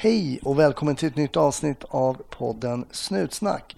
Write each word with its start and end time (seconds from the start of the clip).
Hej 0.00 0.40
och 0.42 0.58
välkommen 0.58 0.96
till 0.96 1.08
ett 1.08 1.16
nytt 1.16 1.36
avsnitt 1.36 1.84
av 1.88 2.22
podden 2.30 2.86
Snutsnack. 2.90 3.76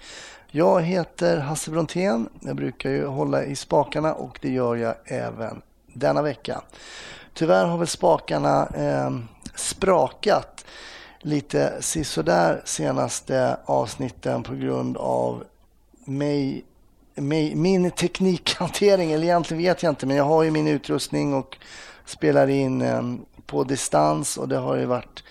Jag 0.50 0.82
heter 0.82 1.38
Hasse 1.38 1.70
Brontén. 1.70 2.28
Jag 2.40 2.56
brukar 2.56 2.90
ju 2.90 3.06
hålla 3.06 3.44
i 3.44 3.56
spakarna 3.56 4.14
och 4.14 4.38
det 4.42 4.50
gör 4.50 4.76
jag 4.76 4.94
även 5.04 5.62
denna 5.86 6.22
vecka. 6.22 6.62
Tyvärr 7.34 7.64
har 7.64 7.78
väl 7.78 7.86
spakarna 7.86 8.66
eh, 8.66 9.10
sprakat 9.54 10.64
lite 11.18 11.82
sisådär 11.82 12.62
senaste 12.64 13.56
avsnitten 13.64 14.42
på 14.42 14.54
grund 14.54 14.96
av 14.96 15.44
mig, 16.04 16.64
min 17.54 17.90
teknikhantering. 17.90 19.12
Eller 19.12 19.24
egentligen 19.24 19.62
vet 19.62 19.82
jag 19.82 19.92
inte, 19.92 20.06
men 20.06 20.16
jag 20.16 20.24
har 20.24 20.42
ju 20.42 20.50
min 20.50 20.68
utrustning 20.68 21.34
och 21.34 21.58
spelar 22.04 22.48
in 22.48 22.82
ehm, 22.82 23.24
på 23.46 23.64
distans 23.64 24.36
och 24.36 24.48
det 24.48 24.56
har 24.56 24.76
ju 24.76 24.84
varit 24.84 25.24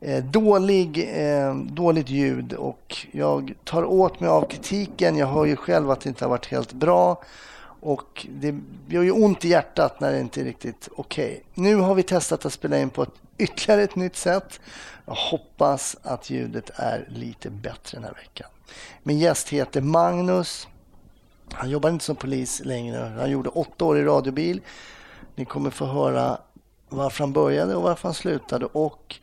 Eh, 0.00 0.24
dålig, 0.24 1.10
eh, 1.14 1.54
dåligt 1.54 2.08
ljud 2.08 2.52
och 2.52 3.06
jag 3.12 3.54
tar 3.64 3.84
åt 3.84 4.20
mig 4.20 4.30
av 4.30 4.42
kritiken. 4.42 5.16
Jag 5.16 5.26
hör 5.26 5.44
ju 5.44 5.56
själv 5.56 5.90
att 5.90 6.00
det 6.00 6.08
inte 6.08 6.24
har 6.24 6.30
varit 6.30 6.46
helt 6.46 6.72
bra 6.72 7.22
och 7.80 8.26
det 8.30 8.54
gör 8.88 9.02
ju 9.02 9.10
ont 9.10 9.44
i 9.44 9.48
hjärtat 9.48 10.00
när 10.00 10.12
det 10.12 10.20
inte 10.20 10.40
är 10.40 10.44
riktigt 10.44 10.88
okej. 10.96 11.30
Okay. 11.30 11.64
Nu 11.64 11.76
har 11.76 11.94
vi 11.94 12.02
testat 12.02 12.46
att 12.46 12.52
spela 12.52 12.78
in 12.78 12.90
på 12.90 13.02
ett 13.02 13.14
ytterligare 13.38 13.82
ett 13.82 13.96
nytt 13.96 14.16
sätt. 14.16 14.60
Jag 15.06 15.14
hoppas 15.14 15.96
att 16.02 16.30
ljudet 16.30 16.70
är 16.74 17.08
lite 17.08 17.50
bättre 17.50 17.96
den 17.98 18.04
här 18.04 18.14
veckan. 18.14 18.48
Min 19.02 19.18
gäst 19.18 19.48
heter 19.48 19.80
Magnus. 19.80 20.68
Han 21.52 21.70
jobbar 21.70 21.90
inte 21.90 22.04
som 22.04 22.16
polis 22.16 22.62
längre. 22.64 23.12
Han 23.18 23.30
gjorde 23.30 23.48
åtta 23.48 23.84
år 23.84 23.98
i 23.98 24.04
radiobil. 24.04 24.60
Ni 25.34 25.44
kommer 25.44 25.70
få 25.70 25.84
höra 25.86 26.38
varför 26.88 27.24
han 27.24 27.32
började 27.32 27.74
och 27.74 27.82
varför 27.82 28.08
han 28.08 28.14
slutade 28.14 28.66
och 28.66 29.16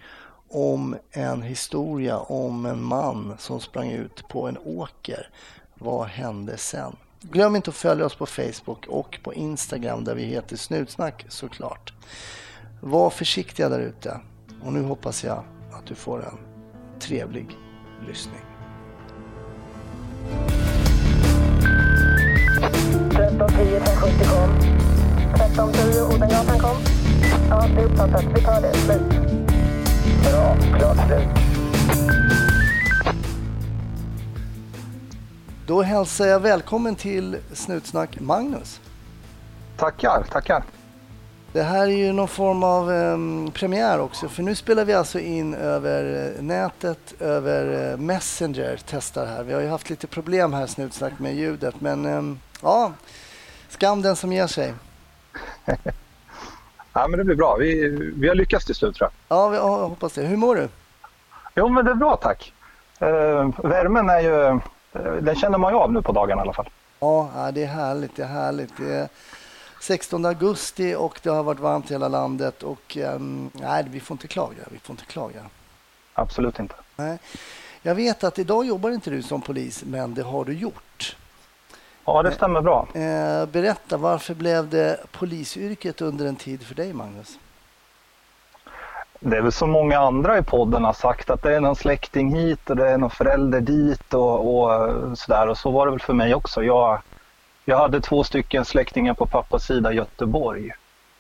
om 0.50 0.96
en 1.12 1.42
historia 1.42 2.18
om 2.18 2.66
en 2.66 2.84
man 2.84 3.36
som 3.40 3.60
sprang 3.60 3.92
ut 3.92 4.28
på 4.28 4.48
en 4.48 4.58
åker. 4.58 5.30
Vad 5.76 6.08
hände 6.08 6.58
sen? 6.58 6.96
Glöm 7.22 7.56
inte 7.56 7.70
att 7.70 7.76
följa 7.76 8.06
oss 8.06 8.16
på 8.16 8.26
Facebook 8.26 8.86
och 8.88 9.20
på 9.24 9.34
Instagram 9.34 10.04
där 10.04 10.16
vi 10.16 10.24
heter 10.24 10.58
Snutsnack 10.58 11.26
såklart. 11.30 11.94
Var 12.82 13.10
försiktiga 13.10 13.70
där 13.70 13.80
ute 13.80 14.20
och 14.64 14.74
nu 14.74 14.84
hoppas 14.84 15.24
jag 15.24 15.44
att 15.72 15.86
du 15.86 15.96
får 15.96 16.26
en 16.26 16.38
trevlig 17.00 17.58
lyssning. 18.08 18.42
1310 23.18 24.26
kom. 24.30 24.50
1310 25.34 26.16
Odengatan 26.16 26.60
kom. 26.60 26.78
Ja, 27.50 27.68
det 27.76 27.82
är 27.82 27.86
uppfattat. 27.86 28.26
Vi 28.36 28.42
tar 28.42 28.62
det. 28.62 28.74
Slut. 28.74 29.37
Bra. 30.32 30.58
Klart 30.78 30.98
slut. 31.08 31.28
Då 35.68 35.82
hälsar 35.82 36.28
jag 36.28 36.40
välkommen 36.40 36.96
till 36.96 37.38
Snutsnack 37.54 38.20
Magnus. 38.20 38.82
Tackar, 39.78 40.24
tackar. 40.32 40.64
Det 41.54 41.64
här 41.64 41.82
är 41.88 41.98
ju 41.98 42.12
någon 42.12 42.28
form 42.28 42.64
av 42.64 42.90
um, 42.90 43.52
premiär 43.52 44.00
också 44.00 44.30
för 44.30 44.44
nu 44.44 44.56
spelar 44.56 44.86
vi 44.86 44.94
alltså 44.94 45.20
in 45.20 45.54
över 45.54 46.34
eh, 46.38 46.44
nätet, 46.44 47.14
över 47.20 47.92
uh, 47.92 47.98
Messenger, 47.98 48.80
testar 48.86 49.26
här. 49.26 49.44
Vi 49.44 49.54
har 49.54 49.62
ju 49.62 49.68
haft 49.68 49.90
lite 49.90 50.08
problem 50.08 50.54
här 50.54 50.68
Snutsnack 50.68 51.20
med 51.20 51.36
ljudet 51.36 51.82
men 51.82 52.06
um, 52.06 52.40
ja, 52.62 52.94
skam 53.70 54.02
den 54.02 54.16
som 54.16 54.34
ger 54.34 54.48
sig. 54.48 54.74
ja 57.02 57.08
men 57.08 57.18
det 57.18 57.24
blir 57.24 57.36
bra, 57.36 57.56
vi, 57.56 57.90
vi 58.16 58.28
har 58.28 58.36
lyckats 58.36 58.66
till 58.66 58.76
slut 58.76 58.96
tror 58.96 59.10
jag. 59.10 59.38
Ja, 59.38 59.56
jag 59.56 59.90
hoppas 59.90 60.14
det. 60.14 60.22
Hur 60.22 60.38
mår 60.38 60.56
du? 60.56 60.70
Jo 61.56 61.70
men 61.70 61.86
det 61.86 61.92
är 61.92 61.96
bra 61.96 62.16
tack. 62.16 62.54
Uh, 63.02 63.60
värmen 63.64 64.10
är 64.10 64.20
ju 64.20 64.60
den 65.22 65.36
känner 65.36 65.58
man 65.58 65.74
ju 65.74 65.80
av 65.80 65.94
nu 65.94 66.02
på 66.02 66.12
dagarna 66.12 66.42
i 66.42 66.44
alla 66.44 66.54
fall. 66.54 66.70
Ja, 67.00 67.52
det 67.54 67.64
är 67.64 67.68
härligt. 67.68 68.16
Det 68.16 68.24
är 68.24 68.28
härligt. 68.28 68.78
Det 68.78 68.94
är 68.94 69.08
16 69.82 70.26
augusti 70.26 70.96
och 70.96 71.20
det 71.24 71.30
har 71.30 71.44
varit 71.44 71.60
varmt 71.60 71.92
i 71.92 71.94
hela 71.94 72.08
landet 72.08 72.64
och 72.64 72.98
um, 72.98 73.50
nej, 73.54 73.86
vi 73.90 74.00
får 74.00 74.16
inte 74.16 74.28
klaga. 74.28 74.64
Vi 74.72 74.80
får 74.80 74.94
inte 74.94 75.06
klaga. 75.06 75.46
Absolut 76.14 76.60
inte. 76.60 76.76
Nej. 76.96 77.18
Jag 77.82 77.96
vet 77.96 78.24
att 78.24 78.40
idag 78.40 78.66
jobbar 78.66 78.90
inte 78.90 79.10
du 79.10 79.24
som 79.24 79.42
polis, 79.42 79.84
men 79.86 80.14
det 80.14 80.24
har 80.24 80.46
du 80.46 80.54
gjort. 80.54 81.16
Ja, 82.08 82.24
det 82.24 82.32
stämmer 82.32 82.62
bra. 82.62 82.88
Eh, 82.94 83.46
berätta, 83.46 83.98
varför 83.98 84.34
blev 84.34 84.70
det 84.70 84.98
polisyrket 85.12 86.02
under 86.02 86.26
en 86.26 86.36
tid 86.36 86.64
för 86.64 86.76
dig, 86.76 86.94
Magnus? 86.94 87.40
det 89.20 89.38
är 89.38 89.42
väl 89.42 89.52
som 89.52 89.72
många 89.72 90.00
andra 90.00 90.38
i 90.38 90.44
podden 90.44 90.84
har 90.84 90.94
sagt 90.94 91.30
att 91.30 91.44
det 91.44 91.56
är 91.56 91.60
någon 91.60 91.76
släkting 91.76 92.36
hit 92.36 92.70
och 92.70 92.76
det 92.76 92.90
är 92.90 92.98
någon 92.98 93.10
förälder 93.10 93.62
dit 93.62 94.14
och, 94.14 94.58
och 94.58 95.18
sådär. 95.18 95.48
Och 95.48 95.58
så 95.58 95.72
var 95.72 95.86
det 95.86 95.92
väl 95.92 96.00
för 96.00 96.14
mig 96.14 96.36
också. 96.36 96.64
Jag, 96.64 97.02
jag 97.66 97.78
hade 97.78 98.02
två 98.02 98.24
stycken 98.24 98.66
släktingar 98.66 99.14
på 99.14 99.26
pappas 99.26 99.64
sida 99.64 99.94
i 99.94 99.96
Göteborg. 99.96 100.72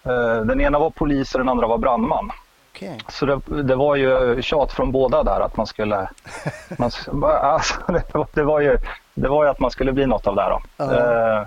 Eh, 0.04 0.42
den 0.42 0.62
ena 0.62 0.80
var 0.80 0.90
polis 0.90 1.36
och 1.36 1.40
den 1.40 1.50
andra 1.50 1.68
var 1.68 1.78
brandman. 1.78 2.31
Okay. 2.72 3.00
Så 3.09 3.25
det, 3.25 3.64
det, 3.64 3.75
var 3.75 3.96
ju 3.96 4.42
tjat 4.42 4.72
från 4.72 4.92
båda 4.92 5.24
där 5.24 5.40
att 5.40 5.58
man 5.58 5.68
skulle... 5.68 6.09
Man, 6.78 6.92
alltså, 7.24 7.75
det, 7.88 8.14
var, 8.14 8.28
det, 8.34 8.44
var 8.44 8.59
ju, 8.59 8.78
det 9.18 9.30
var 9.30 9.44
ju 9.44 9.50
att 9.50 9.60
man 9.60 9.72
skulle 9.72 9.94
bli 9.94 10.06
något 10.06 10.28
av 10.28 10.36
det. 10.36 10.50
Då. 10.50 10.84
Uh. 10.86 11.46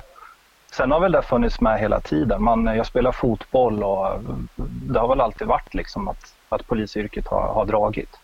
Sen 0.73 0.91
har 0.91 1.01
väl 1.01 1.13
det 1.13 1.23
funnits 1.23 1.61
med 1.61 1.81
hela 1.81 2.01
tiden. 2.01 2.43
Man, 2.43 2.67
jag 2.67 2.87
spelar 2.87 3.13
fotboll 3.13 3.83
och 3.83 4.07
det 4.57 4.99
har 4.99 5.09
väl 5.09 5.21
alltid 5.21 5.47
varit 5.49 5.75
liksom 5.75 6.09
att 6.09 6.35
att 6.53 6.67
polisyrket 6.67 7.27
har, 7.27 7.53
har 7.53 7.67
dragit. 7.67 8.19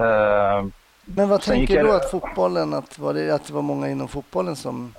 Uh, 0.00 0.68
men 1.04 1.28
vad 1.28 1.42
tänker 1.42 1.84
du 1.84 1.96
att 1.96 2.10
fotbollen, 2.10 2.74
att, 2.74 2.98
var 2.98 3.14
det, 3.14 3.30
att 3.30 3.46
det 3.46 3.52
var 3.52 3.62
många 3.62 3.88
inom 3.88 4.08
fotbollen 4.08 4.56
som... 4.56 4.94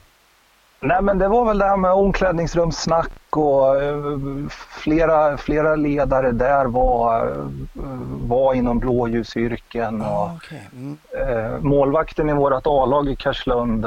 Nej 0.82 1.02
men 1.02 1.18
det 1.18 1.28
var 1.28 1.46
väl 1.46 1.58
det 1.58 1.66
här 1.66 1.78
med 1.78 1.92
omklädningsrumssnack 1.92 3.12
och 3.30 3.76
uh, 3.76 4.48
flera, 4.50 5.38
flera 5.38 5.76
ledare 5.76 6.32
där 6.32 6.66
var, 6.66 7.28
uh, 7.28 7.46
var 8.22 8.54
inom 8.54 8.80
blåljusyrken. 8.80 10.02
Ah, 10.02 10.24
och, 10.24 10.36
okay. 10.36 10.60
mm. 10.74 10.98
uh, 11.38 11.60
målvakten 11.62 12.30
i 12.30 12.34
vårt 12.34 12.68
A-lag 12.68 13.10
i 13.10 13.16
Karlslund 13.16 13.86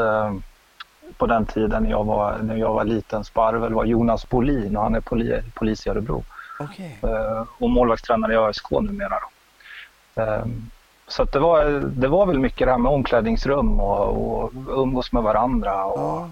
på 1.17 1.27
den 1.27 1.47
tiden 1.47 1.83
när 1.83 1.91
jag 1.91 2.05
var, 2.05 2.39
när 2.43 2.57
jag 2.57 2.75
var 2.75 2.85
liten 2.85 3.25
sparvel 3.25 3.75
var 3.75 3.85
Jonas 3.85 4.29
Bolin 4.29 4.77
och 4.77 4.83
han 4.83 4.95
är 4.95 5.01
poli, 5.01 5.43
polis 5.55 5.87
i 5.87 5.91
Örebro. 5.91 6.25
Okay. 6.59 6.93
Eh, 7.03 7.45
och 7.59 7.71
målvaktstränare 7.71 8.33
i 8.33 8.37
ÖSK 8.37 8.71
numera. 8.71 9.15
Då. 10.15 10.23
Ehm, 10.23 10.71
så 11.07 11.25
det, 11.25 11.39
var, 11.39 11.65
det 11.85 12.09
var 12.09 12.27
väl 12.27 12.39
mycket 12.39 12.67
det 12.67 12.71
här 12.71 12.79
med 12.79 12.93
omklädningsrum 12.93 13.81
och, 13.81 14.43
och 14.43 14.53
umgås 14.69 15.13
med 15.13 15.23
varandra. 15.23 15.85
Och 15.85 16.01
ja. 16.01 16.29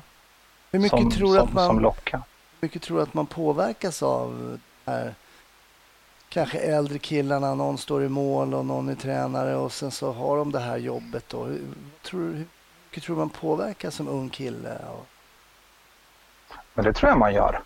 Hur 0.70 0.78
mycket 0.78 0.98
som, 0.98 1.10
tror 1.10 1.34
som, 1.34 1.44
att 1.48 1.52
man, 1.52 1.66
som. 1.66 1.92
Hur 2.12 2.22
mycket 2.60 2.82
tror 2.82 3.02
att 3.02 3.14
man 3.14 3.26
påverkas 3.26 4.02
av 4.02 4.58
här, 4.86 5.14
kanske 6.28 6.58
äldre 6.58 6.98
killarna, 6.98 7.54
någon 7.54 7.78
står 7.78 8.02
i 8.02 8.08
mål 8.08 8.54
och 8.54 8.66
någon 8.66 8.88
är 8.88 8.94
tränare 8.94 9.56
och 9.56 9.72
sen 9.72 9.90
så 9.90 10.12
har 10.12 10.36
de 10.36 10.52
det 10.52 10.60
här 10.60 10.76
jobbet. 10.76 11.24
Då. 11.28 11.44
Hur, 11.44 11.60
tror, 12.02 12.20
hur 12.20 12.46
mycket 12.90 13.02
tror 13.02 13.16
man 13.16 13.30
påverkas 13.30 13.94
som 13.94 14.08
ung 14.08 14.28
kille? 14.28 14.78
Men 16.74 16.84
det 16.84 16.92
tror 16.92 17.10
jag 17.10 17.18
man 17.18 17.34
gör 17.34 17.62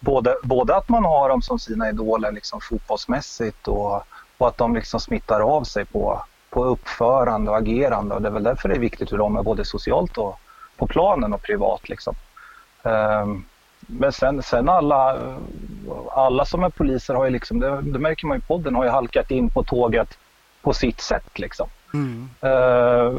både, 0.00 0.36
både 0.42 0.76
att 0.76 0.88
man 0.88 1.04
har 1.04 1.28
dem 1.28 1.42
som 1.42 1.58
sina 1.58 1.88
idoler 1.88 2.32
liksom 2.32 2.60
fotbollsmässigt 2.60 3.68
och, 3.68 4.02
och 4.38 4.48
att 4.48 4.56
de 4.56 4.74
liksom 4.74 5.00
smittar 5.00 5.40
av 5.40 5.64
sig 5.64 5.84
på, 5.84 6.22
på 6.50 6.64
uppförande 6.64 7.50
och 7.50 7.56
agerande. 7.56 8.14
Och 8.14 8.22
det 8.22 8.28
är 8.28 8.32
väl 8.32 8.42
därför 8.42 8.68
det 8.68 8.74
är 8.74 8.78
viktigt 8.80 9.12
hur 9.12 9.18
de 9.18 9.36
är 9.36 9.42
både 9.42 9.64
socialt 9.64 10.18
och 10.18 10.38
på 10.76 10.86
planen 10.86 11.32
och 11.32 11.42
privat. 11.42 11.88
Liksom. 11.88 12.14
Um, 12.82 13.44
men 13.80 14.12
sen, 14.12 14.42
sen 14.42 14.68
alla, 14.68 15.18
alla 16.10 16.44
som 16.44 16.64
är 16.64 16.70
poliser 16.70 17.14
har 17.14 17.24
ju 17.24 17.30
liksom, 17.30 17.60
det, 17.60 17.82
det 17.82 17.98
märker 17.98 18.26
man 18.26 18.38
i 18.38 18.40
podden, 18.40 18.74
har 18.74 18.84
ju 18.84 18.90
halkat 18.90 19.30
in 19.30 19.50
på 19.50 19.62
tåget 19.62 20.18
på 20.62 20.72
sitt 20.72 21.00
sätt. 21.00 21.38
Liksom. 21.38 21.68
Mm. 21.94 22.28
Uh, 22.44 23.14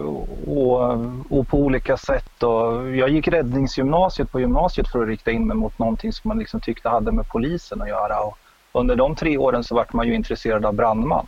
och, 0.47 0.99
och, 1.29 1.47
på 1.47 1.57
olika 1.57 1.97
sätt. 1.97 2.43
Och 2.43 2.95
jag 2.95 3.09
gick 3.09 3.27
räddningsgymnasiet 3.27 4.31
på 4.31 4.39
gymnasiet 4.39 4.91
för 4.91 5.01
att 5.01 5.07
rikta 5.07 5.31
in 5.31 5.47
mig 5.47 5.57
mot 5.57 5.79
någonting 5.79 6.13
som 6.13 6.27
man 6.27 6.39
liksom 6.39 6.59
tyckte 6.59 6.89
hade 6.89 7.11
med 7.11 7.27
polisen 7.27 7.81
att 7.81 7.89
göra. 7.89 8.19
Och 8.19 8.37
under 8.71 8.95
de 8.95 9.15
tre 9.15 9.37
åren 9.37 9.63
så 9.63 9.75
vart 9.75 9.93
man 9.93 10.07
ju 10.07 10.13
intresserad 10.13 10.65
av 10.65 10.73
brandman. 10.73 11.27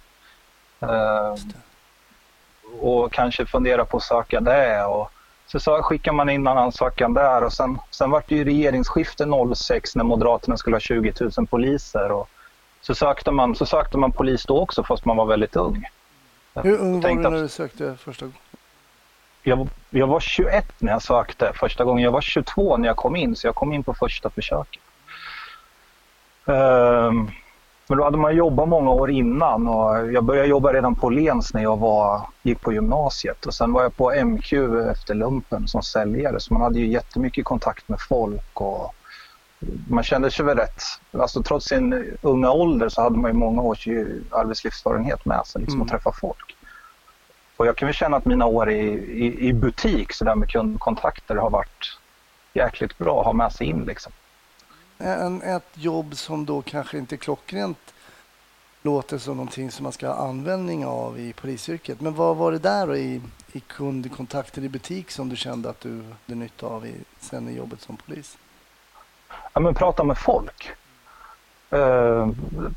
Uh, 0.83 1.35
och 2.79 3.11
kanske 3.11 3.45
fundera 3.45 3.85
på 3.85 3.97
att 3.97 4.03
söka 4.03 4.39
det. 4.39 4.85
Och 4.85 5.11
så, 5.51 5.59
så 5.59 5.83
skickade 5.83 6.17
man 6.17 6.29
in 6.29 6.47
en 6.47 6.57
ansökan 6.57 7.13
där 7.13 7.43
och 7.43 7.53
sen, 7.53 7.79
sen 7.89 8.09
var 8.09 8.23
det 8.27 8.35
ju 8.35 8.43
regeringsskifte 8.43 9.27
06 9.55 9.95
när 9.95 10.03
Moderaterna 10.03 10.57
skulle 10.57 10.75
ha 10.75 10.79
20 10.79 11.13
000 11.37 11.47
poliser. 11.47 12.11
Och 12.11 12.29
så, 12.81 12.95
sökte 12.95 13.31
man, 13.31 13.55
så 13.55 13.65
sökte 13.65 13.97
man 13.97 14.11
polis 14.11 14.45
då 14.45 14.59
också 14.59 14.83
fast 14.83 15.05
man 15.05 15.17
var 15.17 15.25
väldigt 15.25 15.55
ung. 15.55 15.85
Hur 16.53 16.77
ung 16.77 17.01
var 17.01 17.09
du 17.09 17.15
när 17.15 17.31
du 17.31 17.47
sökte 17.47 17.95
första 17.97 18.25
gången? 18.25 18.37
Jag, 19.43 19.67
jag 19.89 20.07
var 20.07 20.19
21 20.19 20.73
när 20.77 20.91
jag 20.91 21.01
sökte 21.01 21.51
första 21.55 21.83
gången. 21.83 22.03
Jag 22.03 22.11
var 22.11 22.21
22 22.21 22.77
när 22.77 22.87
jag 22.87 22.97
kom 22.97 23.15
in, 23.15 23.35
så 23.35 23.47
jag 23.47 23.55
kom 23.55 23.73
in 23.73 23.83
på 23.83 23.93
första 23.93 24.29
försöket. 24.29 24.81
Um, 26.45 27.31
Men 27.91 27.97
då 27.97 28.03
hade 28.03 28.17
man 28.17 28.35
jobbat 28.35 28.69
många 28.69 28.91
år 28.91 29.11
innan 29.11 29.67
och 29.67 30.13
jag 30.13 30.23
började 30.23 30.47
jobba 30.47 30.73
redan 30.73 30.95
på 30.95 31.09
Lens 31.09 31.53
när 31.53 31.61
jag 31.61 31.77
var, 31.77 32.21
gick 32.43 32.61
på 32.61 32.73
gymnasiet 32.73 33.45
och 33.45 33.53
sen 33.53 33.73
var 33.73 33.83
jag 33.83 33.97
på 33.97 34.23
MQ 34.25 34.53
efter 34.91 35.13
lumpen 35.13 35.67
som 35.67 35.83
säljare 35.83 36.39
så 36.39 36.53
man 36.53 36.61
hade 36.61 36.79
ju 36.79 36.87
jättemycket 36.87 37.45
kontakt 37.45 37.89
med 37.89 37.99
folk 38.09 38.61
och 38.61 38.95
man 39.89 40.03
kände 40.03 40.31
sig 40.31 40.45
väl 40.45 40.57
rätt, 40.57 40.81
alltså 41.11 41.43
trots 41.43 41.65
sin 41.65 42.17
unga 42.21 42.51
ålder 42.51 42.89
så 42.89 43.01
hade 43.01 43.17
man 43.17 43.31
ju 43.31 43.37
många 43.37 43.61
års 43.61 43.87
arbetslivserfarenhet 44.31 45.25
med 45.25 45.45
sig 45.45 45.61
liksom, 45.61 45.77
mm. 45.77 45.85
att 45.85 45.91
träffa 45.91 46.11
folk. 46.11 46.55
Och 47.57 47.67
jag 47.67 47.75
kan 47.75 47.85
väl 47.85 47.95
känna 47.95 48.17
att 48.17 48.25
mina 48.25 48.45
år 48.45 48.69
i, 48.71 48.83
i, 49.25 49.47
i 49.47 49.53
butik, 49.53 50.13
så 50.13 50.25
där 50.25 50.35
med 50.35 50.49
kundkontakter, 50.49 51.35
har 51.35 51.49
varit 51.49 51.99
jäkligt 52.53 52.97
bra 52.97 53.19
att 53.19 53.25
ha 53.25 53.33
med 53.33 53.51
sig 53.51 53.67
in. 53.67 53.83
Liksom. 53.85 54.11
En, 55.03 55.41
ett 55.41 55.69
jobb 55.73 56.17
som 56.17 56.45
då 56.45 56.61
kanske 56.61 56.97
inte 56.97 57.17
klockrent 57.17 57.93
låter 58.81 59.17
som 59.17 59.37
någonting 59.37 59.71
som 59.71 59.83
man 59.83 59.91
ska 59.91 60.07
ha 60.07 60.27
användning 60.29 60.85
av 60.85 61.19
i 61.19 61.33
polisyrket. 61.33 62.01
Men 62.01 62.15
vad 62.15 62.37
var 62.37 62.51
det 62.51 62.59
där 62.59 62.87
då 62.87 62.95
i, 62.95 63.21
i 63.51 63.59
kundkontakter 63.59 64.63
i 64.63 64.69
butik 64.69 65.11
som 65.11 65.29
du 65.29 65.35
kände 65.35 65.69
att 65.69 65.79
du 65.79 65.89
hade 65.91 66.39
nytta 66.39 66.65
av 66.65 66.85
i, 66.85 66.93
sen 67.19 67.49
i 67.49 67.57
jobbet 67.57 67.81
som 67.81 67.97
polis? 67.97 68.37
Ja, 69.53 69.59
men 69.59 69.75
prata 69.75 70.03
med 70.03 70.17
folk. 70.17 70.71
Uh, 71.73 72.29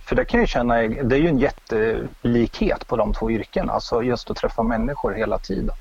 för 0.07 0.17
det 0.17 0.25
kan 0.25 0.41
jag 0.41 0.49
känna, 0.49 0.75
det 0.75 1.17
är 1.17 1.21
ju 1.21 1.29
en 1.29 1.39
jättelikhet 1.39 2.87
på 2.87 2.97
de 2.97 3.15
två 3.15 3.31
yrkena, 3.31 3.73
alltså 3.73 4.03
just 4.03 4.31
att 4.31 4.37
träffa 4.37 4.63
människor 4.63 5.13
hela 5.13 5.39
tiden. 5.39 5.77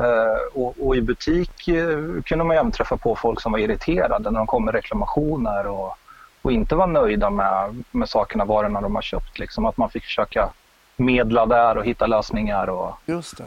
Uh, 0.00 0.62
och, 0.62 0.74
och, 0.86 0.96
i 0.96 1.00
butik 1.00 1.68
uh, 1.68 2.22
kunde 2.22 2.44
man 2.44 2.56
även 2.56 2.72
träffa 2.72 2.96
på 2.96 3.16
folk 3.16 3.40
som 3.40 3.52
var 3.52 3.58
irriterade 3.58 4.30
när 4.30 4.38
de 4.38 4.46
kom 4.46 4.64
med 4.64 4.74
reklamationer 4.74 5.66
och, 5.66 5.96
och 6.42 6.52
inte 6.52 6.74
var 6.74 6.86
nöjda 6.86 7.30
med, 7.30 7.84
med 7.90 8.08
sakerna, 8.08 8.44
varorna 8.44 8.80
de 8.80 8.94
har 8.94 9.02
köpt. 9.02 9.38
Liksom. 9.38 9.66
Att 9.66 9.76
man 9.76 9.90
fick 9.90 10.04
försöka 10.04 10.48
medla 10.96 11.46
där 11.46 11.76
och 11.78 11.84
hitta 11.84 12.06
lösningar. 12.06 12.66
Och, 12.70 12.94
Just 13.06 13.38
det. 13.38 13.44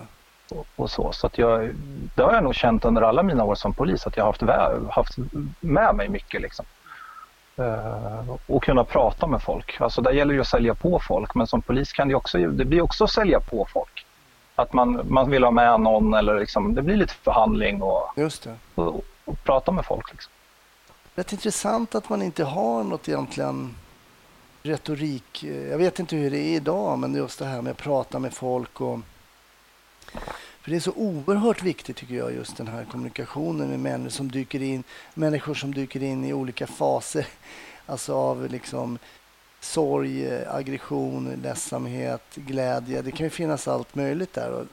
Och, 0.56 0.68
och 0.76 0.90
så. 0.90 1.12
så 1.12 1.28
att 1.28 1.38
jag, 1.38 1.70
det 2.16 2.24
har 2.24 2.34
jag 2.34 2.44
nog 2.44 2.56
känt 2.56 2.86
under 2.86 3.02
alla 3.02 3.24
mina 3.24 3.44
år 3.44 3.56
som 3.56 3.74
polis, 3.74 4.08
att 4.08 4.18
jag 4.18 4.24
har 4.24 4.32
haft, 4.32 4.94
haft 4.96 5.18
med 5.60 5.96
mig 5.96 6.10
mycket. 6.10 6.42
Liksom. 6.42 6.66
Uh, 7.60 8.36
och 8.48 8.64
kunna 8.64 8.84
prata 8.84 9.28
med 9.28 9.42
folk. 9.42 9.82
Alltså 9.82 10.02
där 10.02 10.12
gäller 10.12 10.34
det 10.34 10.42
att 10.42 10.48
sälja 10.48 10.76
på 10.76 11.00
folk 11.00 11.36
men 11.36 11.48
som 11.48 11.62
polis 11.62 11.94
kan 11.94 12.08
det 12.08 12.16
också, 12.16 12.38
det 12.38 12.66
blir 12.66 12.82
också 12.82 13.04
att 13.04 13.10
sälja 13.10 13.40
på 13.40 13.68
folk. 13.74 14.06
Att 14.56 14.74
man, 14.74 15.02
man 15.10 15.30
vill 15.30 15.44
ha 15.44 15.52
med 15.52 15.82
någon 15.82 16.14
eller 16.14 16.40
liksom, 16.40 16.76
det 16.76 16.82
blir 16.82 16.96
lite 16.96 17.14
förhandling 17.14 17.82
och, 17.82 18.10
Just 18.16 18.44
det. 18.44 18.56
och, 18.76 19.06
och 19.26 19.44
prata 19.44 19.72
med 19.72 19.86
folk. 19.86 20.12
Liksom. 20.12 20.32
Rätt 21.16 21.32
intressant 21.32 21.96
att 21.96 22.10
man 22.10 22.22
inte 22.22 22.44
har 22.44 22.84
något 22.84 23.10
egentligen 23.10 23.76
retorik. 24.64 25.44
Jag 25.44 25.78
vet 25.78 26.00
inte 26.00 26.16
hur 26.16 26.32
det 26.32 26.40
är 26.40 26.56
idag 26.56 27.00
men 27.00 27.16
just 27.16 27.40
det 27.40 27.46
här 27.46 27.62
med 27.62 27.72
att 27.72 27.78
prata 27.78 28.20
med 28.20 28.34
folk 28.34 28.82
och 28.82 29.00
för 30.62 30.72
det 30.72 30.76
är 30.78 30.80
så 30.80 30.92
oerhört 30.96 31.64
viktigt 31.64 31.98
tycker 31.98 32.16
jag, 32.16 32.34
just 32.34 32.58
den 32.58 32.68
här 32.68 32.86
kommunikationen 32.86 33.70
med 33.70 33.80
människor 33.80 34.10
som 34.10 34.32
dyker 34.32 34.62
in, 34.62 34.84
människor 35.14 35.54
som 35.54 35.74
dyker 35.74 36.04
in 36.04 36.26
i 36.26 36.34
olika 36.34 36.68
faser. 36.68 37.28
Alltså 37.86 38.16
av 38.16 38.50
liksom 38.50 39.00
sorg, 39.62 40.26
eh, 40.26 40.56
aggression, 40.56 41.40
ledsamhet, 41.44 42.24
glädje. 42.36 43.02
Det 43.02 43.12
kan 43.12 43.26
ju 43.26 43.30
finnas 43.30 43.68
allt 43.68 43.96
möjligt 43.96 44.34
där. 44.34 44.52
Och 44.52 44.66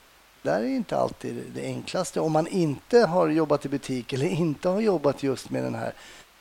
där 0.42 0.60
är 0.60 0.66
inte 0.66 0.96
alltid 0.96 1.44
det 1.54 1.64
enklaste. 1.64 2.20
Om 2.20 2.32
man 2.32 2.46
inte 2.46 2.98
har 2.98 3.28
jobbat 3.28 3.66
i 3.66 3.68
butik 3.68 4.12
eller 4.12 4.26
inte 4.26 4.68
har 4.68 4.80
jobbat 4.80 5.22
just 5.22 5.50
med 5.50 5.64
den 5.64 5.74
här 5.74 5.92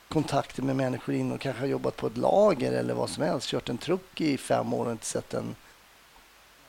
kontakten 0.08 0.66
med 0.66 0.76
människor 0.76 1.16
in 1.16 1.32
och 1.32 1.42
kanske 1.42 1.62
har 1.62 1.68
jobbat 1.68 1.96
på 1.96 2.08
ett 2.08 2.18
lager 2.18 2.72
eller 2.72 2.94
vad 2.94 3.10
som 3.10 3.24
helst. 3.24 3.48
Kört 3.48 3.70
en 3.70 3.78
truck 3.78 4.22
i 4.22 4.38
fem 4.38 4.74
år 4.74 4.86
och 4.86 4.92
inte 4.92 5.06
sett 5.06 5.34
en 5.34 5.56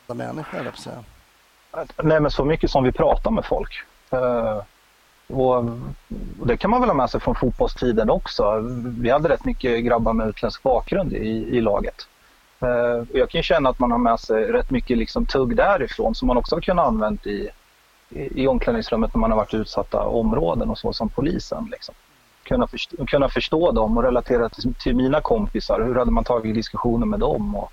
människa, 0.07 0.57
eller 0.57 0.71
på 0.71 0.77
Nej, 2.03 2.19
men 2.19 2.31
så 2.31 2.45
mycket 2.45 2.71
som 2.71 2.83
vi 2.83 2.91
pratar 2.91 3.31
med 3.31 3.45
folk. 3.45 3.83
Eh, 4.09 4.61
och 5.29 5.65
det 6.45 6.57
kan 6.57 6.71
man 6.71 6.81
väl 6.81 6.89
ha 6.89 6.95
med 6.95 7.09
sig 7.09 7.21
från 7.21 7.35
fotbollstiden 7.35 8.09
också. 8.09 8.59
Vi 8.99 9.09
hade 9.09 9.29
rätt 9.29 9.45
mycket 9.45 9.83
grabbar 9.83 10.13
med 10.13 10.27
utländsk 10.27 10.63
bakgrund 10.63 11.13
i, 11.13 11.57
i 11.57 11.61
laget. 11.61 12.07
Uh, 12.63 12.99
och 12.99 13.17
jag 13.17 13.29
kan 13.29 13.43
känna 13.43 13.69
att 13.69 13.79
man 13.79 13.91
har 13.91 13.97
med 13.97 14.19
sig 14.19 14.51
rätt 14.51 14.71
mycket 14.71 14.97
liksom 14.97 15.25
tugg 15.25 15.55
därifrån 15.55 16.15
som 16.15 16.27
man 16.27 16.37
också 16.37 16.55
har 16.55 16.61
kunnat 16.61 16.87
använda 16.87 17.29
i, 17.29 17.49
i, 18.09 18.43
i 18.43 18.47
omklädningsrummet 18.47 19.13
när 19.13 19.19
man 19.19 19.31
har 19.31 19.37
varit 19.37 19.53
i 19.53 19.57
utsatta 19.57 20.03
områden 20.03 20.69
och 20.69 20.77
så 20.77 20.93
som 20.93 21.09
polisen. 21.09 21.67
Liksom. 21.71 21.95
Kunna, 22.43 22.67
förstå, 22.67 23.05
kunna 23.05 23.29
förstå 23.29 23.71
dem 23.71 23.97
och 23.97 24.03
relatera 24.03 24.49
till, 24.49 24.73
till 24.73 24.95
mina 24.95 25.21
kompisar. 25.21 25.81
Hur 25.81 25.95
hade 25.95 26.11
man 26.11 26.23
tagit 26.23 26.55
diskussioner 26.55 27.05
med 27.05 27.19
dem? 27.19 27.55
Och, 27.55 27.71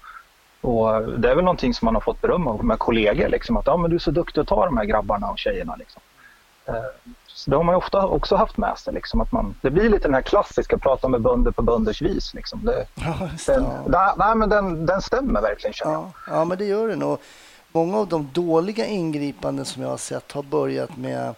och 0.60 1.02
det 1.18 1.30
är 1.30 1.34
väl 1.34 1.44
någonting 1.44 1.74
som 1.74 1.86
man 1.86 1.94
har 1.94 2.02
fått 2.02 2.20
beröm 2.20 2.46
av 2.46 2.64
med 2.64 2.78
kollegor. 2.78 3.28
Liksom, 3.28 3.56
att 3.56 3.68
ah, 3.68 3.76
men 3.76 3.90
du 3.90 3.96
är 3.96 4.00
så 4.00 4.10
duktig 4.10 4.40
att 4.40 4.48
ta 4.48 4.64
de 4.64 4.76
här 4.76 4.84
grabbarna 4.84 5.30
och 5.30 5.38
tjejerna. 5.38 5.76
Liksom. 5.76 6.02
Eh, 6.66 6.74
det 7.50 7.56
har 7.56 7.62
man 7.62 7.72
ju 7.72 7.76
ofta 7.76 8.06
också 8.06 8.36
haft 8.36 8.56
med 8.56 8.78
sig. 8.78 8.94
Liksom, 8.94 9.20
att 9.20 9.32
man, 9.32 9.54
det 9.62 9.70
blir 9.70 9.90
lite 9.90 10.08
den 10.08 10.14
här 10.14 10.22
klassiska 10.22 10.78
prata 10.78 11.08
med 11.08 11.22
bönder 11.22 11.50
på 11.50 11.62
bönders 11.62 12.02
vis. 12.02 12.34
Liksom. 12.34 12.64
Det, 12.64 12.86
ja, 12.94 13.30
den, 13.46 13.64
ja. 13.92 14.14
nej, 14.18 14.36
men 14.36 14.48
den, 14.48 14.86
den 14.86 15.02
stämmer 15.02 15.40
verkligen 15.40 15.74
känner 15.74 15.92
jag. 15.92 16.10
Ja, 16.26 16.44
men 16.44 16.58
det 16.58 16.64
gör 16.64 16.88
den. 16.88 17.02
Och 17.02 17.22
många 17.72 17.98
av 17.98 18.08
de 18.08 18.30
dåliga 18.32 18.86
ingripanden 18.86 19.64
som 19.64 19.82
jag 19.82 19.88
har 19.88 19.96
sett 19.96 20.32
har 20.32 20.42
börjat 20.42 20.96
med, 20.96 21.34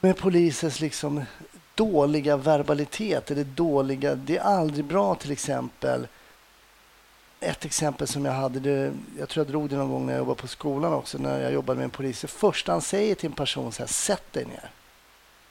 med 0.00 0.16
polisens 0.18 0.80
liksom 0.80 1.24
dåliga 1.74 2.36
verbalitet. 2.36 3.30
Eller 3.30 3.44
dåliga, 3.44 4.14
det 4.14 4.36
är 4.36 4.42
aldrig 4.42 4.84
bra 4.84 5.14
till 5.14 5.32
exempel 5.32 6.06
ett 7.44 7.64
exempel 7.64 8.06
som 8.06 8.24
jag 8.24 8.32
hade, 8.32 8.60
det, 8.60 8.92
jag 9.18 9.28
tror 9.28 9.46
jag 9.46 9.52
drog 9.52 9.68
det 9.68 9.76
någon 9.76 9.90
gång 9.90 10.06
när 10.06 10.12
jag 10.12 10.18
jobbade 10.18 10.40
på 10.40 10.48
skolan 10.48 10.92
också, 10.92 11.18
när 11.18 11.40
jag 11.40 11.52
jobbade 11.52 11.76
med 11.76 11.84
en 11.84 11.90
polis. 11.90 12.20
Det 12.20 12.28
första 12.28 12.72
han 12.72 12.80
säger 12.80 13.14
till 13.14 13.26
en 13.26 13.36
person 13.36 13.72
så 13.72 13.82
här, 13.82 13.88
sätt 13.88 14.32
dig 14.32 14.44
ner. 14.44 14.70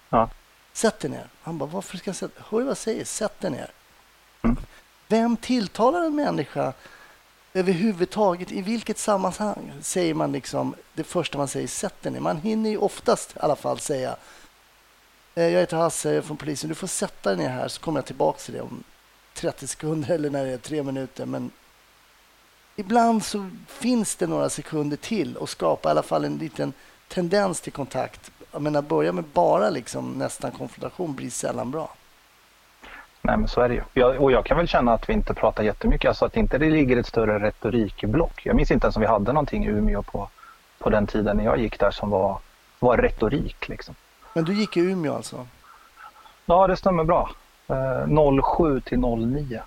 Ja. 0.09 0.29
Sätt 0.73 0.99
dig 0.99 1.11
ner. 1.11 1.27
Han 1.41 1.57
bara, 1.57 1.69
varför 1.69 1.97
ska 1.97 2.09
jag 2.09 2.15
sätta 2.15 2.43
Hör 2.49 2.59
vad 2.59 2.67
jag 2.67 2.77
säger? 2.77 3.05
Sätt 3.05 3.39
dig 3.39 3.51
ner. 3.51 3.71
Mm. 4.41 4.57
Vem 5.07 5.37
tilltalar 5.37 6.05
en 6.05 6.15
människa 6.15 6.73
överhuvudtaget? 7.53 8.51
I 8.51 8.61
vilket 8.61 8.97
sammanhang 8.97 9.73
säger 9.81 10.13
man 10.13 10.31
liksom 10.31 10.75
det 10.93 11.03
första 11.03 11.37
man 11.37 11.47
säger, 11.47 11.67
sätt 11.67 12.01
dig 12.01 12.11
ner? 12.11 12.19
Man 12.19 12.37
hinner 12.37 12.69
ju 12.69 12.77
oftast 12.77 13.35
i 13.35 13.39
alla 13.39 13.55
fall 13.55 13.79
säga, 13.79 14.15
eh, 15.35 15.47
jag 15.47 15.59
heter 15.59 15.77
Hasse, 15.77 16.09
jag 16.09 16.17
är 16.17 16.21
från 16.21 16.37
polisen, 16.37 16.69
du 16.69 16.75
får 16.75 16.87
sätta 16.87 17.29
dig 17.29 17.37
ner 17.37 17.49
här 17.49 17.67
så 17.67 17.81
kommer 17.81 17.97
jag 17.99 18.05
tillbaka 18.05 18.39
till 18.39 18.53
det 18.53 18.61
om 18.61 18.83
30 19.33 19.67
sekunder 19.67 20.09
eller 20.15 20.29
när 20.29 20.45
det 20.45 20.51
är 20.51 20.57
tre 20.57 20.83
minuter. 20.83 21.25
Men 21.25 21.51
ibland 22.75 23.23
så 23.23 23.49
finns 23.67 24.15
det 24.15 24.27
några 24.27 24.49
sekunder 24.49 24.97
till 24.97 25.37
och 25.37 25.49
skapa 25.49 25.89
i 25.89 25.91
alla 25.91 26.03
fall 26.03 26.25
en 26.25 26.37
liten 26.37 26.73
tendens 27.07 27.61
till 27.61 27.73
kontakt. 27.73 28.31
Jag 28.51 28.61
menar, 28.61 28.81
börja 28.81 29.11
med 29.11 29.23
bara 29.23 29.69
liksom 29.69 30.11
nästan 30.11 30.51
konfrontation 30.51 31.15
blir 31.15 31.29
sällan 31.29 31.71
bra. 31.71 31.93
Nej, 33.21 33.37
men 33.37 33.47
så 33.47 33.61
är 33.61 33.69
det 33.69 33.75
ju. 33.75 33.81
Jag, 33.93 34.21
och 34.21 34.31
jag 34.31 34.45
kan 34.45 34.57
väl 34.57 34.67
känna 34.67 34.93
att 34.93 35.09
vi 35.09 35.13
inte 35.13 35.33
pratar 35.33 35.63
jättemycket, 35.63 36.07
alltså 36.07 36.25
att 36.25 36.37
inte 36.37 36.57
det 36.57 36.69
ligger 36.69 36.97
ett 36.97 37.07
större 37.07 37.39
retorikblock. 37.39 38.45
Jag 38.45 38.55
minns 38.55 38.71
inte 38.71 38.85
ens 38.85 38.95
om 38.95 39.01
vi 39.01 39.07
hade 39.07 39.33
någonting 39.33 39.65
i 39.65 39.67
Umeå 39.67 40.03
på, 40.03 40.29
på 40.79 40.89
den 40.89 41.07
tiden 41.07 41.37
när 41.37 41.43
jag 41.43 41.59
gick 41.59 41.79
där 41.79 41.91
som 41.91 42.09
var, 42.09 42.37
var 42.79 42.97
retorik. 42.97 43.69
Liksom. 43.69 43.95
Men 44.33 44.45
du 44.45 44.53
gick 44.53 44.77
i 44.77 44.79
Umeå 44.79 45.15
alltså? 45.15 45.47
Ja, 46.45 46.67
det 46.67 46.77
stämmer 46.77 47.03
bra. 47.03 47.29
Eh, 47.67 48.41
07 48.57 48.79
till 48.81 48.99
09. 48.99 49.61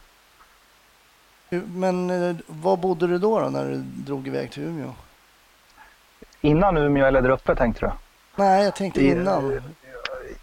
Men 1.50 2.10
eh, 2.10 2.36
var 2.46 2.76
bodde 2.76 3.06
du 3.06 3.18
då, 3.18 3.40
då 3.40 3.48
när 3.48 3.64
du 3.64 3.76
drog 3.76 4.28
iväg 4.28 4.50
till 4.50 4.62
Umeå? 4.62 4.92
Innan 6.40 6.76
Umeå 6.76 7.06
eller 7.06 7.22
där 7.22 7.30
uppe 7.30 7.54
tänkte 7.54 7.86
du? 7.86 7.92
Nej, 8.36 8.64
jag 8.64 8.74
tänkte 8.74 9.04
innan. 9.04 9.60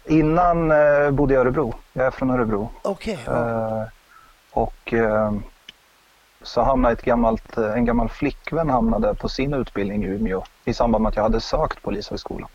Innan 0.04 0.70
eh, 0.70 1.10
bodde 1.10 1.34
jag 1.34 1.40
i 1.40 1.44
Örebro. 1.44 1.74
Jag 1.92 2.06
är 2.06 2.10
från 2.10 2.30
Örebro. 2.30 2.70
Okej. 2.82 3.18
Okay, 3.22 3.34
ja. 3.34 3.82
eh, 3.82 3.88
och 4.50 4.94
så 6.42 6.62
hamnade 6.62 6.92
ett 6.92 7.02
gammalt, 7.02 7.56
en 7.56 7.84
gammal 7.84 8.08
flickvän 8.08 8.70
hamnade 8.70 9.14
på 9.14 9.28
sin 9.28 9.54
utbildning 9.54 10.04
i 10.04 10.06
Umeå 10.06 10.44
i 10.64 10.74
samband 10.74 11.02
med 11.02 11.08
att 11.08 11.16
jag 11.16 11.22
hade 11.22 11.40
sökt 11.40 11.82
Polishögskolan. 11.82 12.48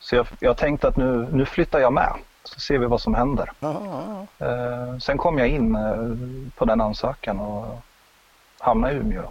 Så 0.00 0.16
jag, 0.16 0.26
jag 0.38 0.56
tänkte 0.56 0.88
att 0.88 0.96
nu, 0.96 1.28
nu 1.32 1.46
flyttar 1.46 1.78
jag 1.78 1.92
med 1.92 2.12
så 2.44 2.60
ser 2.60 2.78
vi 2.78 2.86
vad 2.86 3.00
som 3.00 3.14
händer. 3.14 3.52
Aha. 3.60 4.26
Eh, 4.38 4.98
sen 4.98 5.18
kom 5.18 5.38
jag 5.38 5.48
in 5.48 5.74
eh, 5.74 5.96
på 6.58 6.64
den 6.64 6.80
ansökan 6.80 7.40
och 7.40 7.80
hamnade 8.58 8.94
i 8.94 8.96
Umeå. 8.96 9.22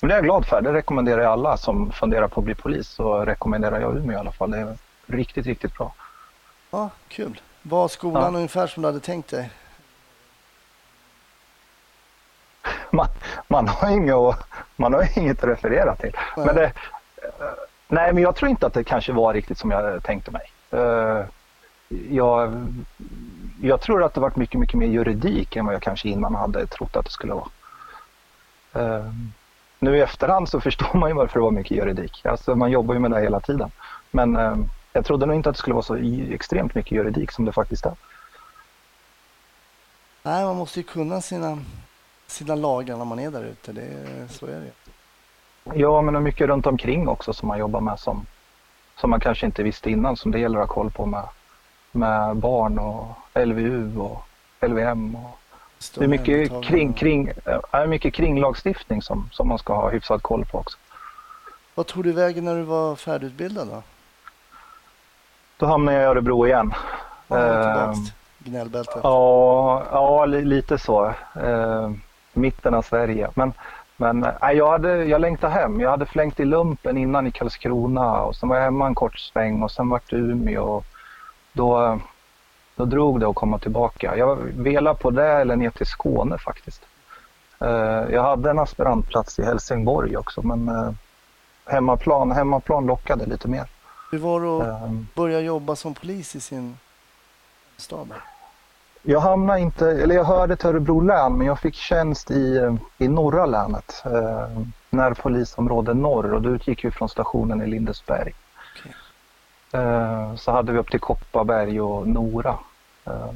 Det 0.00 0.06
är 0.06 0.10
jag 0.10 0.24
glad 0.24 0.46
för. 0.46 0.60
Det 0.60 0.72
rekommenderar 0.72 1.22
jag 1.22 1.32
alla 1.32 1.56
som 1.56 1.92
funderar 1.92 2.28
på 2.28 2.40
att 2.40 2.44
bli 2.44 2.54
polis. 2.54 2.88
Så 2.88 3.24
rekommenderar 3.24 3.80
jag 3.80 3.96
Umeå 3.96 4.12
i 4.12 4.20
alla 4.20 4.32
fall. 4.32 4.50
Det 4.50 4.58
är 4.58 4.76
riktigt, 5.06 5.46
riktigt 5.46 5.78
bra. 5.78 5.94
Ja, 6.70 6.90
Kul. 7.08 7.40
Var 7.62 7.88
skolan 7.88 8.32
ja. 8.32 8.38
ungefär 8.38 8.66
som 8.66 8.82
du 8.82 8.88
hade 8.88 9.00
tänkt 9.00 9.30
dig? 9.30 9.50
Man, 12.90 13.08
man, 13.48 13.68
har, 13.68 13.90
inget, 13.90 14.16
man 14.76 14.94
har 14.94 15.18
inget 15.18 15.38
att 15.38 15.50
referera 15.50 15.96
till. 15.96 16.16
Nej. 16.36 16.46
Men 16.46 16.54
det, 16.54 16.64
eh, 16.64 16.72
nej, 17.88 18.12
men 18.12 18.22
jag 18.22 18.36
tror 18.36 18.50
inte 18.50 18.66
att 18.66 18.74
det 18.74 18.84
kanske 18.84 19.12
var 19.12 19.34
riktigt 19.34 19.58
som 19.58 19.70
jag 19.70 20.04
tänkte 20.04 20.30
mig. 20.30 20.52
Jag, 22.10 22.66
jag 23.60 23.80
tror 23.80 24.04
att 24.04 24.14
det 24.14 24.20
varit 24.20 24.36
mycket, 24.36 24.60
mycket 24.60 24.78
mer 24.78 24.86
juridik 24.86 25.56
än 25.56 25.66
vad 25.66 25.74
jag 25.74 25.82
kanske 25.82 26.08
innan 26.08 26.34
hade 26.34 26.66
trott 26.66 26.96
att 26.96 27.04
det 27.04 27.10
skulle 27.10 27.34
vara. 27.34 27.48
Uh, 28.76 29.12
nu 29.78 29.96
i 29.96 30.00
efterhand 30.00 30.48
så 30.48 30.60
förstår 30.68 30.98
man 30.98 31.10
ju 31.10 31.14
varför 31.14 31.38
det 31.38 31.44
var 31.44 31.50
mycket 31.50 31.76
juridik. 31.76 32.26
Alltså 32.26 32.54
man 32.54 32.70
jobbar 32.70 32.94
ju 32.94 33.00
med 33.00 33.10
det 33.10 33.20
hela 33.20 33.40
tiden. 33.40 33.70
Men 34.10 34.36
uh, 34.36 34.56
jag 34.92 35.04
trodde 35.04 35.26
nog 35.26 35.36
inte 35.36 35.48
att 35.48 35.54
det 35.54 35.58
skulle 35.58 35.74
vara 35.74 35.82
så 35.82 35.96
extremt 36.30 36.74
mycket 36.74 36.92
juridik 36.92 37.30
som 37.30 37.44
det 37.44 37.52
faktiskt 37.52 37.86
är. 37.86 37.94
Nej, 40.22 40.44
man 40.44 40.56
måste 40.56 40.80
ju 40.80 40.84
kunna 40.84 41.20
sina, 41.20 41.58
sina 42.26 42.54
lagar 42.54 42.96
när 42.96 43.04
man 43.04 43.18
är 43.18 43.30
där 43.30 43.44
ute. 43.44 43.72
Det, 43.72 43.88
så 44.28 44.46
är 44.46 44.60
det 44.60 44.70
Ja, 45.64 46.02
men 46.02 46.22
mycket 46.22 46.46
runt 46.48 46.66
omkring 46.66 47.08
också 47.08 47.32
som 47.32 47.48
man 47.48 47.58
jobbar 47.58 47.80
med 47.80 47.98
som, 47.98 48.26
som 48.96 49.10
man 49.10 49.20
kanske 49.20 49.46
inte 49.46 49.62
visste 49.62 49.90
innan 49.90 50.16
som 50.16 50.30
det 50.30 50.38
gäller 50.38 50.58
att 50.58 50.68
ha 50.68 50.74
koll 50.74 50.90
på 50.90 51.06
med, 51.06 51.24
med 51.92 52.36
barn 52.36 52.78
och 52.78 53.06
LVU 53.34 53.98
och 53.98 54.22
LVM. 54.60 55.14
Och 55.14 55.38
det 55.94 56.04
är 56.04 56.08
mycket 56.08 56.64
kring, 56.64 56.92
kring, 56.92 57.30
är 57.70 57.86
mycket 57.86 58.14
kringlagstiftning 58.14 59.02
som, 59.02 59.28
som 59.32 59.48
man 59.48 59.58
ska 59.58 59.74
ha 59.74 59.90
hyfsad 59.90 60.22
koll 60.22 60.44
på 60.44 60.58
också. 60.58 60.78
Vad 61.74 61.86
tog 61.86 62.04
du 62.04 62.12
vägen 62.12 62.44
när 62.44 62.56
du 62.56 62.62
var 62.62 62.96
färdigutbildad 62.96 63.68
då? 63.68 63.82
Då 65.56 65.66
hamnade 65.66 65.98
jag 65.98 66.02
i 66.02 66.06
Örebro 66.06 66.46
igen. 66.46 66.74
Ja, 67.28 67.94
gnällbältet? 68.38 69.00
Ja, 69.02 69.82
ja 69.90 70.24
lite 70.24 70.78
så. 70.78 71.14
Eh, 71.34 71.90
mitten 72.32 72.74
av 72.74 72.82
Sverige. 72.82 73.30
Men, 73.34 73.52
men 73.96 74.24
äh, 74.24 74.50
jag, 74.52 74.70
hade, 74.70 75.04
jag 75.04 75.20
längtade 75.20 75.52
hem. 75.52 75.80
Jag 75.80 75.90
hade 75.90 76.06
flängt 76.06 76.40
i 76.40 76.44
lumpen 76.44 76.98
innan 76.98 77.26
i 77.26 77.30
Karlskrona 77.30 78.22
och 78.22 78.36
sen 78.36 78.48
var 78.48 78.56
jag 78.56 78.64
hemma 78.64 78.86
en 78.86 78.94
kort 78.94 79.18
sväng 79.18 79.62
och 79.62 79.70
sen 79.70 79.88
vart 79.88 80.10
det 80.10 80.16
Umeå. 80.16 80.64
Och 80.64 80.84
då, 81.52 82.00
då 82.76 82.84
drog 82.84 83.20
det 83.20 83.28
att 83.28 83.34
komma 83.34 83.58
tillbaka. 83.58 84.16
Jag 84.16 84.36
velade 84.36 84.98
på 84.98 85.10
det 85.10 85.28
eller 85.28 85.56
ner 85.56 85.70
till 85.70 85.86
Skåne 85.86 86.38
faktiskt. 86.38 86.82
Eh, 87.60 88.04
jag 88.12 88.22
hade 88.22 88.50
en 88.50 88.58
aspirantplats 88.58 89.38
i 89.38 89.44
Helsingborg 89.44 90.16
också 90.16 90.42
men 90.42 90.68
eh, 90.68 90.92
hemmaplan, 91.66 92.32
hemmaplan 92.32 92.86
lockade 92.86 93.26
lite 93.26 93.48
mer. 93.48 93.66
Hur 94.10 94.18
var 94.18 94.40
det 94.40 94.74
att 94.74 94.82
um, 94.82 95.08
börja 95.14 95.40
jobba 95.40 95.76
som 95.76 95.94
polis 95.94 96.36
i 96.36 96.40
sin 96.40 96.78
stad? 97.76 98.08
Jag 99.02 99.20
hamnade 99.20 99.60
inte, 99.60 99.90
eller 99.90 100.14
jag 100.14 100.24
hörde 100.24 100.56
till 100.56 100.68
Örebro 100.68 101.00
län 101.00 101.38
men 101.38 101.46
jag 101.46 101.60
fick 101.60 101.74
tjänst 101.74 102.30
i, 102.30 102.76
i 102.98 103.08
norra 103.08 103.46
länet, 103.46 104.02
eh, 104.04 104.62
närpolisområde 104.90 105.94
norr 105.94 106.32
och 106.34 106.42
då 106.42 106.48
utgick 106.48 106.84
vi 106.84 106.90
från 106.90 107.08
stationen 107.08 107.62
i 107.62 107.66
Lindesberg. 107.66 108.32
Eh, 109.72 110.34
så 110.34 110.52
hade 110.52 110.72
vi 110.72 110.78
upp 110.78 110.90
till 110.90 111.00
Kopparberg 111.00 111.80
och 111.80 112.08
Nora. 112.08 112.58
Eh, 113.04 113.30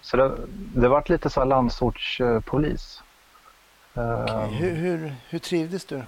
så 0.00 0.16
det, 0.16 0.32
det 0.74 0.88
vart 0.88 1.08
lite 1.08 1.30
så 1.30 1.40
här 1.40 1.46
landsortspolis. 1.46 3.02
Eh, 3.94 4.22
okay. 4.22 4.46
Hur, 4.46 4.74
hur, 4.74 5.14
hur 5.28 5.38
trivdes 5.38 5.84
du? 5.84 6.02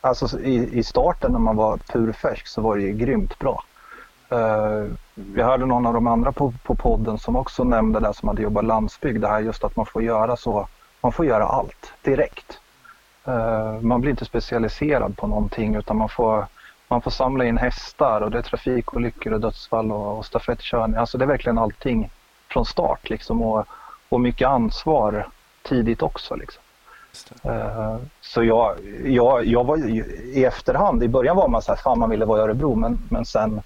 Alltså 0.00 0.40
i, 0.40 0.78
i 0.78 0.82
starten 0.82 1.32
när 1.32 1.38
man 1.38 1.56
var 1.56 1.76
purfärsk 1.76 2.46
så 2.46 2.60
var 2.60 2.76
det 2.76 2.82
ju 2.82 2.92
grymt 2.92 3.38
bra. 3.38 3.64
Jag 5.34 5.44
hörde 5.44 5.66
någon 5.66 5.86
av 5.86 5.94
de 5.94 6.06
andra 6.06 6.32
på, 6.32 6.54
på 6.62 6.74
podden 6.74 7.18
som 7.18 7.36
också 7.36 7.64
nämnde 7.64 8.00
det 8.00 8.14
som 8.14 8.28
hade 8.28 8.42
jobbat 8.42 8.64
landsbygd, 8.64 9.20
det 9.20 9.28
här 9.28 9.40
just 9.40 9.64
att 9.64 9.76
man 9.76 9.86
får 9.86 10.02
göra 10.02 10.36
så, 10.36 10.68
man 11.00 11.12
får 11.12 11.26
göra 11.26 11.44
allt 11.44 11.92
direkt. 12.02 12.60
Man 13.80 14.00
blir 14.00 14.10
inte 14.10 14.24
specialiserad 14.24 15.16
på 15.16 15.26
någonting 15.26 15.74
utan 15.74 15.96
man 15.96 16.08
får, 16.08 16.46
man 16.88 17.02
får 17.02 17.10
samla 17.10 17.44
in 17.44 17.58
hästar 17.58 18.20
och 18.20 18.30
det 18.30 18.38
är 18.38 18.42
trafikolyckor 18.42 19.32
och 19.32 19.40
dödsfall 19.40 19.92
och, 19.92 20.18
och 20.18 20.26
stafettkörning. 20.26 20.96
Alltså 20.96 21.18
det 21.18 21.24
är 21.24 21.28
verkligen 21.28 21.58
allting 21.58 22.10
från 22.48 22.66
start 22.66 23.10
liksom 23.10 23.42
och, 23.42 23.66
och 24.08 24.20
mycket 24.20 24.48
ansvar 24.48 25.28
tidigt 25.62 26.02
också. 26.02 26.34
Liksom. 26.36 26.62
Uh, 27.46 27.96
så 28.20 28.44
jag, 28.44 28.76
jag, 29.04 29.46
jag 29.46 29.64
var 29.64 29.76
i 30.36 30.44
efterhand, 30.44 31.02
i 31.02 31.08
början 31.08 31.36
var 31.36 31.48
man 31.48 31.62
så 31.62 31.72
här, 31.72 31.82
fan 31.82 31.98
man 31.98 32.10
ville 32.10 32.24
vara 32.24 32.40
i 32.40 32.42
Örebro 32.42 32.74
men, 32.74 32.98
men 33.10 33.24
sen 33.24 33.62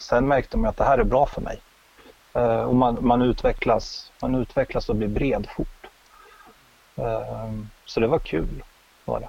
Sen 0.00 0.28
märkte 0.28 0.56
man 0.56 0.70
att 0.70 0.76
det 0.76 0.84
här 0.84 0.98
är 0.98 1.04
bra 1.04 1.26
för 1.26 1.40
mig. 1.40 1.60
Uh, 2.36 2.62
och 2.62 2.74
man, 2.74 2.98
man, 3.00 3.22
utvecklas, 3.22 4.12
man 4.22 4.34
utvecklas 4.34 4.88
och 4.88 4.96
blir 4.96 5.08
bred 5.08 5.46
fort. 5.56 5.86
Uh, 6.98 7.62
så 7.84 8.00
det 8.00 8.06
var 8.06 8.18
kul. 8.18 8.62
Var 9.04 9.20
det. 9.20 9.28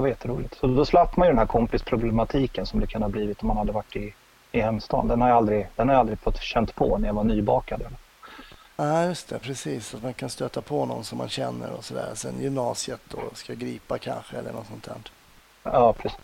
Det 0.00 0.02
var 0.02 0.08
jätteroligt. 0.08 0.58
Så 0.58 0.66
då 0.66 0.84
slapp 0.84 1.16
man 1.16 1.26
ju 1.26 1.32
den 1.32 1.38
här 1.38 1.46
kompisproblematiken 1.46 2.66
som 2.66 2.80
det 2.80 2.86
kan 2.86 3.02
ha 3.02 3.08
blivit 3.08 3.42
om 3.42 3.48
man 3.48 3.56
hade 3.56 3.72
varit 3.72 3.96
i, 3.96 4.14
i 4.52 4.60
hemstaden. 4.60 5.08
Den 5.08 5.20
har 5.20 5.28
jag 5.28 5.36
aldrig, 5.36 5.68
den 5.76 5.88
har 5.88 5.94
jag 5.94 6.00
aldrig 6.00 6.18
fått 6.18 6.40
känt 6.40 6.74
på 6.74 6.98
när 6.98 7.08
jag 7.08 7.14
var 7.14 7.24
nybakad. 7.24 7.82
Ja, 7.82 7.88
ah, 8.76 9.04
just 9.04 9.28
det. 9.28 9.38
Precis. 9.38 9.94
Att 9.94 10.02
man 10.02 10.14
kan 10.14 10.30
stöta 10.30 10.62
på 10.62 10.86
någon 10.86 11.04
som 11.04 11.18
man 11.18 11.28
känner 11.28 11.70
och 11.72 11.84
sådär. 11.84 12.10
Sen 12.14 12.40
gymnasiet 12.40 13.14
och 13.14 13.36
ska 13.36 13.54
gripa 13.54 13.98
kanske 13.98 14.36
eller 14.36 14.52
något 14.52 14.66
sånt 14.66 14.84
där. 14.84 14.96
Ja, 15.62 15.92
precis. 15.92 16.18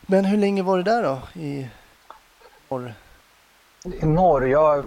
Men 0.00 0.24
hur 0.24 0.38
länge 0.38 0.62
var 0.62 0.76
det 0.76 0.84
där 0.84 1.02
då? 1.02 1.40
I 1.40 1.68
norr? 2.68 2.94
I 3.84 4.06
norr? 4.06 4.46
Jag 4.46 4.84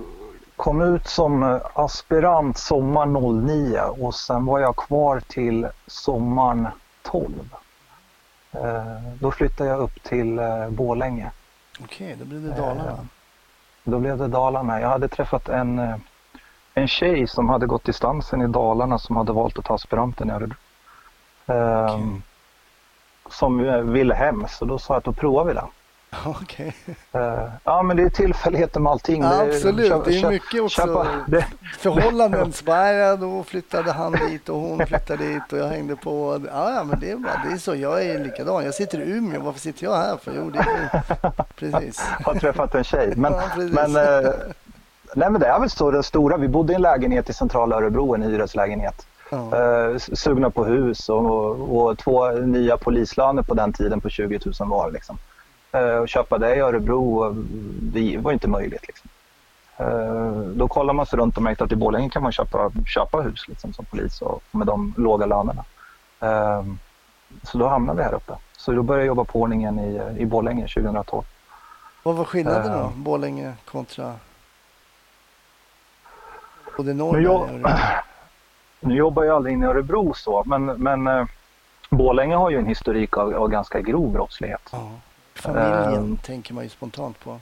kom 0.55 0.81
ut 0.81 1.07
som 1.07 1.59
aspirant 1.73 2.57
sommar 2.57 3.05
09 3.45 3.79
och 3.79 4.15
sen 4.15 4.45
var 4.45 4.59
jag 4.59 4.75
kvar 4.75 5.19
till 5.27 5.67
sommaren 5.87 6.67
12. 7.05 7.55
Eh, 8.51 9.01
då 9.19 9.31
flyttade 9.31 9.69
jag 9.69 9.79
upp 9.79 10.03
till 10.03 10.39
eh, 10.39 10.69
Bålänge. 10.69 11.31
Okej, 11.83 12.15
då 12.19 12.25
blev 12.25 12.41
det 12.41 12.55
Dalarna. 12.55 12.91
Eh, 12.91 12.97
då 13.83 13.99
blev 13.99 14.17
det 14.17 14.27
Dalarna. 14.27 14.81
Jag 14.81 14.89
hade 14.89 15.07
träffat 15.07 15.49
en, 15.49 16.01
en 16.73 16.87
tjej 16.87 17.27
som 17.27 17.49
hade 17.49 17.65
gått 17.65 17.83
distansen 17.83 18.41
i 18.41 18.47
Dalarna 18.47 18.99
som 18.99 19.15
hade 19.15 19.31
valt 19.31 19.59
att 19.59 19.65
ta 19.65 19.75
aspiranten 19.75 20.29
i 20.29 20.33
Örebro. 20.33 20.55
Okay. 21.45 22.21
Som 23.29 23.57
ville 23.93 24.13
hem, 24.13 24.45
så 24.49 24.65
då 24.65 24.79
sa 24.79 24.93
jag 24.93 24.97
att 24.97 25.03
då 25.03 25.13
provar 25.13 25.45
vi 25.45 25.53
det. 25.53 25.63
Okay. 26.25 26.71
Uh, 27.15 27.21
eh, 27.21 27.49
ja, 27.63 27.83
men 27.83 27.97
det 27.97 28.03
är 28.03 28.09
tillfälligheter 28.09 28.79
med 28.79 28.91
allting. 28.91 29.21
Ja, 29.21 29.41
absolut, 29.41 29.87
köpa, 29.87 30.09
det 30.09 30.19
är 30.19 30.29
mycket 30.29 30.61
också 30.61 30.81
köpa, 30.81 31.07
det. 31.27 31.45
förhållanden. 31.77 32.53
Ja, 32.65 33.15
då 33.15 33.43
flyttade 33.43 33.91
han 33.91 34.11
dit 34.11 34.49
och 34.49 34.59
hon 34.59 34.87
flyttade 34.87 35.27
dit 35.27 35.53
och 35.53 35.57
jag 35.57 35.67
hängde 35.67 35.95
på. 35.95 36.41
Ja, 36.51 36.83
men 36.83 36.99
det 36.99 37.11
är 37.11 37.17
bra. 37.17 37.31
Det 37.47 37.53
är 37.53 37.57
så. 37.57 37.75
Jag 37.75 38.05
är 38.05 38.19
likadan. 38.19 38.65
Jag 38.65 38.73
sitter 38.73 38.99
i 38.99 39.11
Umeå. 39.11 39.41
Varför 39.41 39.59
sitter 39.59 39.83
jag 39.83 39.95
här? 39.95 40.17
För? 40.17 40.33
Jo, 40.35 40.49
det 40.49 40.59
är 40.59 41.03
precis. 41.55 41.99
Har 42.23 42.35
träffat 42.35 42.75
en 42.75 42.83
tjej. 42.83 43.13
Men, 43.15 43.33
ja, 43.33 43.41
men, 43.55 43.95
uh, 43.95 44.33
nej, 45.15 45.29
men 45.29 45.41
det 45.41 45.47
är 45.47 45.59
väl 45.59 45.69
så 45.69 45.91
den 45.91 46.03
stora. 46.03 46.37
Vi 46.37 46.47
bodde 46.47 46.73
i 46.73 46.75
en 46.75 46.81
lägenhet 46.81 47.29
i 47.29 47.33
centrala 47.33 47.75
Örebro, 47.75 48.15
en 48.15 48.21
hyreslägenhet. 48.21 49.07
Ja. 49.29 49.37
Uh, 49.37 49.97
sugna 49.97 50.49
på 50.49 50.65
hus 50.65 51.09
och, 51.09 51.25
och, 51.25 51.85
och, 51.85 51.97
två 51.97 52.31
nya 52.31 52.77
polislöner 52.77 53.41
på 53.41 53.53
den 53.53 53.73
tiden 53.73 54.01
på 54.01 54.09
20 54.09 54.39
000 54.59 54.69
var. 54.69 54.91
Liksom. 54.91 55.17
Eh, 55.75 55.97
och 55.97 56.09
köpa 56.09 56.37
det 56.37 56.55
i 56.55 56.59
Örebro, 56.59 57.33
det 57.81 58.17
var 58.17 58.31
inte 58.31 58.47
möjligt. 58.47 58.87
Liksom. 58.87 59.09
Eh, 59.77 60.31
då 60.55 60.67
kollar 60.67 60.93
man 60.93 61.05
sig 61.05 61.19
runt 61.19 61.37
och 61.37 61.43
märkte 61.43 61.63
att 61.63 61.71
i 61.71 61.75
Borlänge 61.75 62.09
kan 62.09 62.23
man 62.23 62.31
köpa, 62.31 62.71
köpa 62.87 63.21
hus 63.21 63.47
liksom, 63.47 63.73
som 63.73 63.85
polis 63.85 64.21
och 64.21 64.43
med 64.51 64.67
de 64.67 64.93
låga 64.97 65.25
lönerna. 65.25 65.63
Eh, 66.19 66.63
så 67.43 67.57
då 67.57 67.67
hamnade 67.67 67.97
vi 67.97 68.03
här 68.03 68.13
uppe. 68.13 68.33
Så 68.57 68.71
då 68.71 68.83
började 68.83 69.03
jag 69.03 69.07
jobba 69.07 69.23
på 69.23 69.41
ordningen 69.41 69.79
i, 69.79 70.21
i 70.21 70.25
Borlänge 70.25 70.67
2012. 70.67 71.23
Vad 72.03 72.15
var 72.15 72.25
skillnaden 72.25 72.71
då, 72.71 72.91
Borlänge 72.95 73.53
kontra 73.65 74.13
både 76.77 76.93
norr 76.93 77.19
jag, 77.19 77.49
nu 78.79 78.95
jobbar 78.95 79.23
jag 79.23 79.35
aldrig 79.35 79.53
inne 79.53 79.65
i 79.65 79.69
Örebro 79.69 80.13
så, 80.13 80.43
men, 80.45 80.65
men 80.65 81.27
Borlänge 81.89 82.35
har 82.35 82.49
ju 82.49 82.57
en 82.57 82.65
historik 82.65 83.17
av, 83.17 83.33
av 83.33 83.47
ganska 83.49 83.81
grov 83.81 84.11
brottslighet. 84.11 84.69
Ja. 84.71 84.91
Familjen 85.35 86.11
uh, 86.11 86.17
tänker 86.17 86.53
man 86.53 86.63
ju 86.63 86.69
spontant 86.69 87.19
på. 87.19 87.39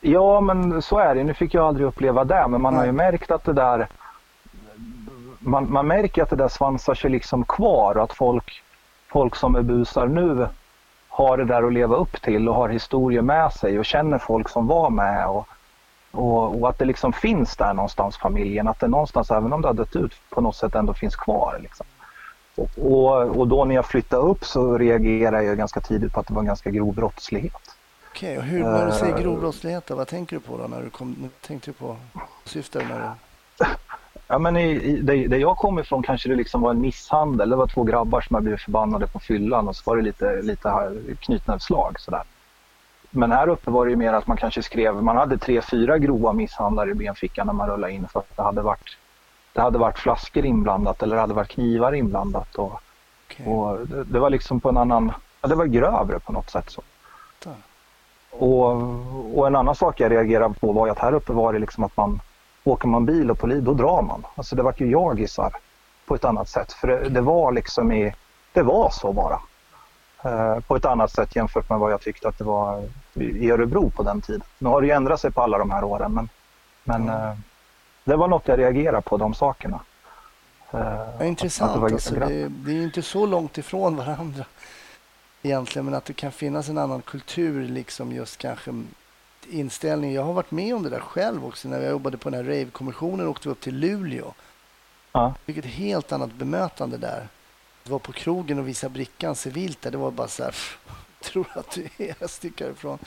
Ja, 0.00 0.40
men 0.40 0.82
så 0.82 0.98
är 0.98 1.14
det. 1.14 1.24
Nu 1.24 1.34
fick 1.34 1.54
jag 1.54 1.66
aldrig 1.66 1.86
uppleva 1.86 2.24
det, 2.24 2.48
men 2.48 2.62
man 2.62 2.72
Nej. 2.72 2.80
har 2.80 2.86
ju 2.86 2.92
märkt 2.92 3.30
att 3.30 3.44
det 3.44 3.52
där 3.52 3.88
man, 5.38 5.72
man 5.72 5.86
märker 5.86 6.22
att 6.22 6.30
det 6.30 6.36
där 6.36 6.48
svansar 6.48 6.94
sig 6.94 7.10
liksom 7.10 7.44
kvar 7.44 7.96
och 7.96 8.02
att 8.02 8.12
folk, 8.12 8.62
folk 9.08 9.36
som 9.36 9.54
är 9.54 9.62
busar 9.62 10.06
nu 10.06 10.48
har 11.08 11.36
det 11.36 11.44
där 11.44 11.62
att 11.62 11.72
leva 11.72 11.96
upp 11.96 12.22
till 12.22 12.48
och 12.48 12.54
har 12.54 12.68
historier 12.68 13.22
med 13.22 13.52
sig 13.52 13.78
och 13.78 13.84
känner 13.84 14.18
folk 14.18 14.48
som 14.48 14.66
var 14.66 14.90
med 14.90 15.26
och, 15.26 15.48
och, 16.10 16.60
och, 16.60 16.68
att 16.68 16.78
det 16.78 16.84
liksom 16.84 17.12
finns 17.12 17.56
där 17.56 17.74
någonstans 17.74 18.16
familjen, 18.16 18.68
att 18.68 18.80
det 18.80 18.88
någonstans, 18.88 19.30
även 19.30 19.52
om 19.52 19.62
det 19.62 19.68
har 19.68 19.74
dött 19.74 19.96
ut, 19.96 20.12
på 20.30 20.40
något 20.40 20.56
sätt 20.56 20.74
ändå 20.74 20.94
finns 20.94 21.16
kvar. 21.16 21.58
Liksom. 21.62 21.86
Och, 22.56 23.38
och 23.38 23.48
då 23.48 23.64
när 23.64 23.74
jag 23.74 23.86
flyttade 23.86 24.22
upp 24.22 24.44
så 24.44 24.78
reagerade 24.78 25.44
jag 25.44 25.58
ganska 25.58 25.80
tidigt 25.80 26.12
på 26.12 26.20
att 26.20 26.26
det 26.26 26.34
var 26.34 26.40
en 26.40 26.46
ganska 26.46 26.70
grov 26.70 26.94
brottslighet. 26.94 27.76
Okej, 28.10 28.38
och 28.38 28.44
hur, 28.44 28.62
när 28.62 28.86
du 28.86 28.92
säger 28.92 29.18
grov 29.18 29.40
brottslighet, 29.40 29.90
vad 29.90 30.08
tänker 30.08 30.36
du 30.36 30.40
på 30.40 30.58
då? 30.58 30.66
När 30.66 30.82
du 30.82 30.90
kom, 30.90 31.30
tänkte 31.46 31.70
du 31.70 31.74
på, 31.74 31.96
syftar 32.44 32.80
du 32.80 32.86
när 32.86 32.98
du... 32.98 33.64
Ja, 34.28 34.38
men 34.38 34.56
i, 34.56 34.70
i, 34.70 35.00
där, 35.00 35.28
där 35.28 35.38
jag 35.38 35.56
kommer 35.56 35.80
ifrån 35.82 36.02
kanske 36.02 36.28
det 36.28 36.34
liksom 36.34 36.60
var 36.60 36.70
en 36.70 36.80
misshandel. 36.80 37.50
Det 37.50 37.56
var 37.56 37.66
två 37.66 37.84
grabbar 37.84 38.20
som 38.20 38.34
hade 38.34 38.44
blivit 38.44 38.60
förbannade 38.60 39.06
på 39.06 39.18
fyllan 39.18 39.68
och 39.68 39.76
så 39.76 39.90
var 39.90 39.96
det 39.96 40.02
lite, 40.02 40.42
lite 40.42 40.92
knytnävsslag 41.20 42.00
sådär. 42.00 42.22
men 43.10 43.32
här 43.32 43.48
uppe 43.48 43.70
var 43.70 43.84
det 43.84 43.90
ju 43.90 43.96
mer 43.96 44.12
att 44.12 44.26
man 44.26 44.36
kanske 44.36 44.62
skrev, 44.62 45.02
man 45.02 45.16
hade 45.16 45.38
tre, 45.38 45.62
fyra 45.62 45.98
grova 45.98 46.32
misshandlare 46.32 46.90
i 46.90 46.94
benfickan 46.94 47.46
när 47.46 47.54
man 47.54 47.68
rullade 47.68 47.92
in 47.92 48.08
för 48.08 48.20
att 48.20 48.36
det 48.36 48.42
hade 48.42 48.62
varit, 48.62 48.96
det 49.56 49.62
hade 49.62 49.78
varit 49.78 49.98
flaskor 49.98 50.44
inblandat 50.44 51.02
eller 51.02 51.16
det 51.16 51.20
hade 51.20 51.34
varit 51.34 51.48
knivar 51.48 51.92
inblandat. 51.92 52.54
Och, 52.54 52.80
Okej. 53.26 53.46
och 53.46 53.88
det, 53.88 54.04
det 54.04 54.18
var 54.18 54.30
liksom 54.30 54.60
på 54.60 54.68
en 54.68 54.76
annan, 54.76 55.12
ja, 55.40 55.48
det 55.48 55.54
var 55.54 55.66
grövre 55.66 56.18
på 56.18 56.32
något 56.32 56.50
sätt. 56.50 56.70
så. 56.70 56.82
Och, 58.30 59.38
och 59.38 59.46
en 59.46 59.56
annan 59.56 59.74
sak 59.74 60.00
jag 60.00 60.12
reagerade 60.12 60.54
på 60.54 60.72
var 60.72 60.88
att 60.88 60.98
här 60.98 61.12
uppe 61.14 61.32
var 61.32 61.52
det 61.52 61.58
liksom 61.58 61.84
att 61.84 61.96
man 61.96 62.20
åker 62.64 62.88
man 62.88 63.06
bil 63.06 63.30
och 63.30 63.38
polis, 63.38 63.64
då 63.64 63.74
drar 63.74 64.02
man. 64.02 64.26
Alltså 64.34 64.56
det 64.56 64.62
var 64.62 64.74
ju 64.76 64.90
jagisar 64.90 65.52
på 66.06 66.14
ett 66.14 66.24
annat 66.24 66.48
sätt. 66.48 66.72
För 66.72 66.88
det, 66.88 67.08
det 67.08 67.20
var 67.20 67.52
liksom 67.52 67.92
i, 67.92 68.14
det 68.52 68.62
var 68.62 68.90
så 68.90 69.12
bara. 69.12 69.40
Eh, 70.24 70.60
på 70.60 70.76
ett 70.76 70.84
annat 70.84 71.10
sätt 71.10 71.36
jämfört 71.36 71.70
med 71.70 71.78
vad 71.78 71.92
jag 71.92 72.00
tyckte 72.00 72.28
att 72.28 72.38
det 72.38 72.44
var 72.44 72.88
i 73.14 73.50
Örebro 73.50 73.90
på 73.90 74.02
den 74.02 74.20
tiden. 74.20 74.42
Nu 74.58 74.68
har 74.68 74.80
det 74.80 74.86
ju 74.86 74.92
ändrat 74.92 75.20
sig 75.20 75.32
på 75.32 75.42
alla 75.42 75.58
de 75.58 75.70
här 75.70 75.84
åren 75.84 76.12
men, 76.14 76.28
men 76.84 77.08
eh, 77.08 77.34
det 78.06 78.16
var 78.16 78.28
något 78.28 78.48
jag 78.48 78.58
reagerade 78.58 79.02
på, 79.02 79.16
de 79.16 79.34
sakerna. 79.34 79.80
Eh, 80.70 80.80
Ja, 80.80 81.12
att 81.18 81.22
intressant. 81.22 81.80
det 81.88 81.94
alltså, 81.94 82.14
det, 82.14 82.48
det 82.48 82.70
är 82.70 82.74
ju 82.74 82.82
inte 82.84 83.02
så 83.02 83.26
långt 83.26 83.58
ifrån 83.58 83.96
varandra 83.96 84.44
egentligen, 85.42 85.84
men 85.84 85.94
att 85.94 86.04
det 86.04 86.12
kan 86.12 86.32
finnas 86.32 86.68
en 86.68 86.78
annan 86.78 87.02
kultur, 87.02 87.68
liksom 87.68 88.12
just 88.12 88.38
kanske 88.38 88.84
inställning. 89.50 90.12
Jag 90.12 90.22
har 90.22 90.32
varit 90.32 90.50
med 90.50 90.74
om 90.74 90.82
det 90.82 90.90
där 90.90 91.00
själv 91.00 91.46
också. 91.46 91.68
När 91.68 91.80
jag 91.80 91.90
jobbade 91.90 92.16
på 92.16 92.30
den 92.30 92.44
här 92.46 92.52
rave-kommissionen 92.52 93.26
åkte 93.28 93.48
vi 93.48 93.52
upp 93.52 93.60
till 93.60 93.76
Luleå. 93.78 94.34
Ja. 95.12 95.34
Fick 95.44 95.56
ett 95.56 95.64
helt 95.64 96.12
annat 96.12 96.32
bemötande 96.32 96.96
där. 96.96 97.28
Det 97.84 97.90
var 97.90 97.98
på 97.98 98.12
krogen 98.12 98.58
och 98.58 98.68
visa 98.68 98.88
brickan 98.88 99.34
civilt 99.36 99.82
där. 99.82 99.90
Det 99.90 99.98
var 99.98 100.10
bara 100.10 100.28
så 100.28 100.42
här, 100.42 100.50
"Pff, 100.50 100.78
tror 101.22 101.46
att 101.54 101.70
du 101.70 101.88
är, 102.04 102.14
jag 102.18 102.30
sticker 102.30 102.70
ifrån. 102.70 102.98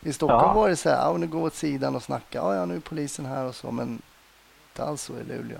I 0.00 0.12
Stockholm 0.12 0.42
Ja. 0.44 0.52
var 0.52 0.68
det 0.68 0.76
så 0.76 0.88
här, 0.90 0.96
ja, 0.96 1.16
nu 1.16 1.26
gå 1.26 1.42
åt 1.42 1.54
sidan 1.54 1.96
och 1.96 2.02
snacka. 2.02 2.38
Ja, 2.38 2.54
ja, 2.54 2.64
nu 2.64 2.76
är 2.76 2.80
polisen 2.80 3.26
här 3.26 3.44
och 3.44 3.54
så, 3.54 3.70
men 3.70 4.02
inte 4.76 4.88
alls 4.88 5.02
så 5.02 5.12
i 5.18 5.24
Luleå. 5.24 5.58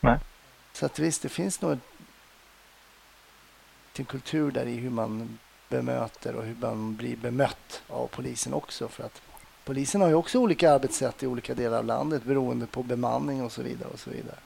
Nej. 0.00 0.18
Så 0.72 0.86
att 0.86 0.98
visst, 0.98 1.22
det 1.22 1.28
finns 1.28 1.60
nog 1.60 1.78
en 3.96 4.04
kultur 4.04 4.50
där 4.50 4.66
i 4.66 4.76
hur 4.76 4.90
man 4.90 5.38
bemöter 5.68 6.34
och 6.34 6.44
hur 6.44 6.56
man 6.60 6.96
blir 6.96 7.16
bemött 7.16 7.82
av 7.88 8.06
polisen 8.06 8.54
också. 8.54 8.88
För 8.88 9.04
att 9.04 9.22
polisen 9.64 10.00
har 10.00 10.08
ju 10.08 10.14
också 10.14 10.38
olika 10.38 10.72
arbetssätt 10.72 11.22
i 11.22 11.26
olika 11.26 11.54
delar 11.54 11.78
av 11.78 11.84
landet 11.84 12.24
beroende 12.24 12.66
på 12.66 12.82
bemanning 12.82 13.42
och 13.42 13.52
så 13.52 13.62
vidare. 13.62 13.88
och 13.92 13.98
så 13.98 14.10
vidare. 14.10 14.38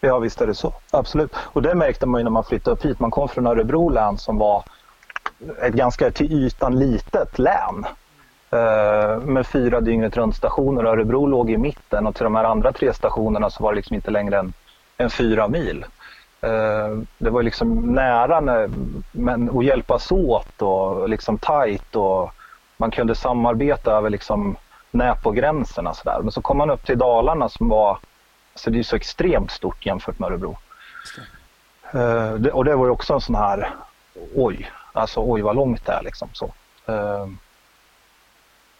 Ja 0.00 0.18
visst 0.18 0.40
är 0.40 0.46
det 0.46 0.54
så, 0.54 0.74
absolut. 0.90 1.32
Och 1.36 1.62
det 1.62 1.74
märkte 1.74 2.06
man 2.06 2.20
ju 2.20 2.24
när 2.24 2.30
man 2.30 2.44
flyttade 2.44 2.76
upp 2.76 2.84
hit. 2.84 3.00
Man 3.00 3.10
kom 3.10 3.28
från 3.28 3.46
Örebro 3.46 3.88
län 3.88 4.18
som 4.18 4.38
var 4.38 4.64
ett 5.62 5.74
ganska 5.74 6.10
till 6.10 6.32
ytan 6.32 6.78
litet 6.78 7.38
län. 7.38 7.84
Eh, 8.52 9.18
med 9.20 9.46
fyra 9.46 9.80
dygnet 9.80 10.16
runt 10.16 10.36
stationer. 10.36 10.84
Örebro 10.84 11.26
låg 11.26 11.50
i 11.50 11.56
mitten 11.56 12.06
och 12.06 12.14
till 12.14 12.24
de 12.24 12.34
här 12.34 12.44
andra 12.44 12.72
tre 12.72 12.94
stationerna 12.94 13.50
så 13.50 13.62
var 13.62 13.72
det 13.72 13.76
liksom 13.76 13.96
inte 13.96 14.10
längre 14.10 14.38
än, 14.38 14.52
än 14.96 15.10
fyra 15.10 15.48
mil. 15.48 15.84
Eh, 16.40 16.98
det 17.18 17.30
var 17.30 17.42
liksom 17.42 17.94
nära 17.94 18.40
när, 18.40 18.70
men, 19.12 19.58
att 19.58 19.64
hjälpas 19.64 20.12
åt 20.12 20.62
och 20.62 21.08
liksom 21.08 21.38
tajt 21.38 21.96
och 21.96 22.30
man 22.76 22.90
kunde 22.90 23.14
samarbeta 23.14 23.92
över 23.92 24.10
liksom 24.10 24.56
Näpogränserna. 24.90 25.94
Så 25.94 26.04
där. 26.04 26.20
Men 26.22 26.32
så 26.32 26.40
kom 26.40 26.58
man 26.58 26.70
upp 26.70 26.86
till 26.86 26.98
Dalarna 26.98 27.48
som 27.48 27.68
var 27.68 27.98
så 28.54 28.70
det 28.70 28.78
är 28.78 28.82
så 28.82 28.96
extremt 28.96 29.50
stort 29.50 29.86
jämfört 29.86 30.18
med 30.18 30.26
Örebro. 30.30 30.58
Eh, 31.92 32.34
det, 32.34 32.52
och 32.52 32.64
det 32.64 32.76
var 32.76 32.86
ju 32.86 32.90
också 32.90 33.14
en 33.14 33.20
sån 33.20 33.34
här, 33.34 33.70
oj, 34.34 34.70
alltså 34.92 35.20
oj 35.20 35.42
vad 35.42 35.56
långt 35.56 35.86
det 35.86 35.92
är 35.92 36.02
liksom 36.02 36.28
så. 36.32 36.52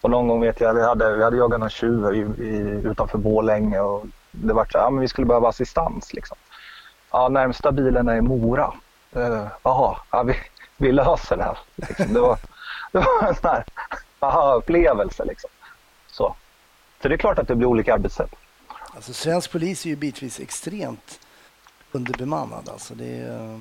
Och 0.00 0.11
någon 0.11 0.28
gång 0.28 0.40
vet 0.40 0.61
jag, 0.61 0.75
vi 0.75 0.83
hade, 0.83 1.16
vi 1.16 1.25
hade 1.25 1.37
jagat 1.37 1.61
någon 1.61 1.71
tjuv 1.71 2.14
i, 2.14 2.19
i, 2.45 2.80
utanför 2.85 3.19
Borlänge 3.19 3.80
och 3.80 4.04
det 4.30 4.52
var 4.52 4.64
så 4.64 4.78
här, 4.78 4.85
ja 4.85 4.90
men 4.90 5.00
vi 5.00 5.09
skulle 5.09 5.26
behöva 5.26 5.49
assistans 5.49 6.14
liksom. 6.14 6.37
Ja, 7.11 7.28
närmsta 7.28 7.73
bilen 7.73 8.09
är 8.09 8.16
i 8.16 8.21
Mora. 8.21 8.75
Eh, 9.12 9.47
Jaha, 9.62 9.97
ja, 10.11 10.23
vi, 10.23 10.35
vi 10.76 10.92
löser 10.92 11.37
det 11.37 11.42
här. 11.42 11.59
Liksom. 11.77 12.14
Det, 12.14 12.20
var, 12.20 12.38
det 12.92 12.98
var 12.98 13.29
en 13.29 13.35
sån 13.35 13.51
här 13.51 13.64
aha-upplevelse 14.18 15.24
liksom. 15.24 15.51
Så. 16.07 16.35
så 17.03 17.09
det 17.09 17.14
är 17.14 17.18
klart 17.18 17.38
att 17.38 17.48
det 17.48 17.55
blir 17.55 17.68
olika 17.68 17.94
arbetssätt. 17.94 18.35
Alltså, 18.94 19.12
svensk 19.12 19.53
polis 19.53 19.85
är 19.85 19.90
ju 19.90 19.96
bitvis 19.96 20.40
extremt 20.40 21.20
underbemannad. 21.92 22.68
Alltså, 22.68 22.94
det 22.94 23.20
eh, 23.20 23.59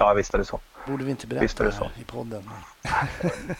Ja, 0.00 0.14
visst 0.14 0.34
är 0.34 0.38
det 0.38 0.44
så. 0.44 0.60
Borde 0.86 1.04
vi 1.04 1.10
inte 1.10 1.26
Visst 1.26 1.60
är 1.60 1.64
berätta 1.64 1.84
det 1.84 1.90
så. 1.94 2.00
i 2.00 2.04
podden. 2.04 2.42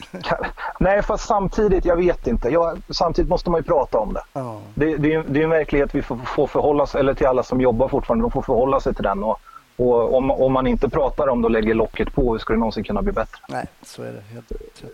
Nej, 0.81 1.03
fast 1.03 1.27
samtidigt, 1.27 1.85
jag 1.85 1.97
vet 1.97 2.27
inte. 2.27 2.49
Jag, 2.49 2.83
samtidigt 2.91 3.29
måste 3.29 3.51
man 3.51 3.59
ju 3.61 3.65
prata 3.65 3.99
om 3.99 4.13
det. 4.13 4.23
Ja. 4.33 4.61
Det, 4.75 4.97
det, 4.97 5.09
är 5.09 5.13
ju- 5.13 5.25
det 5.29 5.41
är 5.41 5.45
en 5.45 5.51
verklighet 5.51 5.95
vi 5.95 6.03
får, 6.03 6.17
får 6.17 6.47
förhålla 6.47 6.83
oss, 6.83 6.95
eller 6.95 7.15
till 7.15 7.27
alla 7.27 7.43
som 7.43 7.61
jobbar 7.61 7.89
fortfarande, 7.89 8.25
de 8.25 8.31
får 8.31 8.43
förhålla 8.43 8.81
sig 8.81 8.95
till 8.95 9.05
den. 9.05 9.25
Och, 9.25 9.41
och 9.77 10.15
om, 10.17 10.31
om 10.31 10.53
man 10.53 10.67
inte 10.67 10.89
pratar 10.89 11.29
om 11.29 11.43
det 11.43 11.47
och 11.47 11.51
lägger 11.51 11.75
locket 11.75 12.15
på, 12.15 12.33
hur 12.33 12.39
ska 12.39 12.53
det 12.53 12.59
någonsin 12.59 12.85
kunna 12.85 13.03
bli 13.03 13.13
bättre? 13.13 13.39
Nej, 13.49 13.67
så 13.83 14.03
är 14.03 14.13
det. 14.13 14.23
Helt 14.35 14.53
rätt. 14.53 14.85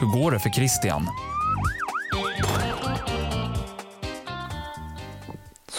Hur 0.00 0.22
går 0.22 0.30
det 0.30 0.38
för 0.38 0.50
Christian? 0.50 1.06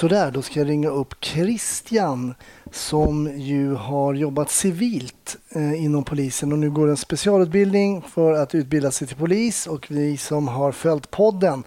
Sådär, 0.02 0.32
då 0.32 0.42
ska 0.42 0.60
jag 0.60 0.70
ringa 0.70 0.90
upp 0.90 1.16
Christian 1.20 2.36
som 2.72 3.40
ju 3.40 3.74
har 3.74 4.14
jobbat 4.14 4.50
civilt 4.50 5.38
eh, 5.50 5.84
inom 5.84 6.04
polisen 6.04 6.52
och 6.52 6.60
nu 6.60 6.72
går 6.72 6.90
en 6.90 6.98
specialutbildning 6.98 8.02
för 8.02 8.34
att 8.34 8.56
utbilda 8.56 8.92
sig 8.92 9.08
till 9.08 9.18
polis 9.18 9.68
och 9.68 9.92
vi 9.92 10.18
som 10.18 10.48
har 10.48 10.72
följt 10.72 11.12
podden 11.12 11.64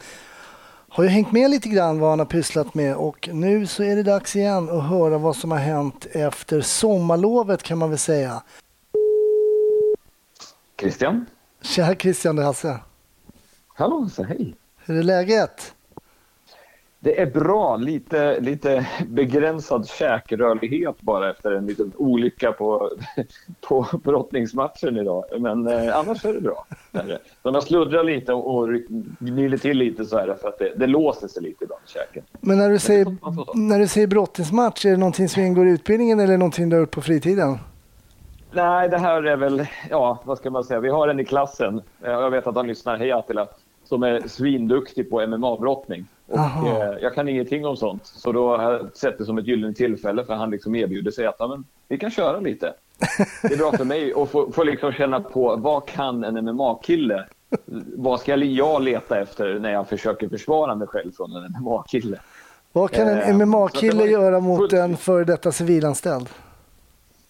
har 0.88 1.04
ju 1.04 1.10
hängt 1.10 1.32
med 1.32 1.50
lite 1.50 1.68
grann 1.68 1.98
vad 1.98 2.10
han 2.10 2.18
har 2.18 2.26
pysslat 2.26 2.74
med 2.74 2.96
och 2.96 3.28
nu 3.32 3.66
så 3.66 3.82
är 3.82 3.96
det 3.96 4.02
dags 4.02 4.36
igen 4.36 4.70
att 4.70 4.88
höra 4.88 5.18
vad 5.18 5.36
som 5.36 5.50
har 5.50 5.58
hänt 5.58 6.06
efter 6.12 6.60
sommarlovet 6.60 7.62
kan 7.62 7.78
man 7.78 7.90
väl 7.90 7.98
säga. 7.98 8.42
Christian? 10.80 11.26
Tja 11.62 11.94
Christian, 11.94 12.36
det 12.36 12.42
är 12.42 12.46
Hasse. 12.46 12.78
Hallå, 13.66 14.08
så 14.12 14.24
hej. 14.24 14.54
Hur 14.84 14.98
är 14.98 15.02
läget? 15.02 15.74
Det 17.04 17.20
är 17.20 17.26
bra. 17.26 17.76
Lite, 17.76 18.40
lite 18.40 18.86
begränsad 19.08 19.88
käkrörlighet 19.88 21.00
bara 21.00 21.30
efter 21.30 21.52
en 21.52 21.66
liten 21.66 21.92
olycka 21.96 22.52
på, 22.52 22.90
på 23.68 23.86
brottningsmatchen 24.04 24.96
idag. 24.96 25.24
Men 25.38 25.66
eh, 25.66 25.98
annars 25.98 26.24
är 26.24 26.32
det 26.32 26.40
bra. 26.40 26.66
Det 26.90 26.98
är 26.98 27.04
det. 27.04 27.18
Så 27.42 27.48
jag 27.48 27.62
sluddrar 27.62 28.04
lite 28.04 28.32
och, 28.32 28.56
och 28.56 28.68
gnyller 29.18 29.56
till 29.56 29.78
lite 29.78 30.04
så 30.04 30.18
här 30.18 30.36
för 30.40 30.48
att 30.48 30.58
det, 30.58 30.72
det 30.76 30.86
låser 30.86 31.28
sig 31.28 31.42
lite 31.42 31.64
ibland 31.64 31.82
i 31.86 31.90
käken. 31.90 32.22
Men 32.40 32.58
när 32.58 32.70
du 32.70 32.78
säger, 32.78 33.16
när 33.54 33.78
du 33.78 33.88
säger 33.88 34.06
brottningsmatch, 34.06 34.86
är 34.86 34.90
det 34.90 34.96
någonting 34.96 35.28
som 35.28 35.42
ingår 35.42 35.66
i 35.68 35.70
utbildningen 35.70 36.20
eller 36.20 36.38
någonting 36.38 36.68
du 36.68 36.76
har 36.76 36.80
gjort 36.80 36.90
på 36.90 37.02
fritiden? 37.02 37.58
Nej, 38.52 38.88
det 38.88 38.98
här 38.98 39.22
är 39.22 39.36
väl, 39.36 39.66
ja, 39.90 40.22
vad 40.24 40.38
ska 40.38 40.50
man 40.50 40.64
säga? 40.64 40.80
Vi 40.80 40.88
har 40.88 41.08
en 41.08 41.20
i 41.20 41.24
klassen. 41.24 41.82
Jag 42.02 42.30
vet 42.30 42.46
att 42.46 42.56
han 42.56 42.66
lyssnar. 42.66 42.96
Hej 42.96 43.12
Attila. 43.12 43.46
Som 43.84 44.02
är 44.02 44.28
svinduktig 44.28 45.10
på 45.10 45.26
MMA-brottning. 45.26 46.04
Och 46.26 46.68
eh, 46.68 46.98
jag 47.02 47.14
kan 47.14 47.28
ingenting 47.28 47.66
om 47.66 47.76
sånt. 47.76 48.06
Så 48.06 48.32
då 48.32 48.56
har 48.56 48.72
jag 48.72 48.96
sett 48.96 49.18
det 49.18 49.24
som 49.24 49.38
ett 49.38 49.46
gyllene 49.46 49.74
tillfälle 49.74 50.24
för 50.24 50.34
han 50.34 50.50
liksom 50.50 50.74
erbjuder 50.74 51.10
sig 51.10 51.26
att 51.26 51.38
men, 51.38 51.64
vi 51.88 51.98
kan 51.98 52.10
köra 52.10 52.40
lite. 52.40 52.74
Det 53.42 53.54
är 53.54 53.58
bra 53.58 53.72
för 53.72 53.84
mig 53.84 54.12
att 54.16 54.30
få, 54.30 54.52
få 54.52 54.64
liksom 54.64 54.92
känna 54.92 55.20
på 55.20 55.56
vad 55.56 55.86
kan 55.86 56.24
en 56.24 56.44
MMA-kille? 56.44 57.24
Vad 57.96 58.20
ska 58.20 58.36
jag 58.36 58.82
leta 58.82 59.20
efter 59.20 59.58
när 59.58 59.72
jag 59.72 59.88
försöker 59.88 60.28
försvara 60.28 60.74
mig 60.74 60.88
själv 60.88 61.12
från 61.12 61.32
en 61.36 61.52
MMA-kille? 61.62 62.18
Vad 62.72 62.90
kan 62.90 63.08
en 63.08 63.18
Eh, 63.18 63.46
MMA-kille 63.46 64.04
göra 64.04 64.40
mot 64.40 64.58
fullt- 64.58 64.72
en 64.72 64.96
före 64.96 65.24
detta 65.24 65.52
civilanställd? 65.52 66.28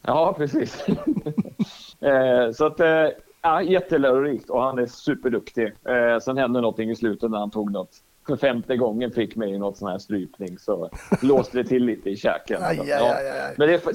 Ja, 0.03 0.35
precis. 0.39 0.87
eh, 2.01 2.53
så 2.55 2.67
att, 2.67 2.81
eh, 2.81 3.09
ja, 3.43 3.63
jättelärorikt 3.63 4.51
och 4.51 4.63
han 4.63 4.79
är 4.79 4.87
superduktig. 4.87 5.67
Eh, 5.67 6.19
sen 6.23 6.37
hände 6.39 6.61
någonting 6.61 6.91
i 6.91 6.97
slutet 6.97 7.31
när 7.31 7.39
han 7.39 7.51
tog 7.51 7.73
något. 7.73 7.91
För 8.27 8.37
femte 8.37 8.77
gången 8.77 9.11
fick 9.11 9.37
mig 9.37 9.51
i 9.55 9.59
något 9.59 9.77
sån 9.77 9.89
här 9.91 9.99
strypning 9.99 10.59
så 10.59 10.91
låste 11.23 11.59
det 11.59 11.65
till 11.65 11.85
lite 11.85 12.11
i 12.11 12.17
käken. 12.17 12.63
Aj, 12.63 12.77
Så, 12.77 12.83
aj, 12.83 13.31
aj. 13.31 13.55
Men 13.57 13.69
det 13.69 13.75
är, 13.75 13.79
för, 13.79 13.93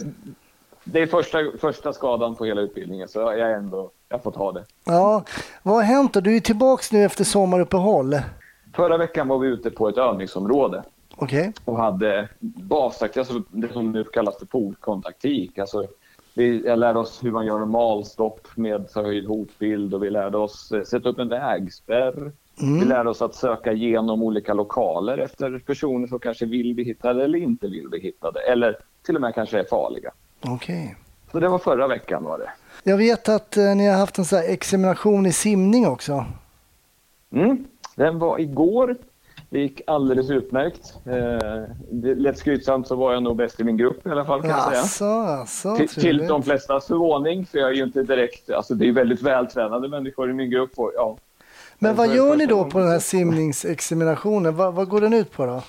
det 0.83 0.99
är 1.01 1.07
första, 1.07 1.37
första 1.59 1.93
skadan 1.93 2.35
på 2.35 2.45
hela 2.45 2.61
utbildningen 2.61 3.07
så 3.07 3.19
jag 3.19 3.39
är 3.39 3.49
ändå, 3.53 3.91
jag 4.09 4.23
får 4.23 4.31
ta 4.31 4.51
det. 4.51 4.65
Ja, 4.85 5.23
vad 5.63 5.75
har 5.75 5.83
hänt 5.83 6.13
då? 6.13 6.19
Du 6.19 6.35
är 6.35 6.39
tillbaka 6.39 6.83
nu 6.91 7.03
efter 7.03 7.23
sommaruppehåll. 7.23 8.15
Förra 8.75 8.97
veckan 8.97 9.27
var 9.27 9.39
vi 9.39 9.47
ute 9.47 9.71
på 9.71 9.89
ett 9.89 9.97
övningsområde 9.97 10.83
Okej. 11.15 11.53
och 11.65 11.77
hade 11.77 12.29
basakt, 12.39 13.17
alltså 13.17 13.43
det 13.51 13.73
som 13.73 13.91
nu 13.91 14.03
kallas 14.03 14.37
för 14.39 14.45
polkontaktik. 14.45 15.57
Alltså, 15.57 15.87
vi 16.33 16.65
jag 16.65 16.79
lärde 16.79 16.99
oss 16.99 17.23
hur 17.23 17.31
man 17.31 17.45
gör 17.45 17.59
en 17.61 17.69
malstopp 17.69 18.47
med 18.55 18.89
förhöjd 18.93 19.25
hotbild 19.27 19.93
och 19.93 20.03
vi 20.03 20.09
lärde 20.09 20.37
oss 20.37 20.71
eh, 20.71 20.83
sätta 20.83 21.09
upp 21.09 21.19
en 21.19 21.29
vägspärr. 21.29 22.31
Vi 22.59 22.85
lärde 22.85 23.09
oss 23.09 23.21
att 23.21 23.35
söka 23.35 23.71
igenom 23.71 24.23
olika 24.23 24.53
lokaler 24.53 25.17
efter 25.17 25.59
personer 25.59 26.07
som 26.07 26.19
kanske 26.19 26.45
vill 26.45 26.75
bli 26.75 26.83
hittade 26.83 27.23
eller 27.23 27.39
inte 27.39 27.67
vill 27.67 27.89
bli 27.89 27.99
hittade. 27.99 28.39
Eller 28.39 28.77
till 29.05 29.15
och 29.15 29.21
med 29.21 29.35
kanske 29.35 29.59
är 29.59 29.63
farliga. 29.63 30.11
Okej. 30.41 30.95
Så 31.31 31.39
det 31.39 31.47
var 31.47 31.59
förra 31.59 31.87
veckan 31.87 32.23
var 32.23 32.37
det. 32.37 32.49
Jag 32.83 32.97
vet 32.97 33.29
att 33.29 33.57
eh, 33.57 33.75
ni 33.75 33.87
har 33.87 33.97
haft 33.97 34.17
en 34.17 34.25
sån 34.25 34.39
här 34.39 34.49
examination 34.49 35.25
i 35.25 35.33
simning 35.33 35.87
också. 35.87 36.25
Mm. 37.31 37.65
Den 37.95 38.19
var 38.19 38.39
igår. 38.39 38.95
Det 39.49 39.59
gick 39.59 39.81
alldeles 39.87 40.29
utmärkt. 40.29 40.93
Eh, 41.05 42.15
lätt 42.15 42.37
skrytsamt 42.37 42.87
så 42.87 42.95
var 42.95 43.13
jag 43.13 43.23
nog 43.23 43.35
bäst 43.35 43.59
i 43.59 43.63
min 43.63 43.77
grupp 43.77 44.07
i 44.07 44.09
alla 44.09 44.25
fall 44.25 44.41
kan 44.41 44.49
jag 44.49 44.61
säga. 44.61 44.79
Alltså, 44.79 45.75
Till, 45.75 45.89
till 45.89 46.27
de 46.27 46.43
flestas 46.43 46.87
förvåning, 46.87 47.45
för 47.45 47.57
jag 47.57 47.69
är 47.69 47.73
ju 47.73 47.83
inte 47.83 48.03
direkt... 48.03 48.49
Alltså 48.49 48.73
det 48.73 48.87
är 48.87 48.91
väldigt 48.91 49.21
vältränade 49.21 49.87
människor 49.87 50.29
i 50.29 50.33
min 50.33 50.49
grupp. 50.49 50.71
Och, 50.75 50.91
ja. 50.95 51.17
Men 51.79 51.95
vad 51.95 52.15
gör 52.15 52.35
ni 52.35 52.45
då 52.45 52.65
på 52.65 52.79
den 52.79 52.87
här 52.87 52.99
simningsexaminationen? 52.99 54.55
Vad, 54.55 54.73
vad 54.73 54.89
går 54.89 55.01
den 55.01 55.13
ut 55.13 55.31
på 55.31 55.45
då? 55.45 55.63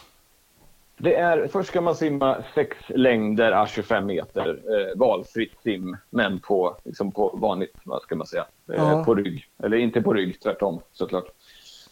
Det 0.98 1.14
är, 1.14 1.48
först 1.48 1.68
ska 1.68 1.80
man 1.80 1.94
simma 1.94 2.36
sex 2.54 2.76
längder 2.88 3.52
à 3.52 3.66
25 3.66 4.06
meter, 4.06 4.48
eh, 4.48 4.98
valfritt 4.98 5.52
sim, 5.64 5.96
men 6.10 6.40
på, 6.40 6.76
liksom 6.84 7.12
på 7.12 7.28
vanligt, 7.28 7.74
vad 7.84 8.02
ska 8.02 8.16
man 8.16 8.26
säga, 8.26 8.46
eh, 8.72 8.74
Ja. 8.76 9.04
på 9.04 9.14
rygg. 9.14 9.46
Eller 9.62 9.76
inte 9.76 10.02
på 10.02 10.12
rygg, 10.14 10.40
tvärtom 10.40 10.80
såklart. 10.92 11.24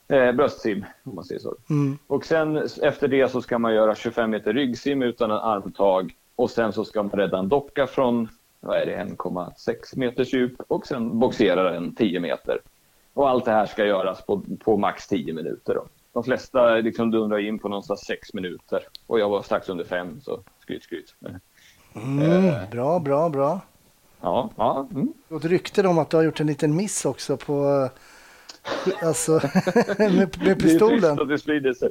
Eh, 0.09 0.33
bröstsim, 0.33 0.85
om 1.05 1.15
man 1.15 1.25
säger 1.25 1.41
så. 1.41 1.57
Mm. 1.71 1.99
Och 2.07 2.25
sen 2.25 2.57
efter 2.83 3.09
det 3.09 3.31
så 3.31 3.43
ska 3.43 3.59
man 3.59 3.75
göra 3.75 3.95
25 3.95 4.31
meter 4.31 4.53
ryggsim 4.53 5.03
utan 5.03 5.31
en 5.31 5.37
armtag. 5.37 6.15
Och 6.37 6.51
sen 6.51 6.73
så 6.73 6.85
ska 6.85 7.03
man 7.03 7.11
rädda 7.13 7.39
en 7.39 7.49
docka 7.49 7.87
från, 7.87 8.29
vad 8.61 8.77
är 8.77 8.87
det, 8.87 8.97
1,6 8.97 9.97
meters 9.99 10.33
djup 10.33 10.53
och 10.69 10.87
sen 10.87 11.19
boxera 11.19 11.63
den 11.73 11.95
10 11.95 12.21
meter. 12.21 12.59
Och 13.19 13.29
allt 13.29 13.45
det 13.45 13.51
här 13.51 13.67
ska 13.67 13.85
göras 13.85 14.23
på, 14.27 14.43
på 14.65 14.77
max 14.77 15.07
10 15.09 15.33
minuter. 15.33 15.75
Då. 15.75 15.85
De 16.13 16.25
flesta 16.25 16.75
liksom 16.75 17.11
dundrar 17.11 17.39
in 17.39 17.59
på 17.59 17.69
någonstans 17.69 18.01
6 18.01 18.35
minuter. 18.35 18.83
Och 19.07 19.21
jag 19.21 19.29
var 19.29 19.43
strax 19.43 19.69
under 19.69 19.85
5, 19.85 20.21
så 20.21 20.41
skryt, 20.63 20.83
skryt. 20.83 21.15
Mm, 21.95 22.55
bra, 22.71 22.99
bra, 22.99 23.29
bra. 23.29 23.61
Ja, 24.21 24.51
ja. 24.57 24.89
Mm. 24.95 25.13
Ett 25.37 25.45
rykte 25.45 25.89
om 25.89 25.99
att 25.99 26.11
du 26.11 26.17
har 26.17 26.25
gjort 26.25 26.41
en 26.41 26.47
liten 26.47 26.77
miss 26.77 27.05
också 27.05 27.37
på... 27.37 27.91
eh, 29.03 29.07
Alltså, 29.09 29.33
med, 29.99 30.15
med 30.15 30.29
Det 30.45 30.51
är 30.51 30.55
pistolen. 30.55 31.21
att 31.21 31.29
det 31.29 31.39
sprider 31.39 31.73
sig. 31.75 31.91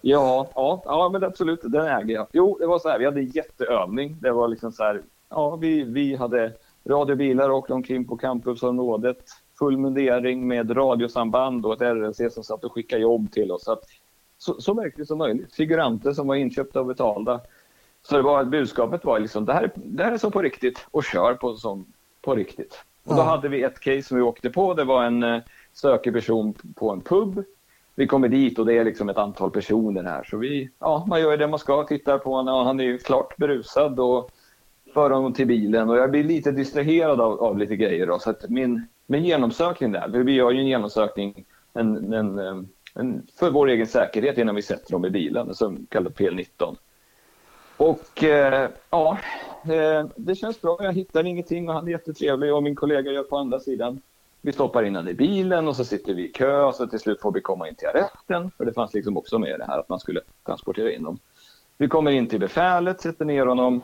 Ja, 0.00 0.50
ja, 0.54 0.82
ja, 0.84 1.08
men 1.12 1.24
absolut, 1.24 1.60
den 1.62 1.86
äger 1.86 2.14
jag. 2.14 2.26
Jo, 2.32 2.56
det 2.60 2.66
var 2.66 2.78
så 2.78 2.88
här, 2.88 2.98
vi 2.98 3.04
hade 3.04 3.20
jätteövning. 3.22 4.16
Det 4.20 4.32
var 4.32 4.48
liksom 4.48 4.72
så 4.72 4.82
här, 4.84 5.02
ja, 5.30 5.56
vi, 5.56 5.82
vi 5.84 6.16
hade 6.16 6.52
radiobilar 6.88 7.50
åkte 7.50 7.72
omkring 7.72 8.04
på 8.04 8.16
campusområdet. 8.16 9.24
Full 9.58 9.76
mundering 9.78 10.48
med 10.48 10.76
radiosamband 10.76 11.66
och 11.66 11.72
ett 11.72 11.80
RLC 11.96 12.34
som 12.34 12.44
satt 12.44 12.64
och 12.64 12.72
skickade 12.72 13.02
jobb 13.02 13.32
till 13.32 13.52
oss. 13.52 13.64
Så, 13.64 13.72
att, 13.72 13.82
så, 14.38 14.60
så 14.60 14.74
verkligt 14.74 15.08
som 15.08 15.18
möjligt. 15.18 15.54
Figuranter 15.54 16.12
som 16.12 16.26
var 16.26 16.34
inköpta 16.34 16.80
och 16.80 16.86
betalda. 16.86 17.40
Så 18.02 18.16
det 18.16 18.22
var, 18.22 18.44
budskapet 18.44 19.04
var 19.04 19.18
liksom, 19.20 19.44
det 19.44 19.52
här, 19.52 19.70
det 19.74 20.04
här 20.04 20.12
är 20.12 20.18
så 20.18 20.30
på 20.30 20.42
riktigt 20.42 20.86
och 20.90 21.04
kör 21.04 21.34
på, 21.34 21.54
som, 21.54 21.86
på 22.22 22.34
riktigt. 22.34 22.84
Och 23.04 23.14
då 23.14 23.20
Ja. 23.20 23.24
hade 23.24 23.48
vi 23.48 23.62
ett 23.62 23.80
case 23.80 24.02
som 24.02 24.16
vi 24.16 24.22
åkte 24.22 24.50
på. 24.50 24.74
Det 24.74 24.84
var 24.84 25.04
en 25.04 25.22
eh, 25.22 25.40
stökig 25.72 26.12
person 26.12 26.54
på 26.74 26.90
en 26.90 27.00
pub. 27.00 27.44
Vi 27.94 28.06
kommer 28.06 28.28
dit 28.28 28.58
och 28.58 28.66
det 28.66 28.78
är 28.78 28.84
liksom 28.84 29.08
ett 29.08 29.16
antal 29.18 29.50
personer 29.50 30.02
här. 30.02 30.24
Så 30.24 30.36
vi, 30.36 30.70
ja, 30.78 31.04
man 31.08 31.20
gör 31.20 31.36
det 31.36 31.46
man 31.46 31.58
ska. 31.58 31.84
Tittar 31.84 32.18
på 32.18 32.30
honom. 32.34 32.54
Ja, 32.54 32.62
han 32.64 32.80
är 32.80 32.84
ju 32.84 32.98
klart 32.98 33.36
berusad 33.36 34.00
och 34.00 34.30
för 34.94 35.10
honom 35.10 35.32
till 35.32 35.46
bilen. 35.46 35.90
Och 35.90 35.96
jag 35.96 36.10
blir 36.10 36.24
lite 36.24 36.52
distraherad 36.52 37.20
av, 37.20 37.40
av 37.42 37.58
lite 37.58 37.76
grejer. 37.76 38.06
Då, 38.06 38.18
så 38.18 38.30
att 38.30 38.48
min, 38.48 38.86
men 39.06 39.24
genomsökning 39.24 39.92
där, 39.92 40.08
vi 40.08 40.32
gör 40.32 40.50
ju 40.50 40.60
en 40.60 40.66
genomsökning 40.66 41.44
en, 41.72 42.12
en, 42.12 42.38
en, 42.94 43.26
för 43.38 43.50
vår 43.50 43.68
egen 43.68 43.86
säkerhet 43.86 44.38
innan 44.38 44.54
vi 44.54 44.62
sätter 44.62 44.92
dem 44.92 45.04
i 45.04 45.10
bilen, 45.10 45.54
som 45.54 45.86
kallas 45.90 46.12
PL19. 46.12 46.76
Och 47.76 48.24
eh, 48.24 48.70
ja, 48.90 49.18
eh, 49.64 50.06
det 50.16 50.34
känns 50.34 50.60
bra. 50.60 50.78
Jag 50.80 50.92
hittar 50.92 51.26
ingenting 51.26 51.68
och 51.68 51.74
han 51.74 51.86
är 51.86 51.90
jättetrevlig 51.90 52.54
och 52.54 52.62
min 52.62 52.74
kollega 52.74 53.12
gör 53.12 53.22
på 53.22 53.36
andra 53.36 53.60
sidan. 53.60 54.00
Vi 54.40 54.52
stoppar 54.52 54.82
in 54.82 54.94
honom 54.96 55.10
i 55.10 55.14
bilen 55.14 55.68
och 55.68 55.76
så 55.76 55.84
sitter 55.84 56.14
vi 56.14 56.28
i 56.28 56.32
kö 56.32 56.62
och 56.62 56.74
så 56.74 56.86
till 56.86 56.98
slut 56.98 57.20
får 57.20 57.32
vi 57.32 57.40
komma 57.40 57.68
in 57.68 57.74
till 57.74 57.88
arresten. 57.88 58.50
För 58.56 58.64
det 58.64 58.72
fanns 58.72 58.94
liksom 58.94 59.16
också 59.16 59.38
med 59.38 59.58
det 59.58 59.64
här 59.64 59.78
att 59.78 59.88
man 59.88 60.00
skulle 60.00 60.20
transportera 60.46 60.92
in 60.92 61.02
dem. 61.02 61.18
Vi 61.78 61.88
kommer 61.88 62.10
in 62.10 62.28
till 62.28 62.40
befälet, 62.40 63.00
sätter 63.00 63.24
ner 63.24 63.46
honom. 63.46 63.82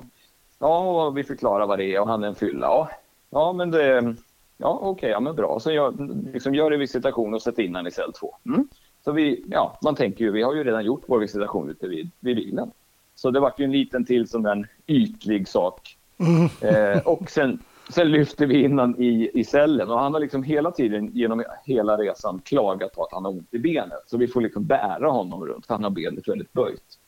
Ja, 0.59 1.07
och 1.07 1.19
vi 1.19 1.25
förklarar 1.25 1.67
vad 1.67 1.79
det 1.79 1.95
är 1.95 2.01
och 2.01 2.09
han 2.09 2.25
är 2.25 2.29
en 2.29 2.35
fylla. 2.35 2.67
Ja, 2.67 2.91
ja 3.31 3.53
men 3.53 3.71
det... 3.71 4.15
Ja, 4.57 4.79
okej, 4.83 5.11
ja 5.11 5.21
men 5.21 5.37
bra. 5.37 5.61
Så 5.61 5.73
jag 5.73 6.11
liksom 6.33 6.55
gör 6.55 6.71
en 6.71 6.81
visitation 6.81 7.35
och 7.35 7.43
sätter 7.43 7.63
in 7.63 7.75
honom 7.75 7.87
i 7.87 7.91
cell 7.91 8.13
2. 8.13 8.35
Mm. 8.47 8.69
Så 9.05 9.13
vi, 9.13 9.45
ja, 9.49 9.79
man 9.83 9.95
tänker 9.95 10.25
ju, 10.25 10.31
vi 10.31 10.43
har 10.43 10.55
ju 10.55 10.65
redan 10.65 10.85
gjort 10.85 11.03
vår 11.07 11.19
visitation 11.19 11.71
ute 11.71 11.89
vid, 11.89 12.11
vid 12.21 12.37
bilen. 12.37 12.71
Så 13.15 13.31
det 13.31 13.41
var 13.41 13.55
ju 13.59 13.65
en 13.65 13.73
liten 13.73 14.05
till 14.05 14.29
som 14.29 14.47
en 14.47 14.67
ytlig 14.87 15.49
sak. 15.49 15.97
Mm. 16.19 16.49
Eh, 16.61 17.03
och 17.07 17.31
sen, 17.31 17.59
sen 17.89 18.11
lyfter 18.11 18.47
vi 18.47 18.63
in 18.63 18.79
honom 18.79 19.03
i, 19.03 19.31
i 19.35 19.45
cellen 19.45 19.91
och 19.91 19.99
han 19.99 20.13
har 20.13 20.21
liksom 20.21 20.43
hela 20.43 20.71
tiden 20.71 21.11
genom 21.13 21.45
hela 21.65 21.97
resan 21.97 22.41
klagat 22.45 22.93
på 22.93 23.05
att 23.05 23.13
han 23.13 23.25
har 23.25 23.33
ont 23.33 23.55
i 23.55 23.59
benet. 23.59 24.03
Så 24.07 24.17
vi 24.17 24.29
får 24.29 24.41
liksom 24.41 24.65
bära 24.65 25.11
honom 25.11 25.47
runt 25.47 25.67
för 25.67 25.75
han 25.75 25.85
har 25.85 25.91
benet 25.91 26.29
väldigt 26.29 26.53
böjt. 26.53 26.99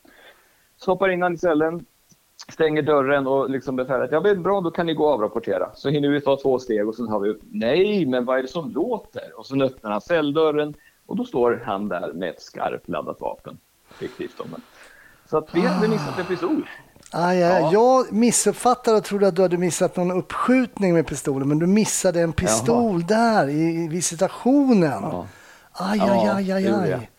Stoppar 0.76 1.08
in 1.08 1.22
honom 1.22 1.34
i 1.34 1.38
cellen, 1.38 1.86
stänger 2.52 2.82
dörren 2.82 3.26
och 3.26 3.50
liksom 3.50 3.76
befälet, 3.76 4.12
ja 4.12 4.20
men 4.20 4.42
bra 4.42 4.60
då 4.60 4.70
kan 4.70 4.86
ni 4.86 4.94
gå 4.94 5.04
och 5.04 5.12
avrapportera. 5.12 5.70
Så 5.74 5.88
hinner 5.88 6.08
vi 6.08 6.20
ta 6.20 6.36
två 6.42 6.58
steg 6.58 6.88
och 6.88 6.94
sen 6.94 7.08
har 7.08 7.20
vi, 7.20 7.34
nej 7.50 8.06
men 8.06 8.24
vad 8.24 8.38
är 8.38 8.42
det 8.42 8.48
som 8.48 8.70
låter? 8.70 9.38
Och 9.38 9.46
sen 9.46 9.62
öppnar 9.62 9.90
han 9.90 10.00
celldörren 10.00 10.74
och 11.06 11.16
då 11.16 11.24
står 11.24 11.62
han 11.66 11.88
där 11.88 12.12
med 12.12 12.28
ett 12.30 12.42
skarpt 12.42 12.88
laddat 12.88 13.20
vapen. 13.20 13.58
Fiktivt 13.98 14.40
om 14.40 14.46
det. 14.50 14.60
Så 15.30 15.38
att 15.38 15.54
vi 15.54 15.60
hade 15.60 15.88
missat 15.88 16.18
en 16.18 16.26
pistol. 16.26 16.68
Aj, 17.10 17.42
aj, 17.42 17.62
Ja. 17.62 17.72
Jag 17.72 18.12
missuppfattade 18.12 18.96
och 18.96 19.04
trodde 19.04 19.28
att 19.28 19.36
du 19.36 19.42
hade 19.42 19.58
missat 19.58 19.96
någon 19.96 20.10
uppskjutning 20.10 20.94
med 20.94 21.06
pistolen, 21.06 21.48
men 21.48 21.58
du 21.58 21.66
missade 21.66 22.20
en 22.20 22.32
pistol 22.32 23.06
där 23.06 23.48
i, 23.48 23.88
visitationen. 23.88 25.02
Ja. 25.02 25.26
Aj, 25.72 25.98
Ja, 25.98 26.34
aj, 26.36 26.52
aj, 26.52 26.66
aj, 26.66 26.92
aj. 26.92 27.10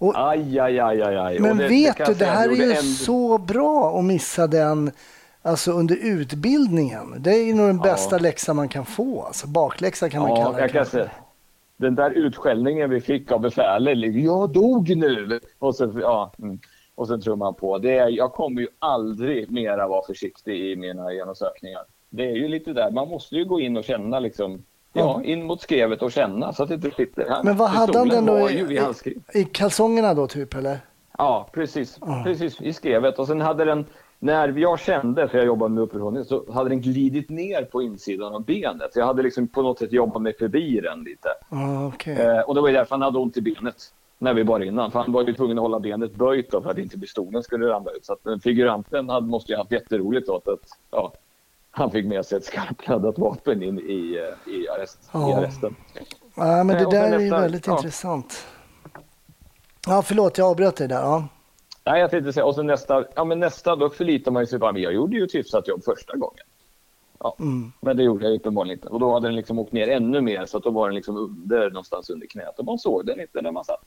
Och, 0.00 0.12
Aj, 0.30 0.58
aj, 0.58 0.78
aj, 0.80 1.02
aj, 1.02 1.38
men 1.38 1.56
det- 1.56 1.62
det 1.64 1.68
vet 1.68 1.96
kan 1.96 2.06
du, 2.06 2.14
det 2.14 2.24
här 2.24 2.48
är 2.48 2.54
ju 2.54 2.70
en- 2.72 2.82
så 2.82 3.38
bra 3.38 3.98
att 3.98 4.04
missa 4.04 4.46
den 4.46 4.90
alltså 5.42 5.72
under 5.72 5.96
utbildningen. 6.02 7.14
Det 7.18 7.30
är 7.30 7.44
ju 7.44 7.54
nog 7.54 7.66
den 7.66 7.76
Ja. 7.76 7.82
bästa 7.82 8.18
läxan 8.18 8.56
man 8.56 8.68
kan 8.68 8.84
få. 8.86 9.22
Alltså, 9.22 9.46
bakläxa 9.46 10.08
kan 10.08 10.22
man 10.22 10.30
Ja, 10.30 10.36
kalla 10.36 10.56
det. 10.56 10.60
jag 10.60 10.70
kan 10.70 10.86
säga. 10.86 11.10
Den 11.76 11.94
där 11.94 12.10
utskällningen 12.10 12.90
vi 12.90 13.00
fick 13.00 13.32
av 13.32 13.40
befälet, 13.40 14.14
jag 14.14 14.50
dog 14.50 14.96
nu! 14.96 15.40
Och 15.58 15.76
sen, 15.76 15.98
ja, 16.02 16.32
mm. 16.38 16.58
och 16.94 17.08
sen 17.08 17.20
tror 17.20 17.36
man 17.36 17.54
på. 17.54 17.78
Det 17.78 17.98
är, 17.98 18.08
jag 18.08 18.32
kommer 18.32 18.60
ju 18.60 18.68
aldrig 18.78 19.50
mera 19.50 19.88
vara 19.88 20.06
försiktig 20.06 20.70
i 20.72 20.76
mina 20.76 21.12
genomsökningar. 21.12 21.82
Det 22.10 22.22
är 22.30 22.34
ju 22.36 22.48
lite 22.48 22.72
där, 22.72 22.90
man 22.90 23.08
måste 23.08 23.34
ju 23.36 23.44
gå 23.44 23.60
in 23.60 23.76
och 23.76 23.84
känna 23.84 24.20
liksom, 24.20 24.62
ja, 24.92 25.22
in 25.24 25.44
mot 25.44 25.60
skrevet 25.60 26.02
och 26.02 26.12
känna 26.12 26.52
så 26.52 26.62
att 26.62 26.68
det 26.68 26.74
inte 26.74 26.90
sitter 26.90 27.28
här. 27.28 27.42
Men 27.42 27.56
vad 27.56 27.70
hade 27.70 27.98
han 27.98 28.08
den 28.08 28.26
då 28.26 28.50
i-. 28.50 28.80
I 29.34 29.44
kalsongerna 29.44 30.14
då 30.14 30.26
typ, 30.26 30.54
eller? 30.54 30.78
Ja, 31.18 31.48
precis. 31.52 31.98
Ja. 32.00 32.22
Precis, 32.24 32.60
i 32.60 32.72
skrevet. 32.72 33.18
Och 33.18 33.26
sen 33.26 33.40
hade 33.40 33.64
den, 33.64 33.86
när 34.18 34.58
jag 34.58 34.80
kände, 34.80 35.28
för 35.28 35.38
jag 35.38 35.46
jobbade 35.46 35.74
med 35.74 35.82
uppehållning, 35.82 36.24
så 36.24 36.52
hade 36.52 36.68
den 36.68 36.80
glidit 36.80 37.30
ner 37.30 37.64
på 37.64 37.82
insidan 37.82 38.34
av 38.34 38.44
benet. 38.44 38.90
Jag 38.94 39.06
hade 39.06 39.22
liksom 39.22 39.48
på 39.48 39.62
något 39.62 39.78
sätt 39.78 39.92
jobbat 39.92 40.22
mig 40.22 40.36
förbi 40.38 40.80
den 40.80 41.04
lite. 41.04 41.28
Ja, 41.50 41.86
okej. 41.86 42.16
Eh, 42.16 42.40
och 42.40 42.54
det 42.54 42.60
var 42.60 42.68
ju 42.68 42.74
därför 42.74 42.90
han 42.90 43.02
hade 43.02 43.18
ont 43.18 43.36
i 43.36 43.40
benet 43.40 43.92
när 44.18 44.34
vi 44.34 44.44
bar 44.44 44.60
innan. 44.60 44.90
För 44.90 44.98
han 44.98 45.12
var 45.12 45.26
ju 45.26 45.34
tvungen 45.34 45.58
att 45.58 45.62
hålla 45.62 45.80
benet 45.80 46.14
böjt 46.14 46.50
då 46.50 46.62
för 46.62 46.70
att 46.70 46.78
inte 46.78 46.98
pistolen 46.98 47.42
skulle 47.42 47.68
ramla 47.68 47.90
ut. 47.90 48.04
Så 48.04 48.12
att 48.12 48.42
figuranten 48.42 49.08
hade, 49.08 49.26
måste 49.26 49.52
ju 49.52 49.56
ha 49.56 49.62
haft 49.62 49.72
jätteroligt 49.72 50.28
åt 50.28 50.48
att 50.48 50.60
ja, 50.90 51.12
han 51.70 51.90
fick 51.90 52.06
med 52.06 52.26
sig 52.26 52.38
ett 52.38 52.44
skarpladdat 52.44 53.18
vapen 53.18 53.62
in 53.62 53.78
i, 53.78 54.18
eh, 54.46 54.52
i, 54.54 54.68
arrest, 54.68 54.98
i 55.04 55.06
Ja. 55.12 55.36
arresten. 55.38 55.76
Ja, 56.34 56.64
men 56.64 56.70
Eh, 56.70 56.76
det 56.76 56.78
sen 56.80 56.90
där 56.90 57.02
är 57.12 57.18
ju 57.18 57.24
nästa- 57.30 57.40
väldigt 57.40 57.66
ja. 57.66 57.76
intressant. 57.76 58.46
Ja, 59.86 60.02
förlåt, 60.02 60.38
jag 60.38 60.48
avbröt 60.48 60.76
dig 60.76 60.88
där. 60.88 60.96
Ja. 61.00 61.28
Nej, 61.84 62.00
jag 62.00 62.10
tänkte 62.10 62.32
säga, 62.32 62.44
och 62.46 62.54
sen 62.54 62.66
nästa, 62.66 63.04
ja 63.14 63.24
men 63.24 63.40
nästa, 63.40 63.76
då 63.76 63.90
förlitar 63.90 64.32
man 64.32 64.46
sig 64.46 64.58
på, 64.58 64.72
men 64.72 64.82
jag 64.82 64.92
gjorde 64.94 65.16
ju 65.16 65.24
ett 65.24 65.34
hyfsat 65.34 65.68
jobb 65.68 65.84
första 65.84 66.16
gången. 66.16 66.44
Ja, 67.18 67.36
Mm. 67.38 67.72
men 67.80 67.96
det 67.96 68.02
gjorde 68.02 68.24
jag 68.26 68.34
uppenbarligen 68.34 68.78
inte. 68.78 68.88
Och 68.88 69.00
då 69.00 69.12
hade 69.12 69.28
den 69.28 69.36
liksom 69.36 69.58
åkt 69.58 69.72
ner 69.72 69.88
ännu 69.88 70.20
mer, 70.20 70.46
så 70.46 70.56
att 70.56 70.62
då 70.64 70.70
var 70.70 70.86
den 70.88 70.94
liksom 70.94 71.16
under, 71.16 71.70
någonstans 71.70 72.10
under 72.10 72.26
knät. 72.26 72.58
Och 72.58 72.64
man 72.64 72.78
såg 72.78 73.06
den 73.06 73.20
inte 73.20 73.42
när 73.42 73.52
man 73.52 73.64
satt. 73.64 73.80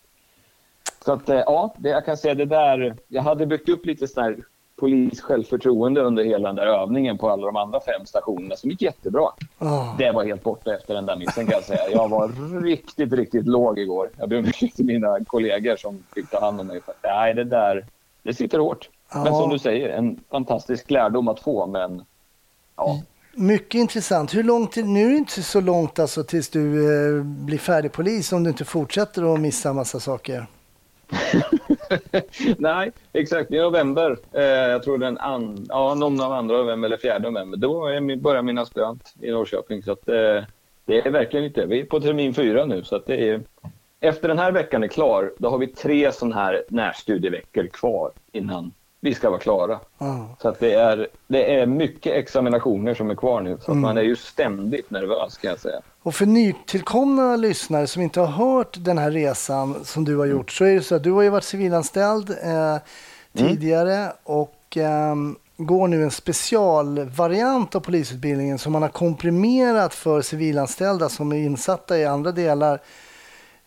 Så 1.05 1.11
att, 1.13 1.29
eh, 1.29 1.35
ja, 1.37 1.75
det, 1.77 1.89
jag 1.89 2.05
kan 2.05 2.17
säga 2.17 2.33
det 2.33 2.45
där, 2.45 2.95
jag 3.07 3.21
hade 3.21 3.45
byggt 3.45 3.69
upp 3.69 3.85
lite 3.85 4.07
sån 4.07 4.23
här 4.23 4.37
polis 4.79 5.21
självförtroende 5.21 6.01
under 6.01 6.23
hela 6.23 6.47
den 6.49 6.55
där 6.55 6.65
övningen 6.65 7.17
på 7.17 7.29
alla 7.29 7.45
de 7.45 7.55
andra 7.55 7.79
fem 7.79 8.05
stationerna 8.05 8.55
som 8.55 8.69
gick 8.69 8.81
jättebra. 8.81 9.29
Ja. 9.59 9.95
Det 9.97 10.11
var 10.11 10.23
helt 10.25 10.43
borta 10.43 10.75
efter 10.75 10.93
den 10.93 11.05
där 11.05 11.15
missen 11.15 11.45
kan 11.45 11.53
jag 11.53 11.63
säga. 11.63 11.89
Jag 11.91 12.09
var 12.09 12.61
riktigt, 12.61 13.13
riktigt 13.13 13.47
låg 13.47 13.79
igår. 13.79 14.09
Jag 14.17 14.29
ber 14.29 14.37
om 14.39 14.45
ursäkt 14.45 14.75
till 14.75 14.85
mina 14.85 15.17
kollegor 15.25 15.75
som 15.75 16.03
fick 16.15 16.29
ta 16.29 16.39
hand 16.39 16.59
om 16.61 16.67
mig. 16.67 16.81
Nej, 17.03 17.33
det 17.33 17.43
där, 17.43 17.85
det 18.23 18.33
sitter 18.33 18.59
hårt. 18.59 18.89
Men 19.13 19.25
Ja. 19.25 19.39
som 19.41 19.49
du 19.49 19.59
säger, 19.59 19.89
en 19.89 20.19
fantastisk 20.31 20.91
lärdom 20.91 21.27
att 21.27 21.39
få. 21.39 21.67
Men 21.67 22.05
ja, 22.77 23.01
Mycket 23.35 23.75
intressant. 23.79 24.35
Hur 24.35 24.43
långt, 24.43 24.75
nu 24.75 25.05
är 25.05 25.09
det 25.09 25.17
inte 25.17 25.43
så 25.43 25.61
långt 25.61 25.99
alltså 25.99 26.23
tills 26.23 26.49
du 26.49 26.69
eh, 27.17 27.23
blir 27.23 27.57
färdig 27.57 27.91
polis 27.91 28.31
om 28.31 28.43
du 28.43 28.49
inte 28.49 28.65
fortsätter 28.65 29.33
att 29.33 29.39
missa 29.39 29.73
massa 29.73 29.99
saker. 29.99 30.47
Nej, 32.57 32.91
exakt. 33.13 33.51
I 33.51 33.57
november, 33.57 34.17
eh, 34.31 34.43
jag 34.43 34.83
tror 34.83 34.97
den 34.97 35.17
and, 35.17 35.65
ja, 35.69 35.95
någon 35.95 36.21
av 36.21 36.31
andra 36.31 36.57
november 36.57 36.85
eller 36.85 36.97
fjärde 36.97 37.29
november, 37.31 37.57
då 37.57 37.79
börjar 38.17 38.41
min 38.41 38.57
aspirant 38.57 39.13
i 39.21 39.31
Norrköping. 39.31 39.83
Så 39.83 39.91
att, 39.91 40.07
eh, 40.07 40.43
det 40.85 41.07
är 41.07 41.11
verkligen 41.11 41.45
inte, 41.45 41.65
vi 41.65 41.79
är 41.79 41.85
på 41.85 41.99
termin 41.99 42.33
fyra 42.33 42.65
nu. 42.65 42.83
Så 42.83 42.95
att 42.95 43.05
det 43.05 43.29
är, 43.29 43.41
efter 43.99 44.27
den 44.27 44.39
här 44.39 44.51
veckan 44.51 44.83
är 44.83 44.87
klar, 44.87 45.33
då 45.37 45.49
har 45.49 45.57
vi 45.57 45.67
tre 45.67 46.11
sådana 46.11 46.35
här 46.35 46.63
närstudieveckor 46.69 47.67
kvar 47.67 48.11
innan 48.31 48.71
vi 49.03 49.13
ska 49.13 49.29
vara 49.29 49.39
klara. 49.39 49.79
Ja. 49.97 50.35
Så 50.41 50.49
att 50.49 50.59
det, 50.59 50.73
är, 50.73 51.07
det 51.27 51.55
är 51.55 51.65
mycket 51.65 52.13
examinationer 52.13 52.93
som 52.93 53.09
är 53.09 53.15
kvar 53.15 53.41
nu. 53.41 53.57
Så 53.61 53.71
att 53.71 53.77
man 53.77 53.97
är 53.97 54.01
ju 54.01 54.15
ständigt 54.15 54.89
nervös 54.89 55.37
kan 55.37 55.49
jag 55.49 55.59
säga. 55.59 55.81
Och 56.03 56.15
för 56.15 56.25
nytillkomna 56.25 57.35
lyssnare 57.35 57.87
som 57.87 58.01
inte 58.01 58.19
har 58.19 58.27
hört 58.27 58.77
den 58.79 58.97
här 58.97 59.11
resan 59.11 59.85
som 59.85 60.05
du 60.05 60.17
har 60.17 60.25
gjort 60.25 60.51
så 60.51 60.65
är 60.65 60.75
det 60.75 60.81
så 60.81 60.95
att 60.95 61.03
du 61.03 61.11
har 61.11 61.21
ju 61.21 61.29
varit 61.29 61.43
civilanställd 61.43 62.29
eh, 62.29 62.77
tidigare 63.37 64.13
och 64.23 64.77
ehm, 64.77 65.35
går 65.57 65.87
nu 65.87 66.03
en 66.03 66.11
specialvariant 66.11 67.75
av 67.75 67.79
polisutbildningen 67.79 68.59
som 68.59 68.73
man 68.73 68.81
har 68.81 68.89
komprimerat 68.89 69.93
för 69.93 70.21
civilanställda 70.21 71.09
som 71.09 71.31
är 71.31 71.37
insatta 71.37 71.97
i 71.97 72.05
andra 72.05 72.31
delar 72.31 72.79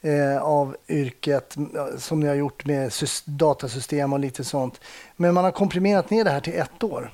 eh, 0.06 0.42
av 0.42 0.76
yrket 0.88 1.56
eh, 1.56 1.96
som 1.98 2.20
ni 2.20 2.26
har 2.26 2.34
gjort 2.34 2.66
med 2.66 2.88
sys- 2.88 3.22
datasystem 3.26 4.12
och 4.12 4.18
lite 4.18 4.44
sånt. 4.44 4.80
Men 5.16 5.34
man 5.34 5.44
har 5.44 5.50
komprimerat 5.50 6.10
ner 6.10 6.24
det 6.24 6.30
här 6.30 6.40
till 6.40 6.54
ett 6.54 6.82
år. 6.84 7.10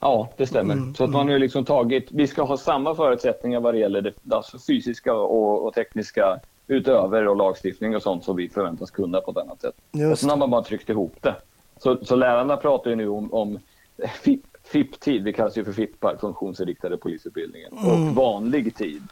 Ja, 0.00 0.28
det 0.36 0.46
stämmer. 0.46 0.94
så 0.96 1.04
att 1.04 1.10
man 1.10 1.26
har 1.26 1.32
ju 1.32 1.38
liksom 1.38 1.64
tagit, 1.64 2.06
vi 2.10 2.26
ska 2.26 2.42
ha 2.42 2.56
samma 2.56 2.94
förutsättningar 2.94 3.60
vad 3.60 3.74
det 3.74 3.78
gäller 3.78 4.02
det 4.02 4.34
alltså 4.36 4.58
fysiska 4.58 5.14
och, 5.14 5.66
och 5.66 5.74
tekniska 5.74 6.40
utöver 6.66 7.28
och 7.28 7.36
lagstiftning 7.36 7.96
och 7.96 8.02
sånt 8.02 8.24
som 8.24 8.36
vi 8.36 8.48
förväntas 8.48 8.90
kunna 8.90 9.20
på 9.20 9.30
ett 9.30 9.36
annat 9.36 9.60
sätt. 9.60 9.74
Och 10.12 10.18
sen 10.18 10.30
har 10.30 10.36
man 10.36 10.50
bara 10.50 10.62
tryckt 10.62 10.90
ihop 10.90 11.16
det. 11.20 11.34
Så, 11.76 12.04
så 12.04 12.16
lärarna 12.16 12.56
pratar 12.56 12.90
ju 12.90 12.96
nu 12.96 13.08
om, 13.08 13.34
om 13.34 13.58
FIP, 14.22 14.42
FIP-tid, 14.64 15.24
det 15.24 15.32
kallas 15.32 15.58
ju 15.58 15.64
för 15.64 15.72
FIPPar, 15.72 16.16
funktionsinriktade 16.20 16.96
polisutbildningen, 16.96 17.72
och 17.72 18.14
vanlig 18.14 18.76
tid. 18.76 19.02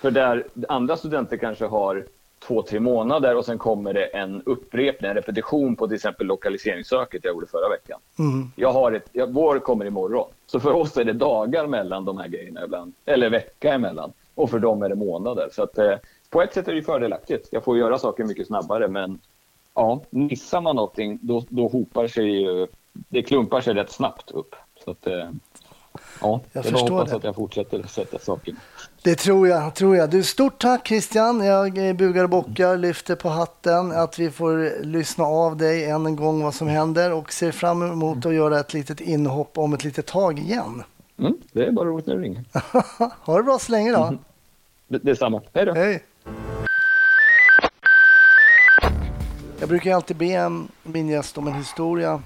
För 0.00 0.10
där 0.10 0.46
andra 0.68 0.96
studenter 0.96 1.36
kanske 1.36 1.66
har 1.66 2.06
två, 2.46 2.62
tre 2.62 2.80
månader 2.80 3.36
och 3.36 3.44
sen 3.44 3.58
kommer 3.58 3.94
det 3.94 4.04
en 4.04 4.42
upprepning, 4.46 5.10
en 5.10 5.16
repetition 5.16 5.76
på 5.76 5.86
till 5.86 5.94
exempel 5.94 6.26
lokaliseringssöket 6.26 7.24
jag 7.24 7.34
gjorde 7.34 7.46
förra 7.46 7.68
veckan. 7.68 8.00
Mm. 8.18 8.52
Jag 8.56 8.72
har 8.72 8.92
ett, 8.92 9.08
jag, 9.12 9.32
vår 9.32 9.58
kommer 9.58 9.84
imorgon. 9.84 10.28
Så 10.46 10.60
för 10.60 10.72
oss 10.72 10.96
är 10.96 11.04
det 11.04 11.12
dagar 11.12 11.66
mellan 11.66 12.04
de 12.04 12.18
här 12.18 12.28
grejerna 12.28 12.64
ibland. 12.64 12.92
Eller 13.04 13.30
vecka 13.30 13.72
emellan. 13.72 14.12
Och 14.34 14.50
för 14.50 14.58
dem 14.58 14.82
är 14.82 14.88
det 14.88 14.94
månader. 14.94 15.48
Så 15.52 15.62
att, 15.62 15.78
eh, 15.78 15.94
på 16.30 16.42
ett 16.42 16.54
sätt 16.54 16.68
är 16.68 16.74
det 16.74 16.82
fördelaktigt. 16.82 17.48
Jag 17.50 17.64
får 17.64 17.78
göra 17.78 17.98
saker 17.98 18.24
mycket 18.24 18.46
snabbare. 18.46 18.88
Men 18.88 19.18
ja, 19.74 20.00
missar 20.10 20.60
man 20.60 20.76
någonting 20.76 21.18
då, 21.22 21.44
då 21.48 21.68
hopar 21.68 22.06
sig 22.06 22.42
ju, 22.42 22.66
det 22.92 23.22
klumpar 23.22 23.60
sig 23.60 23.74
rätt 23.74 23.90
snabbt 23.90 24.30
upp. 24.30 24.54
Så 24.84 24.90
att, 24.90 25.06
eh, 25.06 25.28
ja, 26.20 26.40
Jag 26.52 26.64
förstår 26.64 26.90
hoppas 26.90 27.10
det. 27.10 27.16
att 27.16 27.24
jag 27.24 27.34
fortsätter 27.34 27.82
sätta 27.82 28.18
saker. 28.18 28.54
Det 29.02 29.14
tror 29.14 29.48
jag. 29.48 29.74
Tror 29.74 29.96
jag. 29.96 30.10
Du, 30.10 30.22
stort 30.22 30.58
tack 30.58 30.88
Christian. 30.88 31.44
Jag 31.44 31.96
bugar 31.96 32.24
och 32.24 32.30
bockar, 32.30 32.76
lyfter 32.76 33.16
på 33.16 33.28
hatten 33.28 33.92
att 33.92 34.18
vi 34.18 34.30
får 34.30 34.84
lyssna 34.84 35.24
av 35.24 35.56
dig 35.56 35.84
än 35.90 36.06
en 36.06 36.16
gång 36.16 36.42
vad 36.42 36.54
som 36.54 36.68
händer 36.68 37.12
och 37.12 37.32
ser 37.32 37.52
fram 37.52 37.82
emot 37.82 38.26
att 38.26 38.34
göra 38.34 38.60
ett 38.60 38.74
litet 38.74 39.00
inhopp 39.00 39.58
om 39.58 39.74
ett 39.74 39.84
litet 39.84 40.06
tag 40.06 40.38
igen. 40.38 40.82
Mm, 41.18 41.36
det 41.52 41.66
är 41.66 41.72
bara 41.72 41.88
roligt 41.88 42.06
när 42.06 42.16
du 42.16 42.22
ringer. 42.22 42.44
ha 43.26 43.36
det 43.36 43.42
bra 43.42 43.58
så 43.58 43.72
länge 43.72 43.92
då. 43.92 44.14
Det, 44.88 44.98
detsamma. 44.98 45.42
Hej 45.54 45.66
då. 45.66 45.74
Hej. 45.74 46.02
Jag 49.60 49.68
brukar 49.68 49.94
alltid 49.94 50.16
be 50.16 50.50
min 50.82 51.08
gäst 51.08 51.38
om 51.38 51.46
en 51.48 51.54
historia 51.54 52.22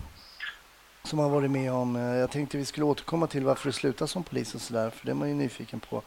som 1.04 1.18
har 1.18 1.28
varit 1.28 1.50
med 1.50 1.72
om. 1.72 1.96
Eh, 1.96 2.02
jag 2.02 2.30
tänkte 2.30 2.58
vi 2.58 2.64
skulle 2.64 2.86
återkomma 2.86 3.26
till 3.26 3.44
varför 3.44 3.68
du 3.68 3.72
slutade 3.72 4.08
som 4.08 4.22
polis 4.22 4.54
och 4.54 4.60
sådär, 4.60 4.90
för 4.90 5.06
det 5.06 5.12
är 5.12 5.14
man 5.14 5.28
ju 5.28 5.34
nyfiken 5.34 5.80
på. 5.80 6.02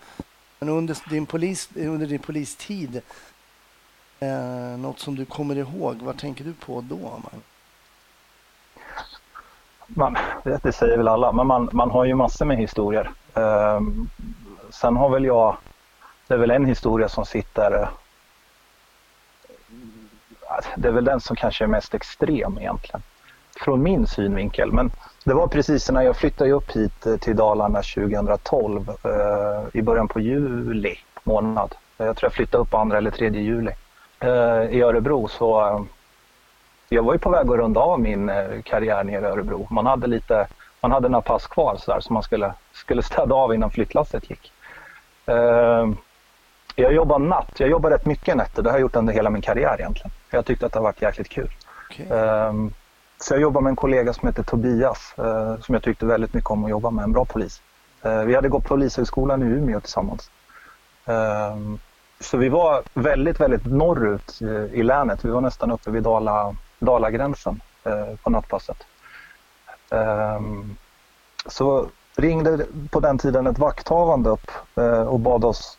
Men 0.60 0.70
under 0.70 1.10
din, 1.10 1.26
polis, 1.26 1.70
under 1.76 2.08
din 2.08 2.20
polistid, 2.20 3.02
eh, 4.20 4.78
något 4.78 5.00
som 5.00 5.16
du 5.16 5.26
kommer 5.26 5.56
ihåg, 5.56 5.96
vad 6.02 6.18
tänker 6.18 6.44
du 6.44 6.54
på 6.54 6.82
då? 6.82 6.98
Man? 6.98 7.42
Man, 9.88 10.18
det, 10.64 10.72
säger 10.72 10.98
väl 10.98 11.08
alla, 11.08 11.32
men 11.32 11.48
man, 11.48 11.70
man 11.72 11.92
har 11.92 12.06
ju 12.06 12.16
massor 12.16 12.46
med 12.46 12.58
historier. 12.58 13.12
Eh, 13.34 13.82
sen 14.70 14.96
har 14.96 15.10
väl 15.10 15.26
jag, 15.26 15.58
det 16.28 16.34
är 16.34 16.38
väl 16.38 16.52
en 16.52 16.66
historia 16.66 17.10
som 17.10 17.26
sitter, 17.26 17.82
eh, 17.82 17.90
det 20.78 20.88
är 20.88 20.92
väl 20.92 21.06
den 21.06 21.20
som 21.20 21.36
kanske 21.36 21.64
är 21.64 21.68
mest 21.68 21.94
extrem 21.94 22.58
egentligen. 22.58 23.02
Från 23.60 23.84
min 23.84 24.08
synvinkel. 24.08 24.72
Men 24.72 24.92
det 25.28 25.34
var 25.34 25.48
precis 25.48 25.90
när 25.90 26.02
jag 26.02 26.16
flyttade 26.16 26.52
upp 26.52 26.72
hit 26.72 27.06
eh, 27.06 27.18
till 27.18 27.36
Dalarna 27.36 27.82
2012 27.82 28.90
eh, 29.04 29.80
i 29.80 29.82
början 29.82 30.08
på 30.08 30.20
juli 30.20 30.96
månad. 31.24 31.76
Jag 31.98 32.16
tror 32.18 32.28
jag 32.28 32.34
flyttade 32.34 32.62
upp 32.62 32.74
andra 32.74 32.98
eller 32.98 33.12
tredje 33.12 33.42
juli. 33.42 33.72
Eh, 34.20 34.64
I 34.70 34.82
Örebro 34.82 35.28
så 35.28 35.86
jag 36.90 37.04
var 37.04 37.14
ju 37.14 37.20
på 37.20 37.30
väg 37.30 37.50
att 37.50 37.58
runda 37.58 37.80
av 37.80 38.00
min 38.00 38.32
karriär 38.64 39.04
nere 39.04 39.28
i 39.28 39.30
Örebro. 39.30 39.68
Man 39.70 39.86
hade 39.86 40.08
lite, 40.08 40.48
man 40.82 40.92
hade 40.92 41.10
några 41.10 41.22
pass 41.22 41.48
kvar 41.48 41.78
så 41.80 41.92
där 41.92 42.00
som 42.00 42.14
man 42.14 42.24
skulle, 42.24 42.54
skulle 42.72 43.04
städa 43.04 43.36
av 43.36 43.54
innan 43.54 43.72
flyttlasset 43.72 44.30
gick. 44.30 44.52
Jag 46.76 46.94
jobbar 46.94 47.20
natt, 47.20 47.60
jag 47.60 47.70
jobbar 47.70 47.90
rätt 47.90 48.06
mycket 48.06 48.38
nätter. 48.38 48.64
Det 48.64 48.70
har 48.70 48.78
jag 48.78 48.82
gjort 48.82 48.96
under 48.96 49.14
hela 49.14 49.30
min 49.30 49.42
karriär 49.42 49.76
egentligen. 49.80 50.12
Jag 50.30 50.46
tyckte 50.46 50.66
att 50.66 50.74
det 50.74 50.80
har 50.80 50.84
varit 50.84 51.02
jäkligt 51.02 51.30
kul. 51.30 51.50
Okej. 51.90 52.08
Så 53.20 53.34
jag 53.34 53.42
jobbade 53.42 53.64
med 53.64 53.70
en 53.70 53.76
kollega 53.76 54.14
som 54.14 54.28
heter 54.28 54.44
Tobias 54.44 55.14
eh, 55.18 55.60
som 55.60 55.74
jag 55.74 55.84
tyckte 55.84 56.06
väldigt 56.06 56.34
mycket 56.34 56.50
om 56.50 56.64
att 56.64 56.70
jobba 56.70 56.92
med, 56.92 57.04
en 57.04 57.12
bra 57.12 57.26
polis. 57.26 57.62
Eh, 58.02 58.22
vi 58.22 58.36
hade 58.36 58.50
gått 58.50 58.64
Polishögskolan 58.64 59.44
i 59.44 59.46
Umeå 59.46 59.80
tillsammans. 59.80 60.32
Eh, 61.06 61.58
så 62.20 62.38
vi 62.38 62.50
var 62.50 62.84
väldigt, 62.94 63.40
väldigt 63.40 63.66
norrut 63.66 64.42
i 64.72 64.84
länet. 64.84 65.26
Vi 65.26 65.30
var 65.30 65.42
nästan 65.42 65.72
uppe 65.72 65.92
vid 65.92 66.04
Dala, 66.04 66.56
Dalagränsen 66.80 67.62
eh, 67.84 68.16
på 68.24 68.30
nattpasset. 68.30 68.78
Ehm, 69.90 70.76
så 71.46 71.88
ringde 72.16 72.66
på 72.92 73.00
den 73.00 73.18
tiden 73.18 73.48
ett 73.48 73.60
vakthavande 73.60 74.30
upp 74.30 74.52
eh, 74.76 75.02
och 75.02 75.20
bad 75.20 75.46
oss 75.46 75.78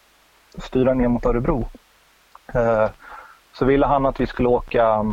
styra 0.59 0.95
ner 0.95 1.09
mot 1.09 1.27
Örebro. 1.27 1.69
Eh, 2.55 2.89
så 3.53 3.65
ville 3.65 3.87
han 3.87 4.07
att 4.07 4.21
vi 4.21 4.27
skulle 4.27 4.49
åka, 4.49 5.05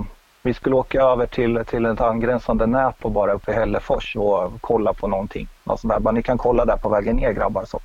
vi 0.46 0.54
skulle 0.54 0.76
åka 0.76 1.02
över 1.02 1.26
till, 1.26 1.64
till 1.66 1.86
ett 1.86 2.02
angränsande 2.02 2.66
nät 2.66 2.96
och 3.02 3.12
bara 3.12 3.34
uppe 3.34 3.52
i 3.52 3.54
Hällefors 3.54 4.16
och 4.16 4.52
kolla 4.62 4.94
på 4.94 5.08
någonting. 5.08 5.48
Alltså 5.64 5.88
där. 5.88 6.00
Bara, 6.00 6.12
ni 6.12 6.24
kan 6.24 6.38
kolla 6.38 6.66
där 6.66 6.78
på 6.78 6.90
vägen 6.90 7.16
ner 7.16 7.32
grabbar. 7.32 7.66
Så. 7.66 7.80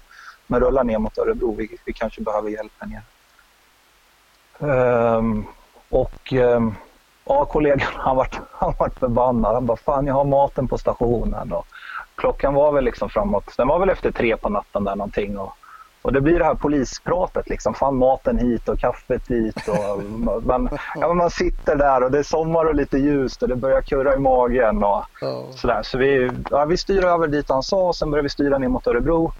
Men 0.46 0.60
rulla 0.60 0.82
ner 0.82 0.98
mot 0.98 1.18
Örebro, 1.18 1.54
vi, 1.54 1.76
vi 1.84 1.92
kanske 1.92 2.20
behöver 2.22 2.50
hjälp 2.50 2.72
här 2.78 2.88
nere. 2.88 3.02
Ehm, 4.72 5.44
och 5.88 6.32
ehm, 6.32 6.74
ja, 7.24 7.44
kollegan 7.44 7.80
han 7.94 8.16
vart, 8.16 8.40
han 8.52 8.74
vart 8.78 8.98
förbannad. 8.98 9.54
Han 9.54 9.66
bara, 9.66 9.76
fan 9.76 10.06
jag 10.06 10.14
har 10.14 10.24
maten 10.24 10.68
på 10.68 10.78
stationen. 10.78 11.52
Och 11.52 11.66
klockan 12.14 12.54
var 12.54 12.72
väl 12.72 12.84
liksom 12.84 13.08
framåt, 13.10 13.54
den 13.56 13.68
var 13.68 13.78
väl 13.78 13.90
efter 13.90 14.10
tre 14.10 14.36
på 14.36 14.48
natten 14.48 14.84
där 14.84 14.96
någonting. 14.96 15.38
Och, 15.38 15.52
och 16.02 16.12
det 16.12 16.20
blir 16.20 16.38
det 16.38 16.44
här 16.44 16.54
polispratet 16.54 17.48
liksom, 17.48 17.74
fan 17.74 17.96
maten 17.96 18.38
hit 18.38 18.68
och 18.68 18.78
kaffet 18.78 19.28
dit. 19.28 19.68
Och 19.68 20.02
man, 20.46 20.68
ja, 20.94 21.14
man 21.14 21.30
sitter 21.30 21.76
där 21.76 22.02
och 22.02 22.10
det 22.10 22.18
är 22.18 22.22
sommar 22.22 22.64
och 22.64 22.74
lite 22.74 22.98
ljust 22.98 23.42
och 23.42 23.48
det 23.48 23.56
börjar 23.56 23.82
kurra 23.82 24.14
i 24.14 24.18
magen. 24.18 24.84
Och, 24.84 25.04
Ja. 25.20 25.44
sådär. 25.56 25.82
Så 25.82 25.98
vi, 25.98 26.30
ja, 26.50 26.64
vi 26.64 26.76
styr 26.76 27.04
över 27.04 27.26
dit 27.26 27.48
han 27.48 27.62
sa 27.62 27.76
och 27.88 27.96
sen 27.96 28.10
började 28.10 28.22
vi 28.22 28.28
styra 28.30 28.58
ner 28.58 28.68
mot 28.68 28.86
Örebro. 28.86 29.32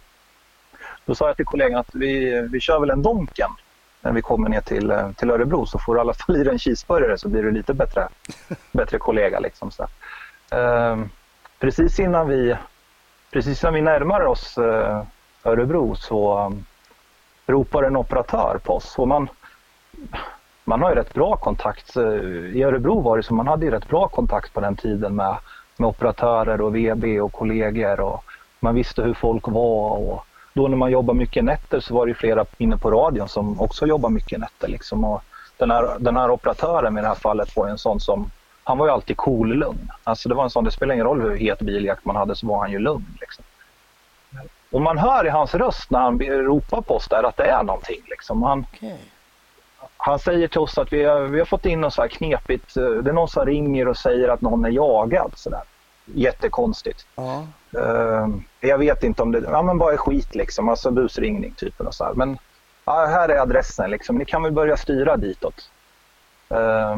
Då 1.07 1.15
sa 1.15 1.27
jag 1.27 1.37
till 1.37 1.45
kollegan 1.47 1.81
att 1.81 1.95
vi, 1.95 2.41
vi 2.53 2.61
kör 2.61 2.81
väl 2.81 2.91
en 2.91 3.03
Donken 3.03 3.51
när 4.03 4.13
vi 4.13 4.23
kommer 4.23 4.49
ner 4.49 4.61
till, 4.61 4.91
eh, 4.91 5.13
till 5.13 5.31
Örebro 5.31 5.67
så 5.67 5.79
får 5.79 5.95
du 5.95 5.99
i 6.01 6.01
alla 6.01 6.15
fall 6.15 6.37
i 6.37 6.45
dig 6.45 6.53
en 6.53 6.59
cheeseburgare 6.59 7.19
så 7.19 7.29
blir 7.29 7.43
du 7.43 7.51
lite 7.51 7.75
bättre, 7.75 8.09
bättre 8.73 8.99
kollega. 8.99 9.41
Liksom, 9.41 9.71
så. 9.71 9.87
Ehm, 10.51 11.09
precis, 11.59 12.01
innan 12.01 12.29
vi, 12.29 12.57
precis 13.33 13.63
innan 13.65 13.75
vi 13.75 13.81
närmar 13.81 14.21
oss 14.27 14.59
eh, 14.59 15.03
Örebro 15.45 15.95
så 15.95 16.47
um, 16.47 16.65
ropar 17.47 17.83
en 17.83 17.97
operatör 17.97 18.61
på 18.65 18.75
oss. 18.75 18.99
Och 18.99 19.09
man, 19.09 19.29
man 20.65 20.83
har 20.83 20.91
ju 20.91 20.97
rätt 20.97 21.15
bra 21.15 21.37
kontakt. 21.37 21.97
Eh, 21.97 22.05
I 22.57 22.63
Örebro 22.63 23.01
var 23.01 23.17
det 23.17 23.23
så 23.23 23.35
man 23.35 23.47
hade 23.47 23.65
ju 23.65 23.71
rätt 23.71 23.89
bra 23.89 24.09
kontakt 24.09 24.55
på 24.55 24.61
den 24.61 24.77
tiden 24.77 25.17
med, 25.17 25.37
med 25.77 25.89
operatörer 25.89 26.61
och 26.61 26.77
VB 26.77 27.21
och 27.21 27.33
kollegor 27.33 28.01
och 28.01 28.25
man 28.61 28.75
visste 28.75 29.03
hur 29.03 29.15
folk 29.15 29.49
var. 29.49 29.91
Och 29.91 30.25
då 30.55 30.69
när 30.69 30.77
man 30.77 30.91
jobbade 30.91 31.19
mycket 31.19 31.45
nätter 31.45 31.81
så 31.81 31.95
var 31.95 32.07
det 32.07 32.15
flera 32.15 32.45
inne 32.59 32.77
på 32.77 32.91
radion 32.91 33.29
som 33.29 33.61
också 33.61 33.87
jobbade 33.87 34.15
mycket 34.15 34.41
nätter. 34.41 34.69
Liksom. 34.69 35.05
Och 35.05 35.23
den, 35.57 35.71
här, 35.71 35.97
den 35.99 36.17
här 36.17 36.31
operatören 36.31 36.99
i 36.99 37.01
det 37.01 37.09
här 37.09 37.15
fallet 37.15 37.57
var 37.57 37.69
en 37.69 37.79
sån 37.79 38.01
som, 38.01 38.31
han 38.65 38.79
var 38.79 38.87
ju 38.87 38.93
alltid 38.93 39.17
cool 39.17 39.55
lugn. 39.55 39.91
Alltså 40.05 40.29
det 40.29 40.35
var 40.35 40.45
en 40.45 40.51
sån, 40.51 40.65
det 40.65 40.71
spelar 40.71 40.95
ingen 40.95 41.07
roll 41.07 41.21
hur 41.21 41.37
het 41.37 41.61
biljakt 41.61 42.05
man 42.05 42.17
hade 42.17 42.37
så 42.37 42.47
var 42.47 42.59
han 42.59 42.73
ju 42.73 42.79
lugn. 42.79 43.07
Liksom. 43.21 43.45
Och 44.71 44.81
man 44.81 44.99
hör 44.99 45.27
i 45.27 45.29
hans 45.29 45.55
röst 45.55 45.91
när 45.91 45.99
han 46.01 46.19
ropar 46.21 46.81
på 46.81 46.97
oss 46.97 47.09
där 47.09 47.23
att 47.23 47.37
det 47.37 47.45
är 47.51 47.63
någonting. 47.63 48.01
Liksom. 48.11 48.43
Han, 48.43 48.67
Okej. 48.75 48.99
han 49.97 50.19
säger 50.19 50.49
till 50.49 50.59
oss 50.61 50.79
att 50.79 50.93
vi 50.93 51.05
har, 51.05 51.21
vi 51.21 51.39
har 51.39 51.47
fått 51.47 51.67
in 51.67 51.81
något 51.81 51.95
så 51.95 52.03
här 52.03 52.09
knepigt. 52.09 52.77
eh, 52.77 52.85
Det 52.85 53.11
är 53.11 53.15
någon 53.15 53.29
som 53.29 53.47
ringer 53.47 53.89
och 53.89 53.97
säger 53.97 54.29
att 54.29 54.41
någon 54.41 54.65
är 54.65 54.71
jagad. 54.71 55.33
Så 55.35 55.51
där. 55.51 55.63
Jättekonstigt. 56.05 57.07
Ja. 57.15 57.47
Eh, 57.79 58.29
jag 58.61 58.79
vet 58.79 59.05
inte 59.05 59.23
om 59.23 59.33
det 59.33 59.41
ja, 59.51 59.63
men 59.63 59.79
bara 59.79 59.97
skit 59.97 60.35
liksom, 60.35 60.69
alltså 60.69 60.91
busringning 60.91 61.55
typ. 61.57 61.81
Och 61.81 61.95
så 61.95 62.05
här. 62.05 62.13
Men 62.15 62.39
ja, 62.85 63.07
här 63.07 63.29
är 63.29 63.39
adressen 63.39 63.91
liksom, 63.91 64.17
ni 64.19 64.25
kan 64.25 64.43
väl 64.43 64.53
börja 64.53 64.77
styra 64.77 65.17
ditåt. 65.17 65.71
Eh, 66.49 66.97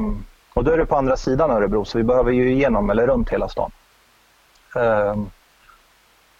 och 0.54 0.64
då 0.64 0.70
är 0.72 0.78
det 0.78 0.86
på 0.86 0.96
andra 0.96 1.16
sidan 1.16 1.50
Örebro 1.50 1.84
så 1.84 1.98
vi 1.98 2.04
behöver 2.04 2.32
ju 2.32 2.50
igenom 2.52 2.90
eller 2.90 3.06
runt 3.06 3.30
hela 3.30 3.48
stan. 3.48 3.70
Eh, 4.76 5.16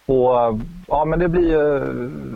och 0.05 0.59
ja 0.87 1.05
men 1.05 1.19
det 1.19 1.27
blir 1.27 1.49
ju 1.49 1.77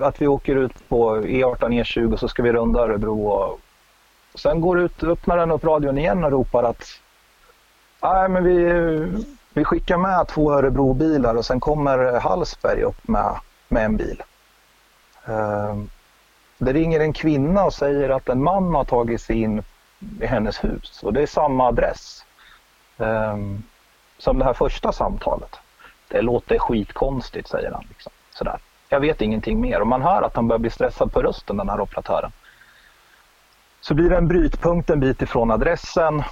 eh, 0.02 0.08
att 0.08 0.22
vi 0.22 0.28
åker 0.28 0.56
ut 0.56 0.90
på 0.90 1.18
E18, 1.18 1.58
E20 1.58 2.14
och 2.14 2.20
så 2.20 2.28
ska 2.28 2.44
vi 2.44 2.52
runda 2.52 2.80
Örebro 2.80 3.28
och 3.28 3.60
sen 4.36 4.62
går 4.62 4.80
ut, 4.80 5.04
öppnar 5.04 5.38
den 5.38 5.52
upp 5.52 5.64
radion 5.64 5.98
igen 5.98 6.24
och 6.24 6.32
ropar 6.32 6.64
att 6.64 6.84
Nej, 8.04 8.30
men 8.30 8.44
vi, 8.44 8.64
vi 9.54 9.64
skickar 9.64 9.98
med 9.98 10.28
två 10.28 10.54
Örebrobilar 10.54 11.36
och 11.36 11.46
sen 11.46 11.60
kommer 11.60 12.20
Hallsberg 12.20 12.82
upp 12.82 13.08
med, 13.08 13.36
med 13.68 13.86
en 13.86 13.98
bil. 13.98 14.24
Ehm, 15.26 15.90
det 16.58 16.74
ringer 16.74 17.00
en 17.00 17.14
kvinna 17.14 17.66
och 17.66 17.74
säger 17.74 18.10
att 18.10 18.30
en 18.30 18.44
man 18.44 18.76
har 18.76 18.84
tagit 18.84 19.22
sig 19.22 19.42
in 19.42 19.64
i 20.22 20.26
hennes 20.26 20.64
hus 20.64 21.04
och 21.04 21.14
det 21.14 21.22
är 21.22 21.28
samma 21.28 21.68
adress 21.68 22.26
ehm, 22.98 23.64
som 24.18 24.40
det 24.40 24.46
här 24.46 24.54
första 24.54 24.92
samtalet. 24.92 25.60
Det 26.08 26.22
låter 26.22 26.60
skitkonstigt, 26.60 27.48
säger 27.48 27.72
han. 27.72 27.86
Liksom. 27.90 28.12
Sådär. 28.32 28.58
Jag 28.90 29.00
vet 29.00 29.22
ingenting 29.22 29.62
mer 29.62 29.82
och 29.82 29.88
man 29.88 30.02
hör 30.02 30.22
att 30.22 30.36
han 30.36 30.48
börjar 30.48 30.60
bli 30.60 30.70
stressad 30.70 31.14
på 31.14 31.22
rösten, 31.22 31.58
den 31.58 31.70
här 31.70 31.80
operatören. 31.82 32.32
Så 33.82 33.94
blir 33.94 34.10
det 34.10 34.18
en 34.18 34.28
brytpunkt 34.28 34.90
en 34.90 35.00
bit 35.00 35.22
ifrån 35.22 35.52
adressen. 35.52 36.24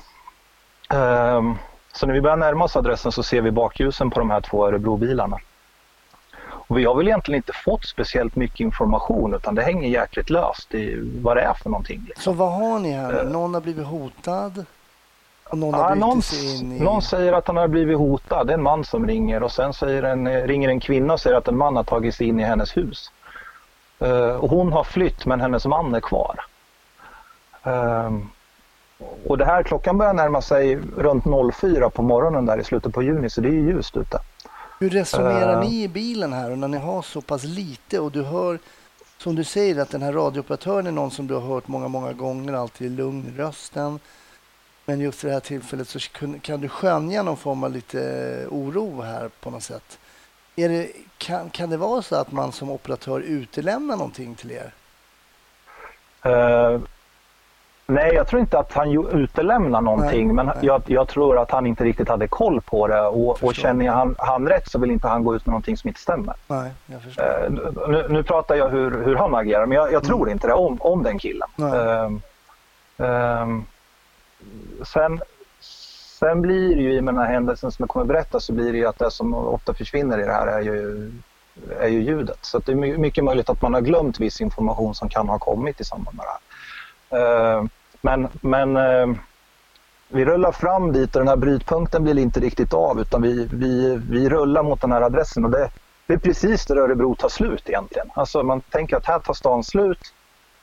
Ehm, 0.90 1.56
Så 1.94 2.06
när 2.08 2.14
vi 2.14 2.22
börjar 2.22 2.38
närma 2.38 2.66
oss 2.66 2.76
adressen 2.76 3.12
så 3.12 3.24
ser 3.24 3.42
vi 3.42 3.52
bakljusen 3.52 4.10
på 4.10 4.20
de 4.20 4.30
här 4.30 4.42
två 4.42 4.68
Örebrobilarna. 4.68 5.38
Och 6.68 6.78
vi 6.78 6.86
har 6.86 6.96
väl 6.96 7.08
egentligen 7.08 7.38
inte 7.38 7.54
fått 7.54 7.86
speciellt 7.86 8.36
mycket 8.36 8.60
information 8.60 9.34
utan 9.34 9.56
det 9.56 9.62
hänger 9.62 9.90
jäkligt 9.90 10.30
löst 10.30 10.74
i 10.74 11.12
vad 11.24 11.38
det 11.38 11.42
är 11.42 11.54
för 11.54 11.70
någonting. 11.70 12.04
Liksom. 12.08 12.24
Så 12.24 12.32
vad 12.38 12.52
har 12.52 12.80
ni 12.80 12.92
här? 12.92 13.24
Någon 13.24 13.54
har 13.54 13.62
blivit 13.62 13.86
hotad? 13.88 14.66
Och 15.50 15.58
någon 15.58 15.72
brutit 15.72 16.62
någon, 16.62 16.72
i... 16.72 16.80
någon 16.80 17.02
säger 17.02 17.34
att 17.34 17.48
han 17.48 17.58
har 17.58 17.68
blivit 17.68 17.98
hotad, 17.98 18.48
det 18.48 18.54
är 18.54 18.58
en 18.58 18.64
man 18.64 18.86
som 18.86 19.08
ringer 19.08 19.44
och 19.44 19.52
sen 19.52 19.74
säger 19.74 20.04
en, 20.04 20.48
ringer 20.48 20.70
en 20.70 20.80
kvinna 20.80 21.14
och 21.14 21.20
säger 21.20 21.38
att 21.38 21.48
en 21.48 21.58
man 21.58 21.76
har 21.76 21.84
tagit 21.84 22.16
sig 22.16 22.28
in 22.28 22.40
i 22.40 22.44
hennes 22.44 22.78
hus. 22.78 23.12
Eh, 24.00 24.36
och 24.36 24.50
hon 24.50 24.74
har 24.74 24.84
flytt 24.84 25.26
men 25.26 25.42
hennes 25.42 25.66
man 25.66 25.96
är 25.96 26.00
kvar. 26.00 26.40
Ehm, 27.64 28.30
och 29.28 29.38
det 29.38 29.46
här 29.46 29.64
klockan 29.64 29.98
börjar 29.98 30.14
närma 30.14 30.42
sig 30.42 30.76
runt 30.98 31.24
04 31.54 31.90
på 31.90 32.02
morgonen 32.02 32.46
där 32.46 32.58
i 32.58 32.64
slutet 32.64 32.94
på 32.94 33.04
juni 33.04 33.30
så 33.30 33.42
det 33.42 33.48
är 33.48 33.52
ju 33.52 33.68
ljust 33.68 33.98
ute. 33.98 34.20
Hur 34.80 34.90
resonerar 34.90 35.54
Eh. 35.54 35.60
ni 35.70 35.84
i 35.84 35.88
bilen 35.88 36.34
här 36.34 36.52
och 36.52 36.58
när 36.58 36.68
ni 36.68 36.78
har 36.78 37.02
så 37.02 37.22
pass 37.22 37.44
lite 37.44 38.00
och 38.00 38.12
du 38.12 38.24
hör 38.24 38.60
som 39.18 39.36
du 39.36 39.44
säger 39.44 39.82
att 39.82 39.90
den 39.90 40.02
här 40.02 40.14
radiooperatören 40.14 40.88
är 40.88 40.92
någon 40.92 41.12
som 41.12 41.28
du 41.28 41.34
har 41.34 41.42
hört 41.42 41.68
många, 41.68 41.88
många 41.88 42.14
gånger, 42.14 42.54
alltid 42.54 42.92
lugn 42.92 43.34
i 43.36 43.42
rösten. 43.42 44.00
Men 44.86 45.00
just 45.00 45.24
i 45.24 45.28
det 45.28 45.34
här 45.34 45.40
tillfället 45.40 45.88
så 45.88 46.00
kan 46.42 46.62
du 46.62 46.70
skönja 46.70 47.24
någon 47.24 47.38
form 47.38 47.64
av 47.64 47.72
lite 47.72 48.00
oro 48.50 49.02
här 49.02 49.30
på 49.40 49.50
något 49.50 49.64
sätt. 49.64 50.00
Det, 50.56 50.92
kan, 51.18 51.50
kan 51.50 51.70
det 51.70 51.78
vara 51.78 52.02
så 52.02 52.16
att 52.16 52.32
man 52.32 52.52
som 52.52 52.70
operatör 52.70 53.20
utelämnar 53.20 53.98
någonting 53.98 54.36
till 54.36 54.52
er? 54.52 54.72
Eh, 56.22 56.80
nej, 57.88 58.14
jag 58.14 58.28
tror 58.28 58.42
inte 58.42 58.60
att 58.60 58.74
han 58.74 59.08
utelämnar 59.12 59.82
någonting, 59.82 60.26
Nej, 60.28 60.36
men 60.36 60.46
nej. 60.46 60.56
Jag, 60.62 60.82
jag 60.86 61.08
tror 61.08 61.40
att 61.40 61.52
han 61.52 61.66
inte 61.66 61.84
riktigt 61.84 62.10
hade 62.10 62.28
koll 62.28 62.62
på 62.62 62.88
det 62.88 63.02
och, 63.02 63.44
och 63.44 63.56
känner 63.56 63.86
jag 63.86 63.94
han, 63.94 64.16
han 64.18 64.48
rätt 64.48 64.72
så 64.72 64.80
vill 64.80 64.92
inte 64.92 65.08
han 65.08 65.24
gå 65.24 65.36
ut 65.36 65.46
med 65.46 65.52
någonting 65.52 65.78
som 65.78 65.88
inte 65.88 66.00
stämmer. 66.00 66.36
Nej, 66.48 66.72
jag 66.86 67.02
förstår. 67.02 67.24
Eh, 67.24 67.52
nu, 67.88 68.08
nu 68.10 68.24
pratar 68.24 68.56
jag 68.56 68.70
hur, 68.70 69.04
hur 69.04 69.16
han 69.16 69.36
agerar, 69.36 69.66
men 69.66 69.76
jag, 69.76 69.92
jag 69.92 70.04
tror 70.04 70.30
inte 70.30 70.48
det 70.48 70.54
om, 70.54 70.78
om 70.82 71.04
den 71.04 71.20
killen. 71.20 71.50
Mm. 71.58 72.22
Sen, 74.94 75.20
sen 76.20 76.42
blir 76.42 76.76
det 76.76 76.82
ju 76.82 76.94
i 76.94 77.02
med 77.02 77.14
den 77.14 77.22
här 77.22 77.34
händelsen 77.34 77.72
som 77.72 77.84
jag 77.84 77.90
kommer 77.90 78.06
berätta 78.06 78.40
så 78.40 78.54
blir 78.54 78.72
det 78.72 78.78
ju 78.78 78.86
att 78.86 79.00
det 79.00 79.12
som 79.12 79.34
ofta 79.34 79.74
försvinner 79.74 80.20
i 80.20 80.24
det 80.26 80.34
här 80.34 80.48
är 80.48 80.62
ju, 80.62 81.12
är 81.80 81.88
ju 81.88 82.02
ljudet. 82.02 82.40
Så 82.42 82.58
att 82.58 82.66
det 82.66 82.72
är 82.72 82.98
mycket 82.98 83.24
möjligt 83.24 83.50
att 83.50 83.62
man 83.62 83.74
har 83.74 83.82
glömt 83.82 84.20
viss 84.20 84.42
information 84.42 84.96
som 84.96 85.10
kan 85.10 85.30
ha 85.30 85.40
kommit 85.40 85.82
i 85.82 85.84
samband 85.84 86.18
med 86.18 86.26
det 86.26 86.32
här. 86.32 87.58
Eh, 87.58 87.66
men 88.02 88.28
men 88.42 88.78
eh, 88.78 89.08
vi 90.08 90.26
rullar 90.26 90.52
fram 90.52 90.92
dit 90.92 91.16
och 91.16 91.22
den 91.22 91.28
här 91.28 91.36
brytpunkten 91.36 92.04
blir 92.04 92.18
inte 92.18 92.40
riktigt 92.40 92.74
av 92.74 93.00
utan 93.00 93.22
vi, 93.22 93.48
vi, 93.52 94.02
vi 94.10 94.30
rullar 94.30 94.64
mot 94.64 94.82
den 94.82 94.92
här 94.92 95.02
adressen 95.02 95.46
och 95.46 95.52
det, 95.52 95.70
det 96.08 96.14
är 96.14 96.18
precis 96.18 96.66
där 96.66 96.76
Örebro 96.76 97.16
tar 97.16 97.30
slut 97.30 97.70
egentligen. 97.70 98.08
Alltså 98.14 98.44
man 98.44 98.62
tänker 98.62 98.98
att 98.98 99.06
här 99.06 99.20
tar 99.20 99.34
stan 99.34 99.64
slut 99.64 100.14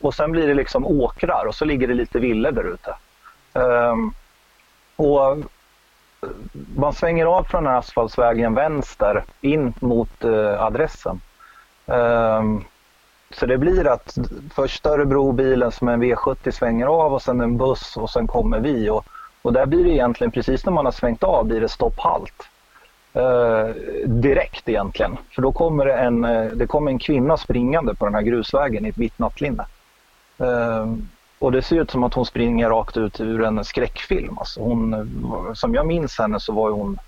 och 0.00 0.14
sen 0.14 0.32
blir 0.32 0.48
det 0.48 0.54
liksom 0.54 0.86
åkrar 0.86 1.46
och 1.46 1.54
så 1.54 1.64
ligger 1.64 1.88
det 1.88 1.94
lite 1.94 2.18
villor 2.18 2.52
där 2.52 2.64
ute. 2.64 2.94
Ehm, 3.54 4.14
och 4.96 5.36
man 6.76 6.92
svänger 6.92 7.26
av 7.26 7.44
från 7.44 7.64
den 7.64 7.72
här 7.72 7.78
asfaltsvägen 7.78 8.54
vänster 8.54 9.24
in 9.40 9.74
mot 9.80 10.24
eh, 10.24 10.62
adressen. 10.62 11.20
Ehm, 11.86 12.64
så 13.30 13.46
det 13.46 13.58
blir 13.58 13.86
att 13.86 14.18
först 14.54 14.86
Örebrobilen 14.86 15.72
som 15.72 15.88
är 15.88 15.92
en 15.92 16.02
V70 16.02 16.50
svänger 16.50 16.86
av 16.86 17.14
och 17.14 17.22
sen 17.22 17.40
en 17.40 17.56
buss 17.58 17.96
och 17.96 18.10
sen 18.10 18.26
kommer 18.26 18.60
vi. 18.60 18.90
Och, 18.90 19.04
och 19.42 19.52
där 19.52 19.66
blir 19.66 19.84
det 19.84 19.90
egentligen 19.90 20.30
precis 20.30 20.66
när 20.66 20.72
man 20.72 20.84
har 20.84 20.92
svängt 20.92 21.22
av 21.22 21.44
blir 21.46 21.60
det 21.60 21.68
stopphalt. 21.68 22.48
Eh, 23.14 23.68
direkt 24.06 24.68
egentligen. 24.68 25.16
För 25.30 25.42
då 25.42 25.52
kommer 25.52 25.86
det 25.86 25.94
en, 25.94 26.24
eh, 26.24 26.44
det 26.44 26.66
kommer 26.66 26.90
en 26.90 26.98
kvinna 26.98 27.36
springande 27.36 27.94
på 27.94 28.04
den 28.04 28.14
här 28.14 28.22
grusvägen 28.22 28.86
i 28.86 28.88
ett 28.88 28.98
vitt 28.98 29.18
nattlinne. 29.18 29.66
Eh, 30.38 30.86
och 31.42 31.52
det 31.52 31.62
ser 31.62 31.76
ut 31.76 31.90
som 31.90 32.04
att 32.04 32.14
hon 32.14 32.26
springer 32.26 32.68
rakt 32.68 32.96
ut 32.96 33.20
ur 33.20 33.44
en 33.44 33.64
skräckfilm. 33.64 34.38
Alltså 34.38 34.60
hon, 34.60 34.94
eh, 34.94 35.52
som 35.54 35.74
jag 35.74 35.86
minns 35.86 36.18
henne 36.18 36.40
så 36.40 36.52
var 36.52 36.70
hon, 36.70 36.98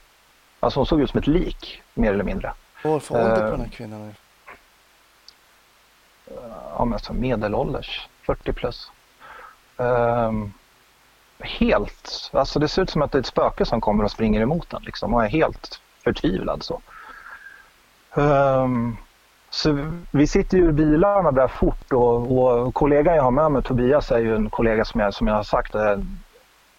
alltså 0.60 0.80
hon 0.80 0.86
såg 0.86 1.00
ut 1.00 1.10
som 1.10 1.18
ett 1.18 1.26
lik 1.26 1.82
mer 1.94 2.12
eller 2.12 2.24
mindre. 2.24 2.52
Vad 2.82 2.92
var 2.92 3.00
för 3.00 3.14
ålder 3.14 3.36
på 3.36 3.44
eh, 3.44 3.50
den 3.50 3.60
här 3.60 3.68
kvinnan? 3.68 4.14
ja, 6.78 6.84
men 6.84 6.98
så 6.98 7.12
medelålders, 7.12 8.08
40 8.22 8.52
plus. 8.52 8.90
Ehm, 9.76 10.52
helt, 11.38 12.30
alltså 12.32 12.58
det 12.58 12.68
ser 12.68 12.82
ut 12.82 12.90
som 12.90 13.02
att 13.02 13.12
det 13.12 13.18
är 13.18 13.20
ett 13.20 13.26
spöke 13.26 13.64
som 13.64 13.80
kommer 13.80 14.04
och 14.04 14.10
springer 14.10 14.40
emot 14.40 14.70
den 14.70 14.82
liksom, 14.82 15.14
och 15.14 15.24
är 15.24 15.28
helt 15.28 15.80
förtvivlad. 16.04 16.62
Så. 16.62 16.80
Ehm, 18.14 18.96
så 19.54 19.90
vi 20.10 20.26
sitter 20.26 20.58
ju 20.58 20.68
i 20.68 20.72
bilarna 20.72 21.32
där 21.32 21.48
fort 21.48 21.92
och, 21.92 22.38
och 22.38 22.74
kollegan 22.74 23.16
jag 23.16 23.22
har 23.22 23.30
med 23.30 23.52
mig, 23.52 23.62
Tobias, 23.62 24.10
är 24.10 24.18
ju 24.18 24.34
en 24.36 24.50
kollega 24.50 24.84
som 24.84 25.00
jag, 25.00 25.14
som 25.14 25.26
jag 25.26 25.34
har 25.34 25.42
sagt 25.42 25.74
är, 25.74 26.04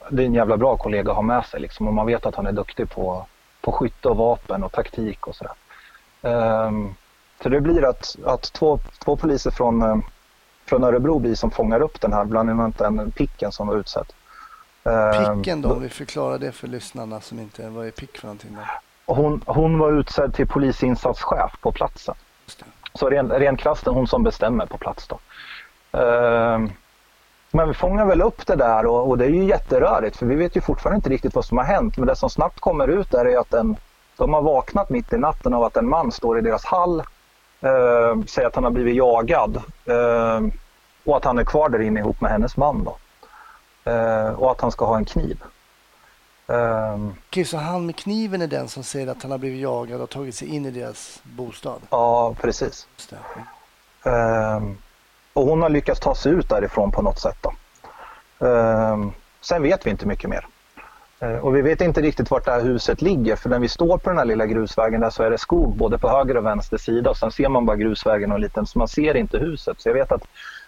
det 0.10 0.22
är 0.22 0.26
en 0.26 0.34
jävla 0.34 0.58
bra 0.58 0.78
kollega 0.78 1.12
att 1.12 1.16
ha 1.16 1.24
med 1.24 1.46
sig 1.46 1.60
liksom, 1.60 1.88
och 1.88 1.94
man 1.94 2.06
vet 2.06 2.26
att 2.26 2.36
han 2.36 2.48
är 2.48 2.52
duktig 2.52 2.90
på, 2.90 3.26
på 3.62 3.72
skytte 3.72 4.10
och 4.10 4.18
vapen 4.18 4.64
och 4.64 4.72
taktik 4.72 5.28
och 5.28 5.36
sådär. 5.36 5.54
Ehm, 6.22 6.94
så 7.44 7.50
det 7.50 7.62
blir 7.62 7.86
att, 7.86 8.16
att 8.26 8.54
två, 8.54 8.80
två 9.06 9.16
poliser 9.16 9.52
från, 9.52 9.82
eh, 9.82 9.98
från 10.66 10.84
Örebro 10.84 11.20
blir 11.20 11.36
som 11.36 11.52
fångar 11.52 11.82
upp 11.82 12.02
den 12.02 12.14
här, 12.14 12.26
bland 12.26 12.50
annat 12.50 12.78
den 12.78 13.12
picken 13.12 13.52
som 13.52 13.68
var 13.68 13.76
utsedd. 13.76 14.14
Ehm, 14.84 15.44
Picken 15.44 15.62
då, 15.62 15.72
om 15.72 15.82
vi 15.82 15.90
förklarar 15.90 16.38
det 16.38 16.52
för 16.52 16.68
lyssnarna 16.68 17.22
som 17.22 17.40
inte... 17.40 17.70
Vad 17.70 17.88
är 17.88 17.92
pick 17.92 18.18
för 18.18 18.28
någonting? 18.28 18.58
Då? 19.06 19.14
Hon, 19.14 19.42
hon 19.46 19.80
var 19.80 19.92
utsedd 19.92 20.34
till 20.34 20.48
polisinsatschef 20.48 21.52
på 21.62 21.72
platsen. 21.72 22.16
Så 22.94 23.10
ren, 23.10 23.30
ren 23.30 23.58
krasst 23.58 23.88
är 23.88 23.92
hon 23.92 24.08
som 24.08 24.24
bestämmer 24.24 24.66
på 24.66 24.78
plats 24.78 25.08
då. 25.08 25.20
Ehm, 26.00 26.70
men 27.52 27.68
vi 27.68 27.74
fångar 27.74 28.06
väl 28.06 28.22
upp 28.22 28.48
det 28.48 28.56
där 28.56 28.86
och, 28.86 29.10
och 29.10 29.18
det 29.18 29.26
är 29.26 29.30
ju 29.30 29.44
jätterörigt 29.44 30.18
för 30.18 30.26
vi 30.26 30.36
vet 30.36 30.58
ju 30.58 30.62
fortfarande 30.62 30.96
inte 30.96 31.10
riktigt 31.10 31.36
vad 31.36 31.46
som 31.46 31.58
har 31.58 31.66
hänt. 31.66 31.98
Men 31.98 32.08
det 32.08 32.16
som 32.16 32.30
snabbt 32.30 32.60
kommer 32.60 32.88
ut 32.88 33.14
är 33.14 33.40
att 33.40 33.54
en, 33.54 33.76
de 34.18 34.34
har 34.34 34.42
vaknat 34.42 34.90
mitt 34.90 35.14
i 35.14 35.18
natten 35.18 35.54
av 35.54 35.64
att 35.64 35.78
en 35.78 35.90
man 35.90 36.12
står 36.12 36.40
i 36.40 36.42
deras 36.42 36.66
hall, 36.66 37.00
eh, 37.62 38.24
säger 38.28 38.48
att 38.48 38.56
han 38.56 38.64
har 38.64 38.72
blivit 38.72 38.96
jagad 38.96 39.58
eh, 39.86 40.42
och 41.04 41.18
att 41.18 41.26
han 41.26 41.40
är 41.40 41.44
kvar 41.44 41.70
där 41.70 41.82
inne 41.82 42.00
ihop 42.00 42.22
med 42.22 42.32
hennes 42.32 42.58
man. 42.58 42.84
Då. 42.84 42.98
Eh, 43.92 44.30
och 44.30 44.52
att 44.52 44.62
han 44.62 44.72
ska 44.72 44.86
ha 44.86 44.98
en 44.98 45.06
kniv. 45.06 45.44
Ehm, 46.48 47.14
Okej, 47.28 47.46
så 47.46 47.58
han 47.58 47.86
med 47.86 47.96
kniven 47.96 48.42
är 48.42 48.48
den 48.48 48.68
som 48.68 48.84
säger 48.84 49.08
att 49.08 49.22
han 49.22 49.32
har 49.32 49.38
blivit 49.38 49.62
jagad 49.62 50.02
och 50.02 50.10
tagit 50.10 50.36
sig 50.36 50.48
in 50.48 50.66
i 50.66 50.72
deras 50.72 51.22
bostad? 51.24 51.82
ja, 51.90 52.36
precis. 52.42 52.88
Ehm, 54.04 54.78
och 55.34 55.44
hon 55.44 55.62
har 55.62 55.70
lyckats 55.70 56.00
ta 56.00 56.16
sig 56.16 56.32
ut 56.32 56.50
därifrån 56.50 56.92
på 56.92 57.02
något 57.02 57.20
sätt. 57.20 57.38
Då. 57.42 57.54
Ehm, 58.48 59.12
sen 59.42 59.64
vet 59.64 59.86
vi 59.86 59.90
inte 59.90 60.08
mycket 60.08 60.30
mer. 60.30 60.48
Ehm, 61.20 61.40
och 61.40 61.56
vi 61.56 61.62
vet 61.62 61.82
inte 61.82 62.02
riktigt 62.02 62.32
vart 62.32 62.46
det 62.46 62.52
här 62.52 62.62
huset 62.62 63.02
ligger 63.02 63.36
för 63.36 63.50
när 63.50 63.60
vi 63.60 63.68
står 63.68 63.98
på 63.98 64.10
den 64.10 64.18
här 64.18 64.26
lilla 64.26 64.46
grusvägen 64.46 65.02
där 65.02 65.10
så 65.10 65.24
är 65.24 65.30
det 65.32 65.38
skog 65.38 65.76
både 65.76 65.98
på 65.98 66.10
höger 66.10 66.38
och 66.38 66.46
vänster 66.46 66.78
sida 66.78 67.10
och 67.10 67.18
sen 67.18 67.32
ser 67.32 67.50
man 67.50 67.66
bara 67.66 67.78
grusvägen 67.78 68.32
och 68.32 68.40
liten 68.40 68.66
så 68.66 68.80
man 68.80 68.88
ser 68.88 69.18
inte 69.18 69.38
huset. 69.38 69.82
Så 69.82 69.90
jag 69.90 69.94
vet 69.94 70.12
att 70.12 70.24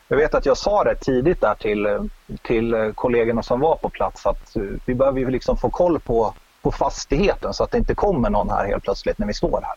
jag 0.08 0.18
vet 0.18 0.36
att 0.36 0.45
jag 0.45 0.58
sa 0.58 0.84
det 0.84 0.95
tidigt 0.95 1.41
där 1.41 1.55
till, 1.55 2.10
till 2.41 2.93
kollegorna 2.95 3.43
som 3.43 3.60
var 3.60 3.76
på 3.76 3.89
plats 3.89 4.26
att 4.26 4.55
vi 4.86 4.95
behöver 4.95 5.20
ju 5.20 5.30
liksom 5.30 5.58
få 5.58 5.70
koll 5.70 5.99
på, 5.99 6.34
på 6.62 6.72
fastigheten 6.72 7.53
så 7.53 7.64
att 7.64 7.72
det 7.72 7.78
inte 7.78 7.95
kommer 7.95 8.30
någon 8.30 8.49
här 8.49 8.66
helt 8.66 8.84
plötsligt 8.84 9.18
när 9.18 9.28
vi 9.28 9.34
står 9.34 9.62
här. 9.62 9.76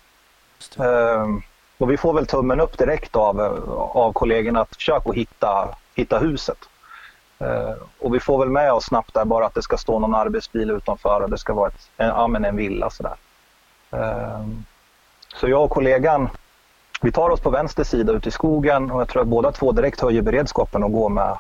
Ehm, 0.79 1.43
och 1.79 1.91
vi 1.91 1.97
får 1.97 2.15
väl 2.15 2.27
tummen 2.27 2.61
upp 2.61 2.79
direkt 2.79 3.17
av, 3.17 3.41
av 3.95 4.13
kollegorna 4.13 4.61
att 4.61 4.77
försöka 4.77 5.13
hitta, 5.13 5.75
hitta 5.95 6.19
huset. 6.19 6.59
Ehm, 7.39 7.79
och 7.99 8.15
vi 8.15 8.21
får 8.21 8.39
väl 8.39 8.49
med 8.49 8.73
oss 8.73 8.85
snabbt 8.85 9.15
där 9.15 9.25
bara 9.25 9.47
att 9.47 9.55
det 9.55 9.63
ska 9.63 9.77
stå 9.77 9.99
någon 9.99 10.15
arbetsbil 10.15 10.71
utanför 10.71 11.21
och 11.21 11.31
det 11.31 11.39
ska 11.39 11.55
vara 11.55 11.69
ett, 11.69 11.91
en, 11.97 12.45
en 12.45 12.57
villa 12.57 12.91
sådär. 12.91 13.17
Ehm, 13.91 14.65
så 15.35 15.49
jag 15.49 15.65
och 15.65 15.71
kollegan 15.71 16.29
vi 17.01 17.13
tar 17.13 17.31
oss 17.31 17.41
på 17.41 17.51
vänster 17.51 17.85
sida 17.85 18.13
ut 18.13 18.27
i 18.27 18.31
skogen 18.31 18.91
och 18.91 19.01
jag 19.01 19.09
tror 19.09 19.23
att 19.23 19.29
båda 19.29 19.53
två 19.53 19.73
direkt 19.73 20.01
höjer 20.01 20.23
beredskapen 20.23 20.83
och 20.83 20.93
går 20.93 21.09
med, 21.09 21.39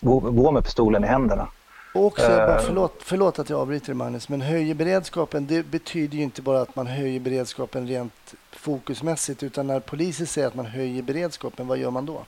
går, 0.00 0.52
med 0.52 0.64
pistolen 0.64 1.04
i 1.04 1.06
händerna. 1.06 1.48
Och 1.94 2.06
också, 2.06 2.28
bara 2.28 2.56
eh. 2.58 2.62
förlåt, 2.66 2.94
förlåt 2.98 3.38
att 3.38 3.50
jag 3.50 3.60
avbryter 3.60 3.94
Magnus, 3.94 4.28
men 4.28 4.40
höjer 4.40 4.74
beredskapen, 4.74 5.46
det 5.46 5.66
betyder 5.66 6.16
ju 6.16 6.22
inte 6.22 6.42
bara 6.42 6.60
att 6.60 6.76
man 6.76 6.86
höjer 6.86 7.20
beredskapen 7.20 7.86
rent 7.86 8.34
fokusmässigt, 8.50 9.42
utan 9.42 9.66
när 9.66 9.80
polisen 9.80 10.26
säger 10.26 10.48
att 10.48 10.54
man 10.54 10.66
höjer 10.66 11.02
beredskapen, 11.02 11.66
vad 11.66 11.78
gör 11.78 11.90
man 11.90 12.06
då? 12.06 12.22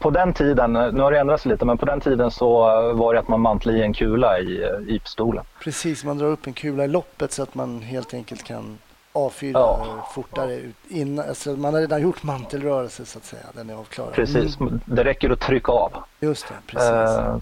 På 0.00 0.10
den 0.10 0.34
tiden, 0.34 0.72
nu 0.72 1.00
har 1.00 1.12
det 1.12 1.18
ändrats 1.18 1.46
lite, 1.46 1.64
men 1.64 1.78
på 1.78 1.86
den 1.86 2.00
tiden 2.00 2.30
så 2.30 2.60
var 2.92 3.14
det 3.14 3.20
att 3.20 3.28
man 3.28 3.40
mantlade 3.40 3.78
i 3.78 3.82
en 3.82 3.92
kula 3.92 4.40
i, 4.40 4.64
i 4.88 4.98
pistolen. 4.98 5.44
Precis, 5.60 6.04
man 6.04 6.18
drar 6.18 6.26
upp 6.26 6.46
en 6.46 6.52
kula 6.52 6.84
i 6.84 6.88
loppet 6.88 7.32
så 7.32 7.42
att 7.42 7.54
man 7.54 7.82
helt 7.82 8.14
enkelt 8.14 8.42
kan 8.42 8.78
avfyra 9.14 9.58
ja. 9.58 10.08
fortare. 10.14 10.54
Ut 10.54 10.76
innan, 10.88 11.28
alltså 11.28 11.50
man 11.50 11.74
har 11.74 11.80
redan 11.80 12.02
gjort 12.02 12.22
mantelrörelse 12.22 13.04
så 13.04 13.18
att 13.18 13.24
säga. 13.24 13.42
Den 13.52 13.70
är 13.70 13.74
avklarad. 13.74 14.12
Precis, 14.12 14.60
mm. 14.60 14.80
det 14.84 15.04
räcker 15.04 15.30
att 15.30 15.40
trycka 15.40 15.72
av. 15.72 15.92
Just 16.20 16.48
det, 16.48 16.54
precis. 16.66 16.90
Uh, 16.90 17.36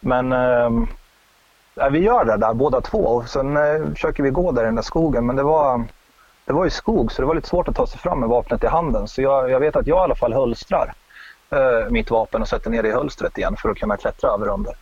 men 0.00 0.32
uh, 0.32 0.88
vi 1.90 1.98
gör 1.98 2.24
det 2.24 2.36
där 2.36 2.54
båda 2.54 2.80
två 2.80 2.98
och 2.98 3.28
sen 3.28 3.56
uh, 3.56 3.92
försöker 3.92 4.22
vi 4.22 4.30
gå 4.30 4.52
där 4.52 4.62
i 4.62 4.64
den 4.64 4.74
där 4.74 4.82
skogen. 4.82 5.26
Men 5.26 5.36
det 5.36 5.42
var, 5.42 5.84
det 6.44 6.52
var 6.52 6.64
ju 6.64 6.70
skog 6.70 7.12
så 7.12 7.22
det 7.22 7.26
var 7.26 7.34
lite 7.34 7.48
svårt 7.48 7.68
att 7.68 7.76
ta 7.76 7.86
sig 7.86 7.98
fram 7.98 8.20
med 8.20 8.28
vapnet 8.28 8.64
i 8.64 8.66
handen. 8.66 9.08
Så 9.08 9.22
jag, 9.22 9.50
jag 9.50 9.60
vet 9.60 9.76
att 9.76 9.86
jag 9.86 9.98
i 9.98 10.00
alla 10.00 10.14
fall 10.14 10.32
hölstrar 10.32 10.94
uh, 11.52 11.90
mitt 11.90 12.10
vapen 12.10 12.42
och 12.42 12.48
sätter 12.48 12.70
ner 12.70 12.82
det 12.82 12.88
i 12.88 12.92
hölstret 12.92 13.38
igen 13.38 13.56
för 13.58 13.68
att 13.68 13.78
kunna 13.78 13.96
klättra 13.96 14.30
över 14.30 14.48
under. 14.48 14.74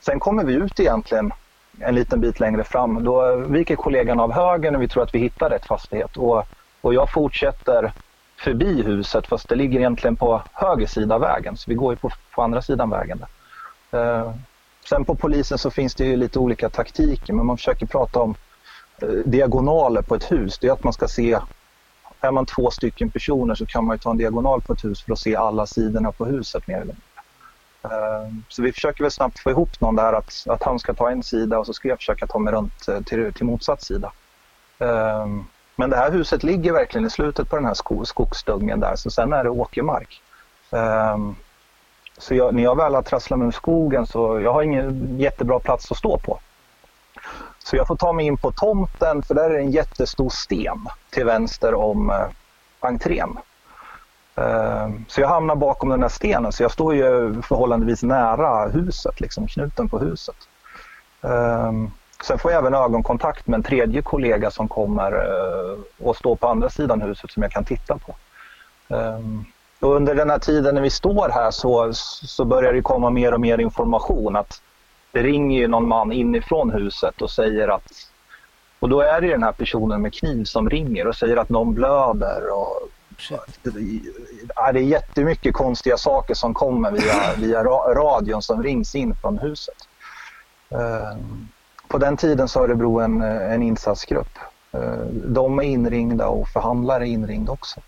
sen 0.00 0.20
kommer 0.20 0.44
vi 0.44 0.54
ut 0.54 0.80
egentligen 0.80 1.32
en 1.78 1.94
liten 1.94 2.20
bit 2.20 2.40
längre 2.40 2.64
fram. 2.64 3.04
Då 3.04 3.36
viker 3.36 3.76
kollegan 3.76 4.20
av 4.20 4.32
höger 4.32 4.70
när 4.70 4.78
vi 4.78 4.88
tror 4.88 5.02
att 5.02 5.14
vi 5.14 5.18
hittar 5.18 5.50
rätt 5.50 5.66
fastighet 5.66 6.16
och, 6.16 6.44
och 6.80 6.94
jag 6.94 7.10
fortsätter 7.10 7.92
förbi 8.38 8.82
huset 8.82 9.26
fast 9.26 9.48
det 9.48 9.54
ligger 9.54 9.78
egentligen 9.78 10.16
på 10.16 10.42
höger 10.52 10.86
sida 10.86 11.14
av 11.14 11.20
vägen 11.20 11.56
så 11.56 11.70
vi 11.70 11.74
går 11.74 11.92
ju 11.92 11.96
på, 11.96 12.10
på 12.34 12.42
andra 12.42 12.62
sidan 12.62 12.90
vägen. 12.90 13.24
Eh, 13.90 14.32
sen 14.88 15.04
på 15.04 15.14
polisen 15.14 15.58
så 15.58 15.70
finns 15.70 15.94
det 15.94 16.04
ju 16.04 16.16
lite 16.16 16.38
olika 16.38 16.68
taktiker 16.68 17.32
men 17.32 17.46
man 17.46 17.56
försöker 17.56 17.86
prata 17.86 18.20
om 18.20 18.34
eh, 19.02 19.08
diagonaler 19.08 20.02
på 20.02 20.14
ett 20.14 20.32
hus. 20.32 20.58
Det 20.58 20.68
är 20.68 20.72
att 20.72 20.84
man 20.84 20.92
ska 20.92 21.08
se, 21.08 21.38
är 22.20 22.30
man 22.30 22.46
två 22.46 22.70
stycken 22.70 23.10
personer 23.10 23.54
så 23.54 23.66
kan 23.66 23.84
man 23.84 23.94
ju 23.94 23.98
ta 23.98 24.10
en 24.10 24.18
diagonal 24.18 24.62
på 24.62 24.72
ett 24.72 24.84
hus 24.84 25.04
för 25.04 25.12
att 25.12 25.18
se 25.18 25.36
alla 25.36 25.66
sidorna 25.66 26.12
på 26.12 26.24
huset 26.24 26.66
mer 26.66 26.74
eller 26.74 26.84
mindre. 26.84 27.05
Ehm, 27.92 28.42
så 28.48 28.62
vi 28.62 28.72
försöker 28.72 29.04
väl 29.04 29.10
snabbt 29.10 29.38
få 29.38 29.50
ihop 29.50 29.80
någon 29.80 29.96
där 29.96 30.12
att, 30.12 30.44
att 30.48 30.62
han 30.62 30.78
ska 30.78 30.94
ta 30.94 31.10
en 31.10 31.22
sida 31.22 31.58
och 31.58 31.66
så 31.66 31.72
ska 31.72 31.88
jag 31.88 31.98
försöka 31.98 32.26
ta 32.26 32.38
mig 32.38 32.52
runt 32.54 32.88
eh, 32.88 33.00
till, 33.00 33.32
till 33.32 33.46
motsatt 33.46 33.82
sida. 33.82 34.12
Ehm, 34.78 35.44
men 35.76 35.90
det 35.90 35.96
här 35.96 36.10
huset 36.10 36.42
ligger 36.42 36.72
verkligen 36.72 37.06
i 37.06 37.10
slutet 37.10 37.50
på 37.50 37.56
den 37.56 37.64
här 37.64 38.04
skogsdungen 38.04 38.80
där 38.80 38.96
så 38.96 39.10
sen 39.10 39.32
är 39.32 39.44
det 39.44 39.50
åkermark. 39.50 40.22
Ehm, 40.70 41.36
så 42.18 42.34
jag, 42.34 42.54
när 42.54 42.62
jag 42.62 42.76
väl 42.76 42.94
har 42.94 43.02
trasslat 43.02 43.38
mig 43.38 43.48
ur 43.48 43.52
skogen 43.52 44.06
så 44.06 44.40
jag 44.40 44.52
har 44.52 44.62
ingen 44.62 45.18
jättebra 45.18 45.58
plats 45.58 45.90
att 45.90 45.98
stå 45.98 46.18
på. 46.18 46.38
Så 47.58 47.76
jag 47.76 47.86
får 47.86 47.96
ta 47.96 48.12
mig 48.12 48.26
in 48.26 48.36
på 48.36 48.52
tomten 48.52 49.22
för 49.22 49.34
där 49.34 49.50
är 49.50 49.58
en 49.58 49.70
jättestor 49.70 50.28
sten 50.28 50.88
till 51.10 51.24
vänster 51.24 51.74
om 51.74 52.10
eh, 52.10 52.26
entrén. 52.80 53.38
Ehm, 54.36 55.04
så 55.08 55.20
jag 55.20 55.28
hamnar 55.28 55.56
bakom 55.56 55.88
den 55.88 56.00
där 56.00 56.08
stenen 56.08 56.52
så 56.52 56.62
jag 56.62 56.70
står 56.70 56.94
ju 56.94 57.42
förhållandevis 57.42 58.02
nära 58.02 58.68
huset, 58.68 59.20
liksom 59.20 59.46
knuten 59.46 59.88
på 59.88 59.98
huset. 59.98 60.36
Ehm, 61.22 61.90
sen 62.22 62.38
får 62.38 62.50
jag 62.50 62.58
även 62.58 62.74
ögonkontakt 62.74 63.46
med 63.46 63.56
en 63.56 63.62
tredje 63.62 64.02
kollega 64.02 64.50
som 64.50 64.68
kommer 64.68 65.12
eh, 65.12 66.06
och 66.06 66.16
står 66.16 66.36
på 66.36 66.48
andra 66.48 66.70
sidan 66.70 67.02
huset 67.02 67.30
som 67.30 67.42
jag 67.42 67.52
kan 67.52 67.64
titta 67.64 67.98
på. 67.98 68.14
Ehm, 68.94 69.44
och 69.80 69.96
under 69.96 70.14
den 70.14 70.30
här 70.30 70.38
tiden 70.38 70.74
när 70.74 70.82
vi 70.82 70.90
står 70.90 71.28
här 71.28 71.50
så, 71.50 71.92
så 71.92 72.44
börjar 72.44 72.72
det 72.72 72.82
komma 72.82 73.10
mer 73.10 73.34
och 73.34 73.40
mer 73.40 73.58
information. 73.58 74.36
att 74.36 74.62
Det 75.12 75.22
ringer 75.22 75.58
ju 75.58 75.68
någon 75.68 75.88
man 75.88 76.12
inifrån 76.12 76.70
huset 76.70 77.22
och 77.22 77.30
säger 77.30 77.68
att 77.68 77.92
och 78.78 78.88
då 78.88 79.00
är 79.00 79.20
det 79.20 79.28
den 79.28 79.42
här 79.42 79.52
personen 79.52 80.02
med 80.02 80.14
kniv 80.14 80.44
som 80.44 80.70
ringer 80.70 81.06
och 81.06 81.16
säger 81.16 81.36
att 81.36 81.48
någon 81.48 81.74
blöder 81.74 82.50
och 82.52 82.88
Ja, 84.54 84.72
det 84.72 84.78
är 84.78 84.82
jättemycket 84.82 85.54
konstiga 85.54 85.96
saker 85.96 86.34
som 86.34 86.54
kommer 86.54 86.90
via, 86.90 87.34
via 87.38 87.64
radion 87.94 88.42
som 88.42 88.62
rings 88.62 88.94
in 88.94 89.14
från 89.14 89.38
huset. 89.38 89.74
Ehm, 90.70 91.48
på 91.88 91.98
den 91.98 92.16
tiden 92.16 92.48
så 92.48 92.58
har 92.58 92.64
Örebro 92.64 93.00
en, 93.00 93.22
en 93.22 93.62
insatsgrupp. 93.62 94.38
Ehm, 94.72 95.32
de 95.34 95.58
är 95.58 95.62
inringda 95.62 96.28
och 96.28 96.48
förhandlare 96.48 97.08
är 97.08 97.08
inringda 97.08 97.52
också. 97.52 97.80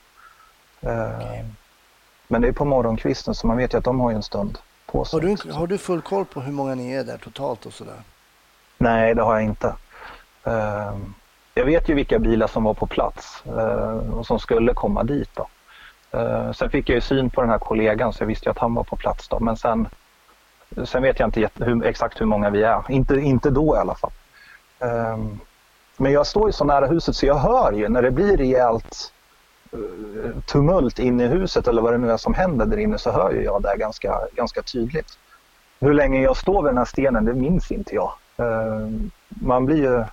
Ehm, 0.81 1.17
okay. 1.17 1.45
Men 2.29 2.43
det 2.43 2.49
är 2.49 2.53
på 2.53 2.65
morgonkvisten 2.65 3.35
så 3.35 3.47
man 3.47 3.57
vet 3.57 3.75
ju 3.75 3.79
att 3.79 3.85
de 3.85 4.01
har 4.01 4.13
en 4.13 4.23
stund 4.23 4.59
på 4.87 5.05
sig. 5.05 5.21
Har 5.21 5.37
du, 5.37 5.53
har 5.53 5.67
du 5.67 5.79
full 5.79 6.03
koll 6.03 6.25
på 6.25 6.41
hur 6.41 6.53
många 6.53 6.75
ni 6.75 6.93
är 6.93 7.05
där 7.05 7.19
totalt 7.19 7.67
och 7.67 7.73
sådär? 7.73 8.03
Nej, 8.79 9.15
det 9.15 9.23
har 9.23 9.35
jag 9.35 9.45
inte. 9.45 9.75
Jag 11.59 11.65
vet 11.65 11.89
ju 11.89 11.95
vilka 11.95 12.19
bilar 12.19 12.47
som 12.47 12.65
var 12.65 12.75
på 12.75 12.87
plats 12.87 13.43
eh, 13.47 14.15
och 14.15 14.27
som 14.27 14.39
skulle 14.39 14.75
komma 14.75 15.03
dit. 15.03 15.31
Då. 15.35 15.49
Eh, 16.19 16.53
sen 16.53 16.71
fick 16.71 16.89
jag 16.89 16.95
ju 16.95 17.01
syn 17.01 17.31
på 17.31 17.41
den 17.41 17.51
här 17.51 17.59
kollegan 17.59 18.13
så 18.13 18.23
jag 18.23 18.27
visste 18.27 18.51
att 18.51 18.59
han 18.59 18.75
var 18.75 18.85
på 18.85 18.97
plats. 18.97 19.29
Då. 19.29 19.41
Men 19.41 19.57
sen, 19.57 19.89
sen 20.85 21.03
vet 21.03 21.19
jag 21.19 21.27
inte 21.27 21.51
hur, 21.55 21.87
exakt 21.87 22.21
hur 22.21 22.27
många 22.27 22.51
vi 22.51 22.63
är. 22.63 22.83
Inte, 22.89 23.15
inte 23.15 23.51
då 23.51 23.77
i 23.77 23.79
alla 23.79 23.95
fall. 23.95 24.11
Ehm, 24.79 25.39
men 25.97 26.13
jag 26.13 26.27
står 26.27 26.49
ju 26.49 26.53
så 26.53 26.65
nära 26.65 26.87
huset 26.87 27.17
så 27.17 27.27
jag 27.27 27.39
hör 27.39 27.73
ju 27.73 27.89
när 27.89 28.03
det 28.03 28.11
blir 28.11 28.37
rejält 28.37 29.13
eh, 29.73 30.41
tumult 30.47 30.99
inne 30.99 31.25
i 31.25 31.29
huset 31.29 31.69
eller 31.69 31.83
vad 31.83 31.93
det 31.93 31.99
nu 31.99 32.13
är 32.13 32.17
som 32.17 32.35
händer 32.35 32.67
där 32.67 32.77
inne 32.77 32.99
så 32.99 33.11
hör 33.11 33.31
ju 33.31 33.43
jag 33.43 33.63
det 33.63 33.77
ganska, 33.79 34.21
ganska 34.33 34.63
tydligt. 34.63 35.19
Hur 35.81 35.95
länge 35.95 36.23
jag 36.23 36.37
står 36.37 36.63
vid 36.63 36.71
den 36.71 36.79
här 36.79 36.85
stenen 36.85 37.25
det 37.25 37.35
minns 37.35 37.71
inte 37.71 37.95
jag. 37.95 38.13
Ehm, 38.37 39.11
man 39.29 39.67
blir 39.67 39.77
ju 39.77 40.05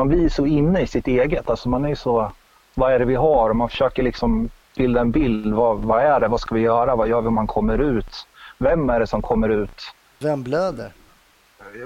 man 0.00 0.08
blir 0.08 0.28
så 0.28 0.46
inne 0.46 0.80
i 0.80 0.86
sitt 0.86 1.06
eget. 1.06 1.50
Alltså 1.50 1.68
man 1.68 1.84
är 1.84 1.94
så, 1.94 2.32
vad 2.74 2.92
är 2.92 2.98
det 2.98 3.04
vi 3.04 3.14
har? 3.14 3.50
Och 3.50 3.56
man 3.56 3.68
försöker 3.68 4.02
liksom 4.02 4.48
bilda 4.76 5.00
en 5.00 5.10
bild. 5.10 5.54
Vad, 5.54 5.78
vad 5.78 6.02
är 6.02 6.20
det? 6.20 6.28
Vad 6.28 6.40
ska 6.40 6.54
vi 6.54 6.60
göra? 6.60 6.96
Vad 6.96 7.08
gör 7.08 7.20
vi 7.20 7.28
om 7.28 7.34
man 7.34 7.46
kommer 7.46 7.78
ut? 7.78 8.26
Vem 8.58 8.90
är 8.90 9.00
det 9.00 9.06
som 9.06 9.22
kommer 9.22 9.48
ut? 9.48 9.82
Vem 10.18 10.42
blöder? 10.42 10.92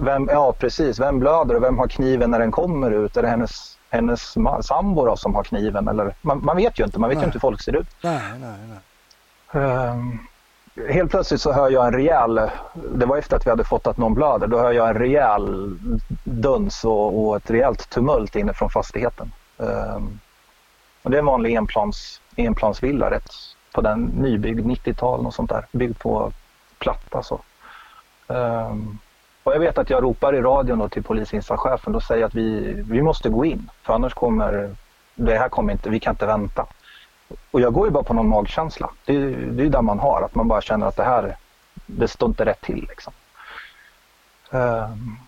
Vem, 0.00 0.28
ja, 0.32 0.52
precis. 0.52 1.00
Vem 1.00 1.18
blöder 1.20 1.54
och 1.54 1.62
vem 1.62 1.78
har 1.78 1.88
kniven 1.88 2.30
när 2.30 2.38
den 2.38 2.50
kommer 2.50 2.90
ut? 2.90 3.16
Är 3.16 3.22
det 3.22 3.28
hennes, 3.28 3.78
hennes 3.90 4.34
sambo 4.62 5.16
som 5.16 5.34
har 5.34 5.44
kniven? 5.44 5.88
Eller, 5.88 6.14
man, 6.22 6.44
man 6.44 6.56
vet 6.56 6.78
ju 6.80 6.84
inte. 6.84 6.98
Man 6.98 7.08
vet 7.08 7.16
nej. 7.16 7.22
ju 7.22 7.26
inte 7.26 7.36
hur 7.36 7.40
folk 7.40 7.62
ser 7.62 7.76
ut. 7.76 7.88
Nej, 8.02 8.20
nej, 8.40 8.58
nej. 9.52 9.90
Um, 9.90 10.18
helt 10.88 11.10
plötsligt 11.10 11.40
så 11.40 11.52
hör 11.52 11.70
jag 11.70 11.86
en 11.86 11.92
rejäl, 11.92 12.50
det 12.74 13.06
var 13.06 13.16
efter 13.16 13.36
att 13.36 13.46
vi 13.46 13.50
hade 13.50 13.64
fått 13.64 13.86
att 13.86 13.96
någon 13.96 14.14
blöder, 14.14 14.46
då 14.46 14.58
hör 14.58 14.72
jag 14.72 14.88
en 14.88 14.94
rejäl 14.94 15.76
duns 16.24 16.84
och, 16.84 17.26
och 17.26 17.36
ett 17.36 17.50
rejält 17.50 17.90
tumult 17.90 18.36
inne 18.36 18.52
från 18.52 18.70
fastigheten. 18.70 19.32
Um, 19.56 20.20
och 21.02 21.10
det 21.10 21.16
är 21.16 21.18
en 21.18 21.26
vanlig 21.26 21.54
enplans, 21.54 22.20
enplansvilla 22.36 23.10
rätt 23.10 23.30
på 23.72 23.80
den 23.80 24.04
nybyggd 24.04 24.66
90-tal 24.66 25.26
och 25.26 25.34
sånt 25.34 25.50
där, 25.50 25.66
byggd 25.72 25.98
på 25.98 26.32
platta 26.78 27.00
så. 27.10 27.16
Alltså. 27.16 27.34
Um, 28.26 28.36
ehm, 28.36 28.98
och 29.42 29.54
jag 29.54 29.60
vet 29.60 29.78
att 29.78 29.90
jag 29.90 30.02
ropar 30.02 30.34
i 30.34 30.40
radion 30.40 30.78
då 30.78 30.88
till 30.88 31.02
polisinsatschefen 31.02 31.94
och 31.94 32.02
säger 32.02 32.24
att 32.24 32.34
vi, 32.34 32.72
vi 32.90 33.02
måste 33.02 33.28
gå 33.28 33.44
in 33.44 33.70
för 33.82 33.94
annars 33.94 34.14
kommer 34.14 34.74
det 35.14 35.38
här 35.38 35.48
kommer 35.48 35.72
inte, 35.72 35.90
vi 35.90 36.00
kan 36.00 36.12
inte 36.12 36.26
vänta. 36.26 36.66
Och 37.50 37.60
jag 37.60 37.72
går 37.72 37.86
ju 37.86 37.90
bara 37.90 38.04
på 38.04 38.14
någon 38.14 38.28
magkänsla. 38.28 38.90
Det, 39.04 39.16
är, 39.16 39.36
det 39.36 39.62
är 39.62 39.68
där 39.68 39.82
man 39.82 39.98
har, 39.98 40.22
att 40.22 40.34
man 40.34 40.48
bara 40.48 40.60
känner 40.60 40.86
att 40.86 40.96
det 40.96 41.04
här, 41.04 41.36
det 41.86 42.08
står 42.08 42.28
inte 42.28 42.44
rätt 42.44 42.60
till. 42.60 42.86
Liksom. 42.88 43.12
Um, 44.50 45.18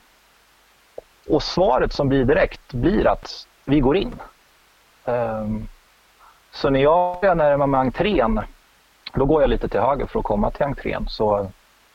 och 1.29 1.43
svaret 1.43 1.93
som 1.93 2.09
blir 2.09 2.25
direkt 2.25 2.73
blir 2.73 3.07
att 3.07 3.47
vi 3.65 3.81
går 3.81 3.97
in. 3.97 4.15
Um, 5.05 5.69
så 6.51 6.71
när 6.71 6.81
jag 6.81 7.37
närmar 7.37 7.67
mig 7.67 7.81
entrén, 7.81 8.41
då 9.15 9.25
går 9.25 9.41
jag 9.41 9.51
lite 9.51 9.69
till 9.69 9.81
höger 9.81 10.07
för 10.07 10.19
att 10.19 10.25
komma 10.25 10.51
till 10.51 10.65
entrén. 10.65 11.07
Så 11.09 11.51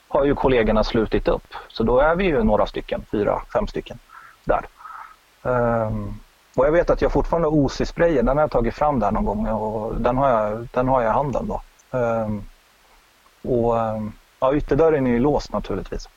har 0.07 0.25
ju 0.25 0.35
kollegorna 0.35 0.83
slutit 0.83 1.27
upp. 1.27 1.53
Så 1.67 1.83
då 1.83 1.99
är 1.99 2.15
vi 2.15 2.23
ju 2.23 2.43
några 2.43 2.67
stycken, 2.67 3.05
fyra, 3.11 3.41
fem 3.53 3.67
stycken 3.67 3.99
där. 4.43 4.65
Um, 5.41 6.19
och 6.55 6.65
jag 6.65 6.71
vet 6.71 6.89
att 6.89 7.01
jag 7.01 7.11
fortfarande 7.11 7.47
har 7.47 7.55
OC-sprayen, 7.55 8.25
den 8.25 8.37
har 8.37 8.43
jag 8.43 8.51
tagit 8.51 8.75
fram 8.75 8.99
där 8.99 9.11
någon 9.11 9.25
gång 9.25 9.47
och 9.47 9.95
den 9.95 10.17
har 10.17 10.29
jag, 10.29 10.67
den 10.73 10.87
har 10.87 11.01
jag 11.01 11.11
i 11.11 11.13
handen 11.13 11.47
då. 11.47 11.61
Um, 11.97 12.43
och 13.43 13.79
eh, 13.79 14.03
ja, 14.39 14.53
ytterdörren 14.53 15.07
är 15.07 15.11
ju 15.11 15.19
låst 15.19 15.53
naturligtvis. 15.53 16.09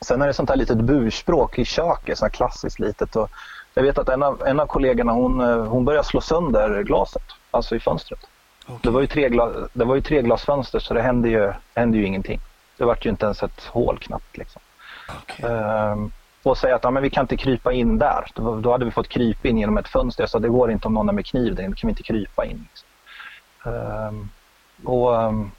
Sen 0.00 0.22
är 0.22 0.26
det 0.26 0.34
sånt 0.34 0.50
här 0.50 0.56
litet 0.56 0.78
burspråk 0.78 1.58
i 1.58 1.64
köket, 1.64 2.18
sånt 2.18 2.32
här 2.32 2.36
klassiskt 2.36 2.78
litet. 2.78 3.16
Och 3.16 3.30
jag 3.74 3.82
vet 3.82 3.98
att 3.98 4.08
en 4.08 4.22
av, 4.22 4.42
en 4.46 4.60
av 4.60 4.66
kollegorna 4.66 5.12
hon, 5.12 5.40
eh, 5.40 5.64
hon 5.64 5.84
började 5.84 6.06
slå 6.06 6.20
sönder 6.20 6.82
glaset, 6.82 7.22
alltså 7.50 7.76
i 7.76 7.80
fönstret. 7.80 8.20
Okej. 8.66 8.78
Det 8.82 8.90
var 8.90 9.00
ju 9.00 9.06
tre, 9.06 9.28
glas, 9.28 9.52
det 9.72 9.84
var 9.84 9.94
ju 9.94 10.00
tre 10.00 10.22
glasfönster 10.22 10.78
så 10.78 10.94
det 10.94 11.02
hände 11.02 11.28
ju, 11.28 11.52
hände 11.74 11.98
ju 11.98 12.06
ingenting. 12.06 12.40
Det 12.76 12.84
var 12.84 12.98
ju 13.00 13.10
inte 13.10 13.24
ens 13.24 13.42
ett 13.42 13.64
hål 13.64 13.98
knappt. 13.98 14.36
Liksom. 14.36 14.62
Okej. 15.08 15.50
Ehm, 15.50 16.12
och 16.50 16.58
säga 16.58 16.76
att 16.76 16.84
ja, 16.84 16.90
men 16.90 17.02
vi 17.02 17.10
kan 17.10 17.24
inte 17.24 17.36
krypa 17.36 17.72
in 17.72 17.98
där. 17.98 18.30
Då, 18.34 18.56
då 18.60 18.72
hade 18.72 18.84
vi 18.84 18.90
fått 18.90 19.08
krypa 19.08 19.48
in 19.48 19.58
genom 19.58 19.78
ett 19.78 19.88
fönster. 19.88 20.22
Jag 20.22 20.30
sa 20.30 20.38
det 20.38 20.48
går 20.48 20.70
inte 20.70 20.88
om 20.88 20.94
någon 20.94 21.08
är 21.08 21.12
med 21.12 21.26
kniv 21.26 21.54
där 21.54 21.64
inne, 21.64 21.76
kan 21.76 21.88
vi 21.88 21.92
inte 21.92 22.02
krypa 22.02 22.44
in. 22.44 22.66
Liksom. 22.70 22.88
Ehm, 23.72 24.28
och 24.84 25.22
ehm, 25.22 25.50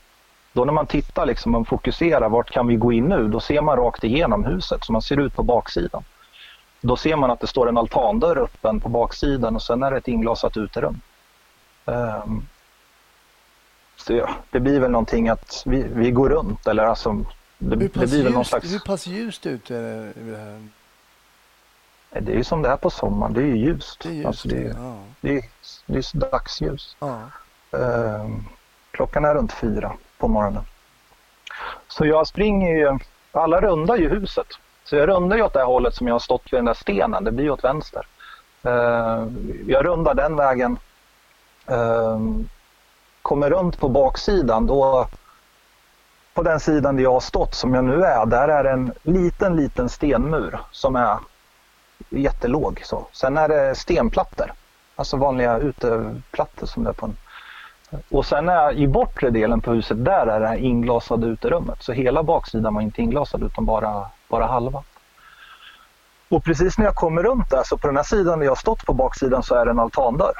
då 0.53 0.65
när 0.65 0.73
man 0.73 0.87
tittar 0.87 1.25
liksom, 1.25 1.55
och 1.55 1.67
fokuserar, 1.67 2.29
vart 2.29 2.51
kan 2.51 2.67
vi 2.67 2.75
gå 2.75 2.93
in 2.93 3.05
nu? 3.05 3.27
Då 3.27 3.39
ser 3.39 3.61
man 3.61 3.77
rakt 3.77 4.03
igenom 4.03 4.45
huset, 4.45 4.83
så 4.83 4.91
man 4.91 5.01
ser 5.01 5.19
ut 5.19 5.35
på 5.35 5.43
baksidan. 5.43 6.03
Då 6.81 6.95
ser 6.95 7.15
man 7.15 7.31
att 7.31 7.39
det 7.39 7.47
står 7.47 7.69
en 7.69 7.77
altandörr 7.77 8.37
öppen 8.37 8.79
på 8.79 8.89
baksidan 8.89 9.55
och 9.55 9.61
sen 9.61 9.83
är 9.83 9.91
det 9.91 9.97
ett 9.97 10.07
inglasat 10.07 10.57
uterum. 10.57 11.01
Ehm, 11.85 12.45
så 13.95 14.13
ja, 14.13 14.29
det 14.51 14.59
blir 14.59 14.79
väl 14.79 14.91
någonting 14.91 15.29
att 15.29 15.63
vi, 15.65 15.83
vi 15.83 16.11
går 16.11 16.29
runt 16.29 16.67
eller 16.67 16.83
alltså 16.83 17.25
det, 17.57 17.75
Hur 17.75 17.75
det 17.75 17.89
pass, 17.89 18.11
blir 18.11 18.23
väl 18.23 18.31
någon 18.31 18.41
ljust, 18.41 18.49
slags... 18.49 18.73
hur 18.73 18.79
pass 18.79 19.07
ljust 19.07 19.45
ute 19.45 19.75
är 19.75 20.13
det 20.15 20.67
det 22.09 22.31
är 22.31 22.35
ju 22.35 22.43
som 22.43 22.61
det 22.61 22.69
är 22.69 22.77
på 22.77 22.89
sommaren, 22.89 23.33
det 23.33 23.41
är 23.41 23.45
ju 23.45 23.57
ljust. 23.57 23.99
Det 24.03 24.09
är 24.09 24.13
ljust. 24.13 24.27
Alltså 24.27 24.47
det, 24.47 24.63
är, 24.63 24.67
ja. 24.67 24.97
det, 25.21 25.37
är, 25.37 25.43
det 25.85 25.97
är 25.97 26.17
dagsljus. 26.17 26.97
Ja. 26.99 27.19
Ehm, 27.71 28.43
klockan 28.91 29.25
är 29.25 29.35
runt 29.35 29.53
fyra 29.53 29.93
på 30.17 30.27
morgonen. 30.27 30.63
Så 31.87 32.05
jag 32.05 32.27
springer 32.27 32.77
ju, 32.77 32.99
alla 33.31 33.61
rundar 33.61 33.95
ju 33.95 34.09
huset. 34.09 34.47
Så 34.83 34.95
jag 34.95 35.09
rundar 35.09 35.37
ju 35.37 35.43
åt 35.43 35.53
det 35.53 35.59
här 35.59 35.65
hållet 35.65 35.95
som 35.95 36.07
jag 36.07 36.13
har 36.13 36.19
stått 36.19 36.53
vid 36.53 36.57
den 36.57 36.65
där 36.65 36.73
stenen, 36.73 37.23
det 37.23 37.31
blir 37.31 37.49
åt 37.49 37.63
vänster. 37.63 38.07
Ehm, 38.63 39.63
jag 39.67 39.85
rundar 39.85 40.13
den 40.13 40.35
vägen. 40.35 40.77
Ehm, 41.65 42.49
kommer 43.21 43.49
runt 43.49 43.79
på 43.79 43.89
baksidan, 43.89 44.67
då 44.67 45.07
på 46.33 46.43
den 46.43 46.59
sidan 46.59 46.95
där 46.95 47.03
jag 47.03 47.13
har 47.13 47.19
stått 47.19 47.55
som 47.55 47.73
jag 47.73 47.83
nu 47.83 48.03
är, 48.03 48.25
där 48.25 48.47
är 48.47 48.65
en 48.65 48.93
liten, 49.03 49.55
liten 49.55 49.89
stenmur 49.89 50.59
som 50.71 50.95
är 50.95 51.17
jättelåg. 52.09 52.81
Så. 52.85 53.07
Sen 53.11 53.37
är 53.37 53.47
det 53.47 53.75
stenplattor, 53.75 54.53
alltså 54.95 55.17
vanliga 55.17 55.57
uteplattor 55.57 56.67
som 56.67 56.83
det 56.83 56.89
är 56.89 56.93
på 56.93 57.05
en 57.05 57.15
och 58.09 58.25
sen 58.25 58.49
är 58.49 58.73
i 58.73 58.87
bortre 58.87 59.29
delen 59.29 59.61
på 59.61 59.71
huset, 59.71 60.05
där 60.05 60.27
är 60.27 60.39
det 60.39 60.47
här 60.47 60.57
inglasade 60.57 61.27
uterummet. 61.27 61.83
Så 61.83 61.91
hela 61.91 62.23
baksidan 62.23 62.73
var 62.73 62.81
inte 62.81 63.01
inglasad 63.01 63.43
utan 63.43 63.65
bara, 63.65 64.05
bara 64.27 64.45
halva. 64.45 64.83
Och 66.29 66.43
precis 66.43 66.77
när 66.77 66.85
jag 66.85 66.95
kommer 66.95 67.23
runt 67.23 67.49
där, 67.49 67.63
så 67.65 67.77
på 67.77 67.87
den 67.87 67.95
här 67.95 68.03
sidan 68.03 68.39
där 68.39 68.45
jag 68.45 68.51
har 68.51 68.55
stått 68.55 68.85
på 68.85 68.93
baksidan 68.93 69.43
så 69.43 69.55
är 69.55 69.65
det 69.65 69.71
en 69.71 69.79
altandörr. 69.79 70.33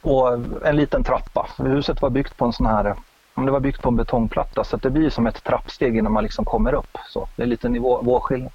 Och 0.00 0.32
en 0.64 0.76
liten 0.76 1.04
trappa. 1.04 1.48
Huset 1.58 2.02
var 2.02 2.10
byggt 2.10 2.36
på 2.36 2.44
en 2.44 2.52
sån 2.52 2.66
här, 2.66 2.94
det 3.34 3.50
var 3.50 3.60
byggt 3.60 3.82
på 3.82 3.88
en 3.88 3.96
betongplatta 3.96 4.64
så 4.64 4.76
att 4.76 4.82
det 4.82 4.90
blir 4.90 5.10
som 5.10 5.26
ett 5.26 5.44
trappsteg 5.44 5.96
innan 5.96 6.12
man 6.12 6.22
liksom 6.22 6.44
kommer 6.44 6.74
upp. 6.74 6.98
Så 7.08 7.28
det 7.36 7.42
är 7.42 7.46
lite 7.46 7.68
nivåskillnad. 7.68 8.52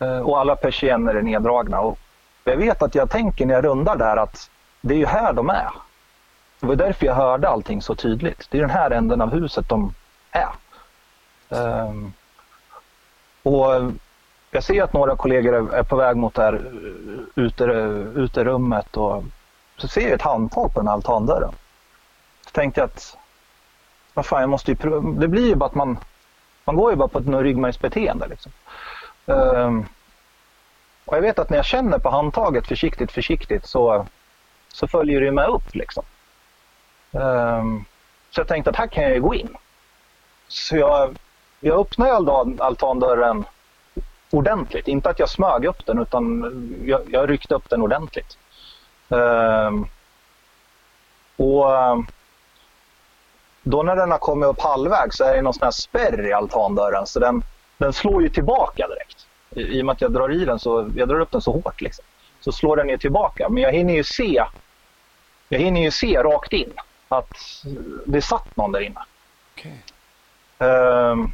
Eh, 0.00 0.18
och 0.18 0.40
alla 0.40 0.56
persienner 0.56 1.14
är 1.14 1.22
neddragna. 1.22 1.80
Och 1.80 1.98
jag 2.44 2.56
vet 2.56 2.82
att 2.82 2.94
jag 2.94 3.10
tänker 3.10 3.46
när 3.46 3.54
jag 3.54 3.64
rundar 3.64 3.96
där 3.96 4.16
att 4.16 4.50
det 4.80 4.94
är 4.94 4.98
ju 4.98 5.06
här 5.06 5.32
de 5.32 5.50
är. 5.50 5.70
Det 6.60 6.66
var 6.66 6.76
därför 6.76 7.06
jag 7.06 7.14
hörde 7.14 7.48
allting 7.48 7.82
så 7.82 7.94
tydligt. 7.94 8.46
Det 8.50 8.58
är 8.58 8.62
den 8.62 8.70
här 8.70 8.90
änden 8.90 9.20
av 9.20 9.30
huset 9.30 9.68
de 9.68 9.94
är. 10.30 10.48
Um, 11.48 12.12
och 13.42 13.92
jag 14.50 14.64
ser 14.64 14.82
att 14.82 14.92
några 14.92 15.16
kollegor 15.16 15.74
är, 15.74 15.82
på 15.82 15.96
väg 15.96 16.16
mot 16.16 16.34
det 16.34 16.42
här 16.42 16.52
eh, 16.54 17.44
ute, 17.44 17.64
uterummet 18.14 18.96
och 18.96 19.24
så 19.76 19.88
ser 19.88 20.00
jag 20.00 20.12
ett 20.12 20.22
handtag 20.22 20.74
på 20.74 20.80
den 20.80 20.88
här 20.88 20.94
altandörren. 20.94 21.52
Så 22.44 22.50
tänkte 22.50 22.80
jag 22.80 22.86
att 22.86 23.16
vad 24.14 24.26
fan, 24.26 24.40
jag 24.40 24.50
måste 24.50 24.70
ju 24.70 24.76
pröva. 24.76 25.20
Det 25.20 25.28
blir 25.28 25.46
ju 25.46 25.54
bara 25.54 25.66
att 25.66 25.74
man, 25.74 25.98
man 26.64 26.76
går 26.76 26.90
ju 26.90 26.96
bara 26.96 27.08
på 27.08 27.18
ett 27.18 27.26
ryggmärgsbeteende. 27.26 28.26
Liksom. 28.26 28.52
Um, 29.30 29.86
och 31.04 31.16
jag 31.16 31.22
vet 31.22 31.38
att 31.38 31.50
när 31.50 31.56
jag 31.56 31.64
känner 31.64 31.98
på 31.98 32.10
handtaget 32.10 32.66
försiktigt, 32.66 33.12
försiktigt 33.12 33.66
så, 33.66 34.06
så 34.68 34.86
följer 34.86 35.20
det 35.20 35.32
med 35.32 35.48
upp. 35.48 35.74
Liksom. 35.74 36.04
Um, 37.12 37.84
så 38.30 38.40
jag 38.40 38.48
tänkte 38.48 38.70
att 38.70 38.76
här 38.76 38.86
kan 38.86 39.02
jag 39.04 39.12
ju 39.12 39.20
gå 39.20 39.34
in. 39.34 39.56
Så 40.48 40.76
jag, 40.76 41.18
jag 41.60 41.80
öppnade 41.80 42.64
altandörren 42.64 43.44
ordentligt. 44.30 44.88
Inte 44.88 45.10
att 45.10 45.18
jag 45.18 45.28
smög 45.28 45.64
upp 45.64 45.86
den 45.86 45.98
utan 45.98 46.52
jag, 46.84 47.00
jag 47.10 47.30
ryckte 47.30 47.54
upp 47.54 47.70
den 47.70 47.82
ordentligt. 47.82 48.38
Um, 49.08 49.86
och 51.36 51.66
då 53.62 53.82
när 53.82 53.96
den 53.96 54.10
har 54.10 54.18
kommit 54.18 54.48
upp 54.48 54.60
halvvägs 54.60 55.16
så 55.16 55.24
är 55.24 55.36
det 55.36 55.42
någon 55.42 55.54
sån 55.54 55.64
här 55.64 55.70
spärr 55.70 56.26
i 56.26 56.32
altandörren 56.32 57.06
så 57.06 57.20
den, 57.20 57.42
den 57.80 57.92
slår 57.92 58.22
ju 58.22 58.28
tillbaka 58.28 58.88
direkt. 58.88 59.26
I, 59.50 59.78
I 59.78 59.82
och 59.82 59.86
med 59.86 59.92
att 59.92 60.00
jag 60.00 60.12
drar 60.12 60.32
i 60.32 60.44
den 60.44 60.58
så, 60.58 60.90
jag 60.96 61.08
drar 61.08 61.20
upp 61.20 61.30
den 61.30 61.40
så 61.40 61.52
hårt 61.52 61.80
liksom. 61.80 62.04
Så 62.40 62.52
slår 62.52 62.76
den 62.76 62.88
ju 62.88 62.98
tillbaka. 62.98 63.48
Men 63.48 63.62
jag 63.62 63.72
hinner 63.72 63.94
ju 63.94 64.04
se, 64.04 64.44
jag 65.48 65.58
hinner 65.58 65.80
ju 65.80 65.90
se 65.90 66.22
rakt 66.22 66.52
in 66.52 66.72
att 67.08 67.64
det 68.06 68.22
satt 68.22 68.56
någon 68.56 68.72
där 68.72 68.80
inne. 68.80 69.00
Okej. 69.54 69.82
Ehm, 70.58 71.28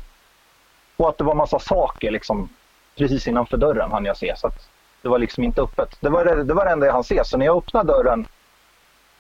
och 0.97 1.09
att 1.09 1.19
det 1.19 1.25
var 1.25 1.35
massa 1.35 1.59
saker 1.59 2.11
liksom 2.11 2.49
precis 2.97 3.27
innanför 3.29 3.57
dörren 3.57 3.91
hann 3.91 4.05
jag 4.05 4.17
se. 4.17 4.35
Så 4.37 4.47
att 4.47 4.69
det 5.03 5.09
var 5.09 5.19
liksom 5.19 5.45
inte 5.45 5.63
öppet. 5.63 5.97
Det 6.01 6.09
var 6.09 6.25
det, 6.25 6.45
det 6.45 6.55
var 6.55 6.65
det 6.65 6.71
enda 6.71 6.87
jag 6.87 6.93
hann 6.93 7.05
se. 7.05 7.25
Så 7.25 7.37
när 7.39 7.47
jag 7.47 7.57
öppnade 7.57 7.93
dörren 7.93 8.27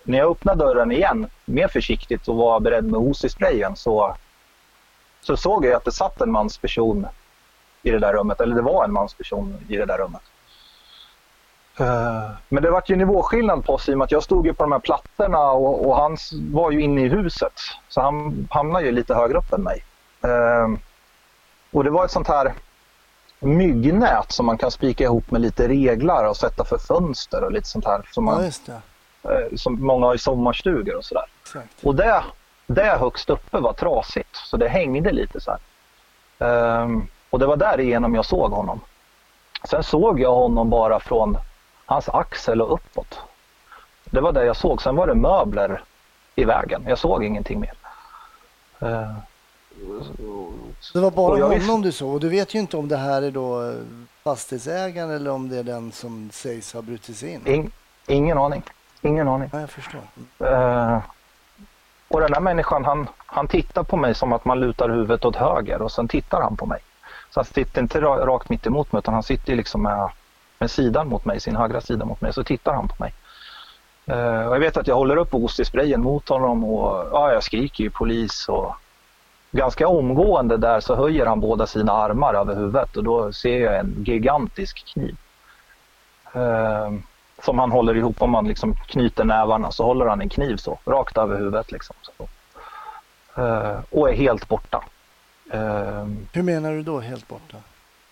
när 0.02 0.18
jag 0.18 0.30
öppnade 0.30 0.64
dörren 0.64 0.92
igen 0.92 1.26
mer 1.44 1.68
försiktigt 1.68 2.28
och 2.28 2.36
var 2.36 2.60
beredd 2.60 2.84
med 2.84 3.00
OC-sprayen 3.00 3.76
så, 3.76 4.16
så 5.26 5.36
såg 5.36 5.64
jag 5.64 5.72
att 5.74 5.84
det 5.84 5.92
satt 5.92 6.20
en 6.20 6.32
mansperson 6.32 7.06
i 7.82 7.90
det 7.90 7.98
där 7.98 8.12
rummet. 8.12 8.40
Eller 8.40 8.54
det 8.56 8.62
var 8.62 8.84
en 8.84 8.92
mansperson 8.92 9.56
i 9.68 9.76
det 9.76 9.84
där 9.84 9.98
rummet. 9.98 10.22
Eh, 11.78 12.30
Men 12.48 12.62
det 12.62 12.70
var 12.70 12.82
ju 12.86 12.96
nivåskillnad 12.96 13.64
på 13.64 13.74
oss 13.74 13.88
i 13.88 13.94
och 13.94 13.98
med 13.98 14.04
att 14.04 14.12
jag 14.12 14.22
stod 14.22 14.46
ju 14.46 14.54
på 14.54 14.62
de 14.64 14.72
här 14.72 14.78
plattorna 14.78 15.38
och, 15.50 15.86
och 15.88 15.96
han 15.96 16.16
var 16.52 16.70
ju 16.70 16.80
inne 16.80 17.00
i 17.04 17.08
huset. 17.08 17.52
Så 17.88 18.00
han 18.00 18.48
hamnade 18.50 18.84
ju 18.84 18.92
lite 18.92 19.14
högre 19.14 19.38
upp 19.38 19.52
än 19.52 19.62
mig. 19.62 19.84
Eh, 20.24 20.68
Och 21.70 21.84
det 21.84 21.90
var 21.90 22.04
ett 22.04 22.10
sånt 22.10 22.28
här 22.28 22.54
myggnät 23.40 24.32
som 24.32 24.46
man 24.46 24.58
kan 24.58 24.70
spika 24.70 25.04
ihop 25.04 25.30
med 25.30 25.40
lite 25.40 25.68
reglar 25.68 26.24
och 26.24 26.36
sätta 26.36 26.64
för 26.64 26.78
fönster 26.78 27.44
och 27.44 27.52
lite 27.52 27.68
sånt 27.68 27.84
här 27.84 28.08
som, 28.12 28.26
Ja, 28.26 28.32
man, 28.34 28.50
det. 28.66 28.72
eh, 29.30 29.56
som 29.56 29.86
många 29.86 30.06
har 30.06 30.14
i 30.14 30.18
sommarstugor 30.18 30.96
och 30.96 31.04
sådär. 31.04 31.24
Och 31.82 31.94
det, 31.94 32.24
det 32.66 32.96
högst 33.00 33.30
uppe 33.30 33.58
var 33.58 33.72
trasigt 33.72 34.36
så 34.36 34.56
det 34.56 34.68
hängde 34.68 35.12
lite 35.12 35.40
så 35.40 35.50
här. 35.50 35.60
Ehm, 36.82 37.06
och 37.30 37.38
det 37.38 37.46
var 37.46 37.56
därigenom 37.56 38.14
jag 38.14 38.24
såg 38.26 38.50
honom. 38.52 38.80
Sen 39.64 39.82
såg 39.82 40.20
jag 40.20 40.34
honom 40.34 40.70
bara 40.70 41.00
från 41.00 41.36
hans 41.86 42.08
axel 42.08 42.62
och 42.62 42.72
uppåt. 42.74 43.18
Det 44.04 44.20
var 44.20 44.32
det 44.32 44.44
jag 44.44 44.56
såg. 44.56 44.82
Sen 44.82 44.96
var 44.96 45.06
det 45.06 45.14
möbler 45.14 45.82
i 46.34 46.44
vägen. 46.44 46.84
Jag 46.88 46.98
såg 46.98 47.24
ingenting 47.24 47.60
mer. 47.60 47.74
Ehm, 48.80 49.14
Det 50.92 51.00
var 51.00 51.10
bara 51.10 51.34
honom 51.34 51.50
visste- 51.50 51.76
du 51.82 51.92
såg 51.92 52.14
och 52.14 52.20
du 52.20 52.28
vet 52.28 52.54
ju 52.54 52.58
inte 52.58 52.76
om 52.76 52.88
det 52.88 52.96
här 52.96 53.22
är 53.22 53.30
då 53.30 53.62
eh, 53.70 53.74
fastighetsägaren 54.24 55.10
eller 55.10 55.30
om 55.30 55.48
det 55.48 55.58
är 55.58 55.62
den 55.62 55.92
som 55.92 56.30
sägs 56.32 56.72
ha 56.74 56.82
brutit 56.82 57.16
sig 57.16 57.32
in. 57.32 57.46
ing, 57.46 57.70
ingen 58.06 58.38
aning. 58.38 58.62
Ingen 59.02 59.28
aning. 59.28 59.50
Ja, 59.52 59.60
jag 59.60 59.70
förstår. 59.70 60.00
Eh, 60.38 60.98
och 62.08 62.20
den 62.20 62.32
där 62.32 62.40
människan 62.40 62.84
han, 62.84 63.08
han 63.26 63.48
tittar 63.48 63.82
på 63.82 63.96
mig 63.96 64.14
som 64.14 64.32
att 64.32 64.44
man 64.44 64.60
lutar 64.60 64.88
huvudet 64.88 65.24
åt 65.24 65.36
höger 65.36 65.82
och 65.82 65.92
sen 65.92 66.08
tittar 66.08 66.42
han 66.42 66.56
på 66.56 66.66
mig. 66.66 66.80
Så 67.30 67.40
han 67.40 67.44
sitter 67.44 67.82
inte 67.82 68.00
rakt 68.00 68.48
mitt 68.48 68.66
emot 68.66 68.92
mig 68.92 68.98
utan 68.98 69.14
han 69.14 69.22
sitter 69.22 69.56
liksom 69.56 69.82
med, 69.82 70.10
med 70.58 70.70
sidan 70.70 71.08
mot 71.08 71.24
mig, 71.24 71.40
sin 71.40 71.56
högra 71.56 71.80
sida 71.80 72.04
mot 72.04 72.20
mig, 72.20 72.32
så 72.32 72.44
tittar 72.44 72.72
han 72.74 72.88
på 72.88 72.94
mig. 72.98 73.14
Uh, 74.10 74.46
och 74.46 74.54
jag 74.54 74.60
vet 74.60 74.76
att 74.76 74.86
jag 74.86 74.94
håller 74.94 75.16
upp 75.16 75.34
OC-sprayen 75.34 76.00
mot 76.00 76.28
honom 76.28 76.64
och 76.64 77.08
ja, 77.12 77.32
jag 77.32 77.42
skriker 77.42 77.84
ju 77.84 77.90
polis 77.90 78.48
och 78.48 78.74
ganska 79.50 79.88
omgående 79.88 80.56
där 80.56 80.80
så 80.80 80.94
höjer 80.94 81.26
han 81.26 81.40
båda 81.40 81.66
sina 81.66 81.92
armar 81.92 82.34
över 82.34 82.54
huvudet 82.54 82.96
och 82.96 83.04
då 83.04 83.32
ser 83.32 83.60
jag 83.60 83.78
en 83.78 84.04
gigantisk 84.06 84.86
kniv. 84.94 85.16
Uh, 86.36 86.98
som 87.44 87.58
han 87.58 87.70
håller 87.70 87.96
ihop 87.96 88.22
om 88.22 88.30
man 88.30 88.48
liksom 88.48 88.76
knyter 88.86 89.24
nävarna 89.24 89.70
så 89.70 89.84
håller 89.84 90.06
han 90.06 90.20
en 90.20 90.28
kniv 90.28 90.56
så 90.56 90.78
rakt 90.84 91.16
över 91.18 91.38
huvudet 91.38 91.72
liksom. 91.72 91.96
Så. 92.02 92.28
Eh, 93.42 93.78
och 93.90 94.10
är 94.10 94.14
helt 94.14 94.48
borta. 94.48 94.84
Eh, 95.50 96.06
Hur 96.32 96.42
menar 96.42 96.72
du 96.72 96.82
då 96.82 97.00
helt 97.00 97.28
borta? 97.28 97.56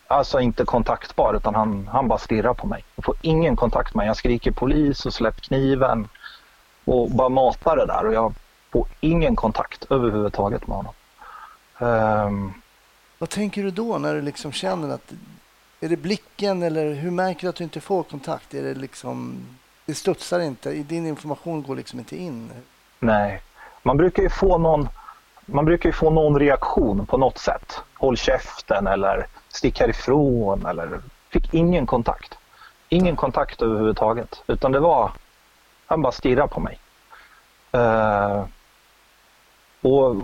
alltså 0.06 0.40
inte 0.40 0.64
kontaktbar 0.64 1.34
utan 1.34 1.54
han, 1.54 1.88
han 1.92 2.08
bara 2.08 2.18
stirrar 2.18 2.54
på 2.54 2.66
mig. 2.66 2.84
Jag 2.96 3.04
får 3.04 3.14
ingen 3.20 3.56
kontakt 3.56 3.94
med 3.94 3.96
mig. 4.00 4.06
Jag 4.06 4.16
skriker 4.16 4.50
polis 4.50 5.06
och 5.06 5.14
släpp 5.14 5.40
kniven 5.40 6.08
och 6.84 7.10
bara 7.10 7.28
matar 7.28 7.76
det 7.76 7.86
där 7.86 8.06
och 8.06 8.14
jag 8.14 8.34
får 8.72 8.86
ingen 9.00 9.36
kontakt 9.36 9.84
överhuvudtaget 9.90 10.66
med 10.66 10.76
honom. 10.76 10.94
Ehm, 11.78 12.52
Vad 13.18 13.28
tänker 13.30 13.62
du 13.62 13.70
då 13.70 13.98
när 13.98 14.14
du 14.14 14.22
liksom 14.22 14.52
känner 14.52 14.94
att... 14.94 15.12
Är 15.84 15.88
det 15.88 15.96
blicken 15.96 16.62
eller 16.62 16.94
hur 16.94 17.10
märker 17.10 17.40
du 17.40 17.48
att 17.48 17.56
du 17.56 17.64
inte 17.64 17.80
får 17.80 18.02
kontakt? 18.02 18.54
Är 18.54 18.62
det 18.62 18.74
liksom... 18.74 19.46
Det 19.86 19.94
studsar 19.94 20.40
inte, 20.40 20.70
din 20.70 21.06
information 21.06 21.62
går 21.62 21.76
liksom 21.76 21.98
inte 21.98 22.16
in. 22.16 22.50
nej, 22.98 23.42
man 23.82 23.96
brukar 23.96 24.22
ju 24.22 24.28
få 24.28 24.58
någon 24.58 24.88
man 25.46 25.64
brukar 25.64 25.88
ju 25.88 25.92
få 25.92 26.10
någon 26.10 26.38
reaktion 26.38 27.06
på 27.06 27.18
något 27.18 27.38
sätt. 27.38 27.80
Håll 27.94 28.16
käften 28.16 28.86
eller 28.86 29.26
stick 29.48 29.80
härifrån 29.80 30.66
eller 30.66 31.00
fick 31.30 31.54
ingen 31.54 31.86
kontakt. 31.86 32.38
Ingen 32.88 33.16
kontakt 33.16 33.62
överhuvudtaget 33.62 34.42
utan 34.46 34.72
det 34.72 34.80
var 34.80 35.12
han 35.86 36.02
bara 36.02 36.12
stirrade 36.12 36.48
på 36.48 36.60
mig. 36.60 36.78
Uh, 37.74 38.44
och 39.82 40.16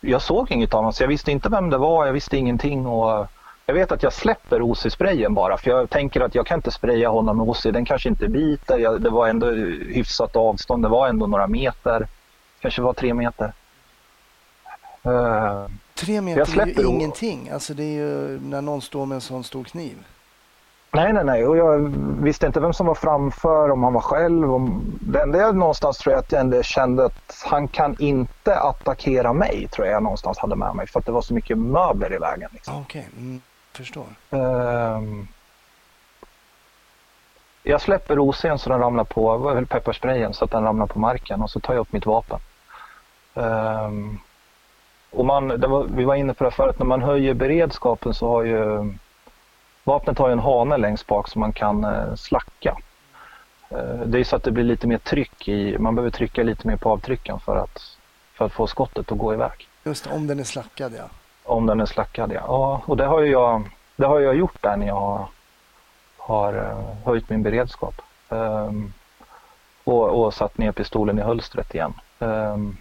jag 0.00 0.22
såg 0.22 0.50
inget 0.50 0.74
av 0.74 0.78
honom 0.78 0.92
så 0.92 1.02
jag 1.02 1.08
visste 1.08 1.32
inte 1.32 1.48
vem 1.48 1.70
det 1.70 1.78
var, 1.78 2.06
jag 2.06 2.12
visste 2.12 2.36
ingenting 2.36 2.86
och 2.86 3.26
jag 3.70 3.74
vet 3.74 3.92
att 3.92 4.02
jag 4.02 4.12
släpper 4.12 4.62
OC-sprayen 4.62 5.34
bara 5.34 5.56
för 5.56 5.70
jag 5.70 5.90
tänker 5.90 6.20
att 6.20 6.34
jag 6.34 6.46
kan 6.46 6.58
inte 6.58 6.70
spraya 6.70 7.08
honom 7.08 7.36
med 7.36 7.48
OC, 7.48 7.62
den 7.62 7.84
kanske 7.84 8.08
inte 8.08 8.28
biter. 8.28 8.78
Jag, 8.78 9.02
det 9.02 9.10
var 9.10 9.28
ändå 9.28 9.50
hyfsat 9.50 10.36
avstånd, 10.36 10.82
det 10.84 10.88
var 10.88 11.08
ändå 11.08 11.26
några 11.26 11.46
meter, 11.46 12.08
kanske 12.60 12.82
var 12.82 12.92
tre 12.92 13.14
meter. 13.14 13.52
Eh, 15.02 15.66
Tre 15.94 16.14
Jag 16.14 16.24
meter 16.24 16.60
är 16.60 16.66
ju 16.66 16.86
ingenting. 16.86 17.50
Alltså 17.50 17.74
det 17.74 17.82
är 17.82 17.92
ju 17.92 18.40
när 18.40 18.62
någon 18.62 18.82
står 18.82 19.06
med 19.06 19.14
en 19.14 19.20
sån 19.20 19.44
stor 19.44 19.64
kniv. 19.64 19.96
Nej, 20.92 21.12
nej, 21.12 21.24
nej. 21.24 21.46
Och 21.46 21.56
jag 21.56 21.78
visste 22.22 22.46
inte 22.46 22.60
vem 22.60 22.72
som 22.72 22.86
var 22.86 22.94
framför, 22.94 23.70
om 23.70 23.82
han 23.82 23.92
var 23.92 24.00
själv. 24.00 24.54
Om... 24.54 24.82
Det 25.00 25.20
enda 25.20 25.38
jag 25.38 25.56
någonstans 25.56 25.98
tror 25.98 26.12
jag 26.12 26.20
att 26.20 26.32
jag 26.32 26.40
ändå 26.40 26.62
kände 26.62 27.04
att 27.04 27.44
han 27.46 27.68
kan 27.68 27.96
inte 27.98 28.60
attackera 28.60 29.32
mig, 29.32 29.68
tror 29.72 29.86
jag 29.86 29.94
jag 29.94 30.02
någonstans 30.02 30.38
hade 30.38 30.56
med 30.56 30.74
mig. 30.74 30.86
För 30.86 31.00
att 31.00 31.06
det 31.06 31.12
var 31.12 31.22
så 31.22 31.34
mycket 31.34 31.58
möbler 31.58 32.14
i 32.14 32.18
vägen. 32.18 32.50
Liksom. 32.52 32.74
Ja, 32.74 32.80
Okej, 32.80 33.08
mm, 33.16 33.40
förstår. 33.72 34.06
Ehm, 34.30 35.28
Jag 37.62 37.80
släpper 37.80 38.16
OC'n 38.18 38.56
så 38.56 38.70
den 38.70 38.80
ramlar 38.80 39.04
på, 39.04 39.36
väl 39.38 39.66
pepparsprayen, 39.66 40.34
så 40.34 40.44
att 40.44 40.50
den 40.50 40.64
ramlar 40.64 40.86
på 40.86 40.98
marken 40.98 41.42
och 41.42 41.50
så 41.50 41.60
tar 41.60 41.74
jag 41.74 41.80
upp 41.80 41.92
mitt 41.92 42.06
vapen. 42.06 42.38
Ehm, 43.34 44.18
och 45.10 45.26
man, 45.26 45.48
det 45.48 45.66
var, 45.66 45.84
vi 45.84 46.04
var 46.04 46.14
inne 46.14 46.34
på 46.34 46.44
det 46.44 46.50
förut, 46.50 46.78
när 46.78 46.86
man 46.86 47.02
höjer 47.02 47.34
beredskapen 47.34 48.14
så 48.14 48.28
har 48.28 48.42
ju 48.42 48.94
vapnet 49.84 50.18
har 50.18 50.28
ju 50.28 50.32
en 50.32 50.38
hane 50.38 50.76
längst 50.76 51.06
bak 51.06 51.28
som 51.28 51.40
man 51.40 51.52
kan 51.52 51.84
eh, 51.84 52.14
slacka. 52.14 52.76
Eh, 53.68 54.00
det 54.06 54.20
är 54.20 54.24
så 54.24 54.36
att 54.36 54.42
det 54.42 54.50
blir 54.50 54.64
lite 54.64 54.86
mer 54.86 54.98
tryck 54.98 55.48
i, 55.48 55.78
man 55.78 55.94
behöver 55.94 56.10
trycka 56.10 56.42
lite 56.42 56.66
mer 56.66 56.76
på 56.76 56.90
avtrycken 56.90 57.40
för 57.40 57.56
att, 57.56 57.96
för 58.34 58.44
att 58.44 58.52
få 58.52 58.66
skottet 58.66 59.12
att 59.12 59.18
gå 59.18 59.34
iväg. 59.34 59.68
Just 59.84 60.06
om 60.06 60.26
den 60.26 60.40
är 60.40 60.44
slackad 60.44 60.92
ja. 60.98 61.04
Om 61.50 61.66
den 61.66 61.80
är 61.80 61.86
slackad, 61.86 62.32
ja. 62.32 62.40
ja 62.46 62.82
och 62.86 62.96
det 62.96 63.04
har 63.04 63.20
ju 63.20 63.30
jag, 63.30 63.70
det 63.96 64.06
har 64.06 64.20
jag 64.20 64.34
gjort 64.34 64.62
där 64.62 64.76
när 64.76 64.86
jag 64.86 64.94
har, 65.00 65.26
har 66.16 66.52
höjt 67.04 67.30
min 67.30 67.42
beredskap. 67.42 68.02
Um, 68.28 68.92
och, 69.84 70.24
och 70.24 70.34
satt 70.34 70.58
ner 70.58 70.72
pistolen 70.72 71.18
i 71.18 71.22
hölstret 71.22 71.74
igen. 71.74 71.94
Um, 72.18 72.76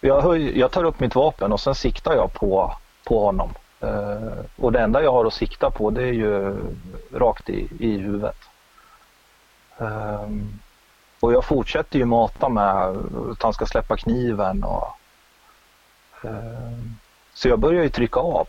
jag, 0.00 0.20
höj, 0.20 0.58
jag 0.58 0.70
tar 0.70 0.84
upp 0.84 1.00
mitt 1.00 1.14
vapen 1.14 1.52
och 1.52 1.60
sen 1.60 1.74
siktar 1.74 2.14
jag 2.14 2.32
på, 2.32 2.74
på 3.04 3.24
honom. 3.24 3.50
Uh, 3.84 4.44
och 4.56 4.72
det 4.72 4.80
enda 4.80 5.02
jag 5.02 5.12
har 5.12 5.24
att 5.24 5.34
sikta 5.34 5.70
på 5.70 5.90
det 5.90 6.02
är 6.02 6.12
ju 6.12 6.56
rakt 7.12 7.50
i, 7.50 7.68
i 7.78 7.98
huvudet. 7.98 8.38
Um, 9.78 10.58
och 11.20 11.32
jag 11.32 11.44
fortsätter 11.44 11.98
ju 11.98 12.04
mata 12.04 12.48
med 12.48 12.96
att 13.30 13.42
han 13.42 13.52
ska 13.52 13.66
släppa 13.66 13.96
kniven 13.96 14.64
och 14.64 14.96
um, 16.22 16.99
så 17.42 17.48
jag 17.48 17.58
börjar 17.58 17.82
ju 17.82 17.88
trycka 17.88 18.20
av 18.20 18.48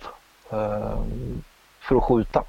ehm, 0.49 1.43
för 1.79 1.95
att 1.95 2.03
skjuta. 2.03 2.43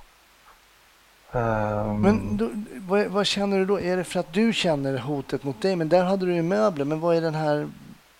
Ehm, 1.32 2.00
Men 2.00 2.36
då, 2.36 2.50
vad, 2.88 3.06
vad 3.06 3.26
känner 3.26 3.58
du 3.58 3.64
då? 3.64 3.80
Är 3.80 3.96
det 3.96 4.04
för 4.04 4.20
att 4.20 4.32
du 4.32 4.52
känner 4.52 4.98
hotet 4.98 5.44
mot 5.44 5.62
dig? 5.62 5.76
Men 5.76 5.88
där 5.88 6.04
hade 6.04 6.26
du 6.26 6.34
ju 6.34 6.42
möbler. 6.42 6.84
Men 6.84 7.00
vad 7.00 7.16
är 7.16 7.20
den 7.20 7.34
här, 7.34 7.68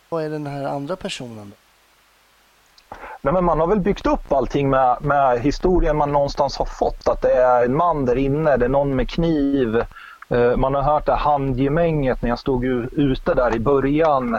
vad 0.09 0.25
är 0.25 0.31
den 0.31 0.47
här 0.47 0.65
andra 0.65 0.97
personen? 0.97 1.51
Då? 1.51 1.57
Nej, 3.21 3.35
men 3.35 3.45
man 3.45 3.61
har 3.61 3.67
väl 3.67 3.81
byggt 3.81 4.07
upp 4.07 4.33
allting 4.33 4.71
med, 4.71 4.97
med 5.01 5.41
historien 5.41 5.97
man 5.97 6.13
någonstans 6.13 6.57
har 6.57 6.67
fått. 6.67 7.09
Att 7.09 7.23
det 7.23 7.33
är 7.33 7.65
en 7.65 7.77
man 7.77 8.05
där 8.05 8.17
inne, 8.17 8.57
det 8.57 8.65
är 8.65 8.69
någon 8.69 8.97
med 8.97 9.11
kniv. 9.11 9.85
Eh, 10.29 10.57
man 10.57 10.75
har 10.75 10.83
hört 10.83 11.07
det 11.07 11.15
handgemänget 11.15 12.23
när 12.23 12.29
jag 12.29 12.39
stod 12.39 12.65
ute 12.65 13.35
där 13.35 13.57
i 13.57 13.59
början. 13.59 14.39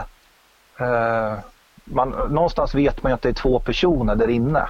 Man, 1.84 2.10
någonstans 2.10 2.74
vet 2.74 3.02
man 3.02 3.10
ju 3.10 3.14
att 3.14 3.22
det 3.22 3.28
är 3.28 3.32
två 3.32 3.58
personer 3.60 4.14
där 4.16 4.28
inne. 4.28 4.68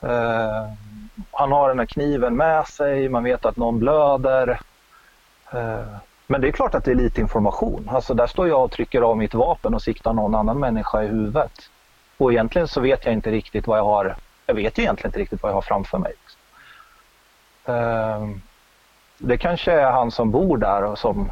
Eh, 0.00 0.72
han 1.30 1.52
har 1.52 1.68
den 1.68 1.78
här 1.78 1.86
kniven 1.86 2.36
med 2.36 2.66
sig, 2.66 3.08
man 3.08 3.24
vet 3.24 3.44
att 3.44 3.56
någon 3.56 3.78
blöder. 3.78 4.60
Eh, 5.52 5.86
men 6.26 6.40
det 6.40 6.48
är 6.48 6.52
klart 6.52 6.74
att 6.74 6.84
det 6.84 6.90
är 6.90 6.94
lite 6.94 7.20
information. 7.20 7.88
Alltså 7.92 8.14
där 8.14 8.26
står 8.26 8.48
jag 8.48 8.64
och 8.64 8.70
trycker 8.70 9.02
av 9.02 9.16
mitt 9.16 9.34
vapen 9.34 9.74
och 9.74 9.82
siktar 9.82 10.12
någon 10.12 10.34
annan 10.34 10.60
människa 10.60 11.02
i 11.02 11.06
huvudet. 11.06 11.70
Och 12.16 12.32
egentligen 12.32 12.68
så 12.68 12.80
vet 12.80 13.04
jag 13.04 13.14
inte 13.14 13.30
riktigt 13.30 13.66
vad 13.66 13.78
jag 13.78 13.84
har. 13.84 14.16
Jag 14.46 14.54
vet 14.54 14.78
ju 14.78 14.82
egentligen 14.82 15.08
inte 15.08 15.18
riktigt 15.18 15.42
vad 15.42 15.50
jag 15.50 15.56
har 15.56 15.62
framför 15.62 15.98
mig. 15.98 16.12
Eh, 17.64 18.26
Det 19.18 19.38
kanske 19.38 19.72
är 19.72 19.90
han 19.92 20.10
som 20.10 20.30
bor 20.30 20.58
där 20.58 20.84
och 20.84 20.98
som 20.98 21.30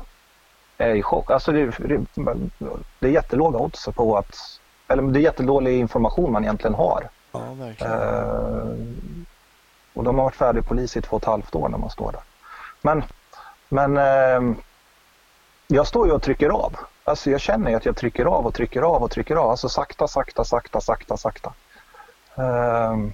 är 0.79 0.95
i 0.95 1.03
chock. 1.03 1.31
Alltså 1.31 1.53
det, 1.53 1.67
det, 1.79 2.01
det 2.99 3.07
är 3.09 3.13
jättelåga 3.13 3.59
odds 3.59 3.89
på 3.95 4.17
att, 4.17 4.61
eller 4.89 5.03
det 5.03 5.19
är 5.19 5.23
jättedålig 5.23 5.79
information 5.81 6.33
man 6.33 6.45
egentligen 6.45 6.75
har. 6.75 7.09
Ja, 7.33 7.41
verkligen. 7.55 7.93
Ehm, 7.93 9.27
Och 9.95 10.05
de 10.05 10.17
har 10.19 10.25
varit 10.25 10.35
färdig 10.35 10.67
polis 10.67 10.97
i 10.97 11.03
två 11.03 11.17
och 11.17 11.23
ett 11.23 11.27
halvt 11.29 11.55
år 11.55 11.69
när 11.69 11.79
man 11.79 11.91
står 11.91 12.13
där. 12.13 12.21
Men, 12.83 13.05
men 13.69 13.97
ehm, 13.97 14.57
jag 15.67 15.87
står 15.87 16.07
ju 16.07 16.13
och 16.13 16.23
trycker 16.23 16.49
av. 16.51 16.77
Alltså 17.05 17.31
jag 17.31 17.41
känner 17.41 17.71
ju 17.71 17.77
att 17.77 17.85
jag 17.87 17.97
trycker 17.97 18.25
av 18.25 18.47
och 18.47 18.55
trycker 18.55 18.83
av 18.83 19.03
och 19.03 19.11
trycker 19.11 19.37
av. 19.37 19.51
Alltså 19.51 19.69
sakta, 19.69 20.09
sakta, 20.09 20.45
sakta, 20.45 20.81
sakta, 20.81 21.17
sakta. 21.17 21.53
Ehm, 22.37 23.13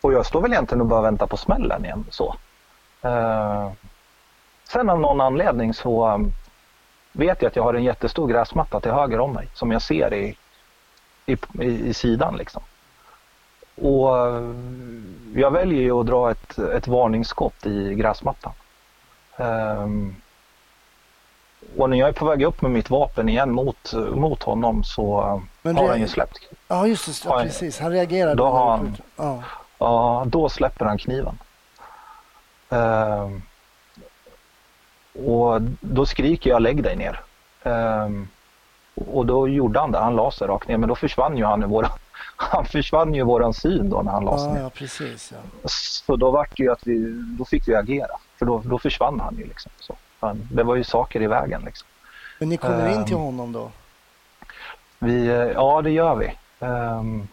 och 0.00 0.12
jag 0.12 0.26
står 0.26 0.40
väl 0.42 0.52
egentligen 0.52 0.80
och 0.80 0.86
bara 0.86 1.00
väntar 1.02 1.26
på 1.26 1.36
smällen 1.36 1.84
igen. 1.84 2.06
Så. 2.10 2.34
Ehm, 3.02 3.70
sen 4.68 4.90
av 4.90 5.00
någon 5.00 5.20
anledning 5.20 5.74
så 5.74 6.08
um, 6.14 6.32
vet 7.12 7.42
jag 7.42 7.48
att 7.50 7.56
jag 7.56 7.62
har 7.62 7.74
en 7.74 7.84
jättestor 7.84 8.28
gräsmatta 8.28 8.80
till 8.80 8.90
höger 8.90 9.20
om 9.20 9.32
mig 9.32 9.48
som 9.54 9.72
jag 9.72 9.82
ser 9.82 10.14
i, 10.14 10.36
i, 11.26 11.36
i, 11.60 11.88
i 11.88 11.94
sidan. 11.94 12.36
Liksom. 12.36 12.62
Och 13.74 14.18
eh, 14.18 14.50
jag 15.34 15.50
väljer 15.50 15.82
ju 15.82 16.00
att 16.00 16.06
dra 16.06 16.30
ett, 16.30 16.58
ett 16.58 16.88
varningsskott 16.88 17.66
i 17.66 17.94
gräsmattan. 17.94 18.52
Ehm, 19.36 20.14
och 21.76 21.90
när 21.90 21.96
jag 21.96 22.08
är 22.08 22.12
på 22.12 22.24
väg 22.24 22.42
upp 22.42 22.62
med 22.62 22.70
mitt 22.70 22.90
vapen 22.90 23.28
igen 23.28 23.52
mot, 23.52 23.92
mot 24.14 24.42
honom 24.42 24.84
så 24.84 25.42
Men 25.62 25.76
har 25.76 25.88
han 25.88 26.00
ju 26.00 26.08
släppt. 26.08 26.38
Ja, 26.68 26.86
just 26.86 27.22
det. 27.22 27.28
Ja, 27.28 27.42
precis. 27.42 27.80
Han 27.80 27.90
reagerade. 27.92 28.34
Då 28.34 28.52
han-. 28.52 28.96
Ja. 29.16 29.42
Ja, 29.78 30.24
då 30.26 30.48
släpper 30.48 30.84
han 30.84 30.98
kniven. 30.98 31.38
Ehm, 32.70 33.42
och 35.26 35.62
då 35.80 36.06
skriker 36.06 36.50
jag 36.50 36.62
lägg 36.62 36.82
dig 36.82 36.96
ner. 36.96 37.20
Ehm, 37.62 38.28
och 38.94 39.26
då 39.26 39.48
gjorde 39.48 39.80
han 39.80 39.92
det, 39.92 39.98
han 39.98 40.16
la 40.16 40.30
sig 40.30 40.48
rakt 40.48 40.68
ner 40.68 40.76
men 40.76 40.88
då 40.88 40.94
försvann 40.94 41.36
ju 41.36 41.44
han 41.44 41.62
i 41.62 41.66
våra, 41.66 41.88
han 42.36 42.64
försvann 42.64 43.14
ju 43.14 43.22
våran 43.22 43.54
syn 43.54 43.90
då 43.90 44.02
när 44.02 44.12
han 44.12 44.24
la 44.24 44.38
sig 44.38 44.48
Ja, 44.48 44.54
ner. 44.54 44.60
ja, 44.62 44.70
precis. 44.70 45.32
Ja. 45.32 45.38
Så 45.68 46.16
då 46.16 46.30
vart 46.30 46.56
det 46.56 46.62
ju 46.62 46.72
att 46.72 46.86
vi, 46.86 47.12
då 47.38 47.44
fick 47.44 47.68
vi 47.68 47.74
agera. 47.74 48.16
För 48.38 48.46
då, 48.46 48.62
då 48.64 48.78
försvann 48.78 49.20
han 49.20 49.36
ju 49.36 49.44
liksom. 49.46 49.72
Så. 49.80 49.96
Han, 50.20 50.48
det 50.52 50.62
var 50.62 50.74
ju 50.74 50.84
saker 50.84 51.22
i 51.22 51.26
vägen 51.26 51.62
liksom. 51.64 51.88
Men 52.38 52.48
ni 52.48 52.56
kommer 52.56 52.88
in 52.88 53.04
till 53.04 53.14
Ehm. 53.16 53.20
honom 53.22 53.52
då? 53.52 53.70
Vi, 54.98 55.26
eh, 55.26 55.34
ja, 55.34 55.82
det 55.82 55.90
gör 55.90 56.14
vi. 56.14 56.32
Ehm, 56.60 57.28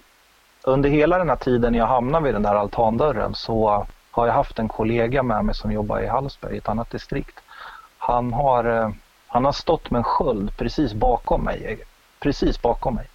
under 0.64 0.90
hela 0.90 1.18
den 1.18 1.30
här 1.30 1.36
tiden 1.36 1.74
jag 1.74 1.86
hamnade 1.88 2.26
vid 2.26 2.34
den 2.36 2.44
där 2.44 2.56
altandörren 2.56 3.36
så 3.36 3.86
har 4.12 4.26
jag 4.28 4.34
haft 4.34 4.60
en 4.60 4.68
kollega 4.68 5.24
med 5.24 5.46
mig 5.46 5.56
som 5.56 5.72
jobbar 5.72 6.00
i 6.00 6.08
Hallsberg, 6.08 6.56
i 6.56 6.58
ett 6.58 6.70
annat 6.70 6.90
distrikt. 6.90 7.40
Han 7.98 8.34
har, 8.34 8.64
eh, 8.66 8.90
han 9.34 9.46
har 9.46 9.52
stått 9.52 9.92
med 9.92 9.98
en 10.00 10.04
sköld 10.04 10.58
precis 10.58 10.94
bakom 10.94 11.44
mig. 11.44 11.80
Precis 12.20 12.62
bakom 12.62 12.96
mig. 12.96 13.08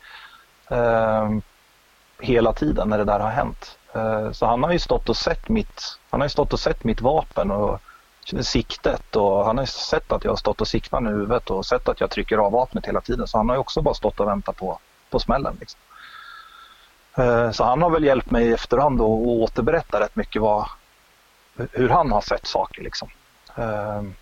Eh, 0.71 1.31
hela 2.21 2.53
tiden 2.53 2.89
när 2.89 2.99
det 2.99 3.05
där 3.05 3.21
har 3.21 3.31
hänt. 3.31 3.79
Eh, 3.95 4.33
så 4.33 4.47
han 4.47 4.63
har 4.63 4.73
ju 4.73 4.79
stått 4.79 5.09
och 5.09 5.17
sett 5.17 5.49
mitt, 5.49 5.99
han 6.11 6.21
har 6.21 6.25
ju 6.25 6.31
stått 6.31 6.53
och 6.53 6.61
sett 6.61 6.85
mitt 6.85 7.01
vapen 7.01 7.51
och 7.51 7.81
siktet 8.41 9.17
och 9.17 9.45
han 9.45 9.57
har 9.57 9.63
ju 9.63 9.67
sett 9.67 10.13
att 10.13 10.25
jag 10.25 10.31
har 10.31 10.37
stått 10.37 10.61
och 10.61 10.69
siktat 10.69 11.03
med 11.03 11.13
huvudet 11.13 11.51
och 11.51 11.67
sett 11.67 11.89
att 11.89 12.01
jag 12.01 12.11
trycker 12.11 12.39
av 12.39 12.53
vapnet 12.53 12.87
hela 12.87 13.01
tiden. 13.01 13.27
Så 13.27 13.39
han 13.39 13.49
har 13.49 13.57
ju 13.57 13.61
också 13.61 13.83
bara 13.83 13.95
stått 13.95 14.21
och 14.21 14.29
väntat 14.29 14.57
på, 14.57 14.79
på 15.11 15.19
smällen. 15.19 15.57
Liksom. 15.61 15.81
Eh, 17.15 17.51
Så 17.51 17.65
han 17.65 17.83
har 17.83 17.91
väl 17.91 18.05
hjälpt 18.05 18.31
mig 18.31 18.47
i 18.47 18.53
efterhand 18.53 19.01
och 19.01 19.27
återberätta 19.29 20.01
rätt 20.01 20.17
mycket 20.17 20.43
vad, 20.43 20.67
hur 21.73 21.89
han 21.89 22.13
har 22.13 22.21
sett 22.21 22.47
saker. 22.47 22.83
Liksom. 22.83 23.09
Ehm, 23.55 24.15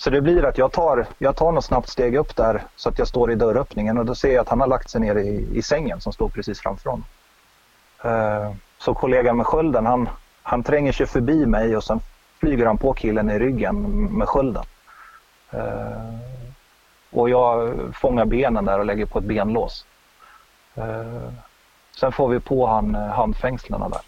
så 0.00 0.10
det 0.10 0.20
blir 0.20 0.44
att 0.44 0.58
jag 0.58 0.72
tar, 0.72 1.06
jag 1.18 1.36
tar 1.36 1.52
något 1.52 1.64
snabbt 1.64 1.88
steg 1.88 2.14
upp 2.16 2.36
där 2.36 2.62
så 2.76 2.88
att 2.88 2.98
jag 2.98 3.08
står 3.08 3.32
i 3.32 3.34
dörröppningen 3.34 3.98
och 3.98 4.04
då 4.04 4.14
ser 4.14 4.32
jag 4.32 4.42
att 4.42 4.48
han 4.48 4.60
har 4.60 4.66
lagt 4.66 4.90
sig 4.90 5.00
ner 5.00 5.16
i, 5.16 5.48
i 5.54 5.62
sängen 5.62 6.00
som 6.00 6.12
står 6.12 6.28
precis 6.28 6.60
framför 6.60 6.90
honom. 6.90 7.04
Uh, 8.04 8.12
eh, 8.12 8.52
så 8.78 8.94
kollegan 8.94 9.36
med 9.36 9.46
skölden 9.46 9.86
han, 9.86 10.08
han 10.42 10.62
tränger 10.62 10.92
sig 10.92 11.06
förbi 11.06 11.46
mig 11.46 11.76
och 11.76 11.84
sen 11.84 12.00
flyger 12.38 12.66
han 12.66 12.78
på 12.78 12.92
killen 12.92 13.30
i 13.30 13.38
ryggen 13.38 14.04
med 14.18 14.28
skölden. 14.28 14.64
Uh, 15.54 16.18
och 17.10 17.30
jag 17.30 17.74
fångar 17.94 18.24
benen 18.24 18.64
där 18.64 18.78
och 18.78 18.86
lägger 18.86 19.06
på 19.06 19.18
ett 19.18 19.24
benlås. 19.24 19.86
Uh, 20.78 21.28
sen 22.00 22.12
får 22.12 22.28
vi 22.28 22.40
på 22.40 22.66
han 22.66 22.94
handfängslena 22.94 23.88
där. 23.88 24.02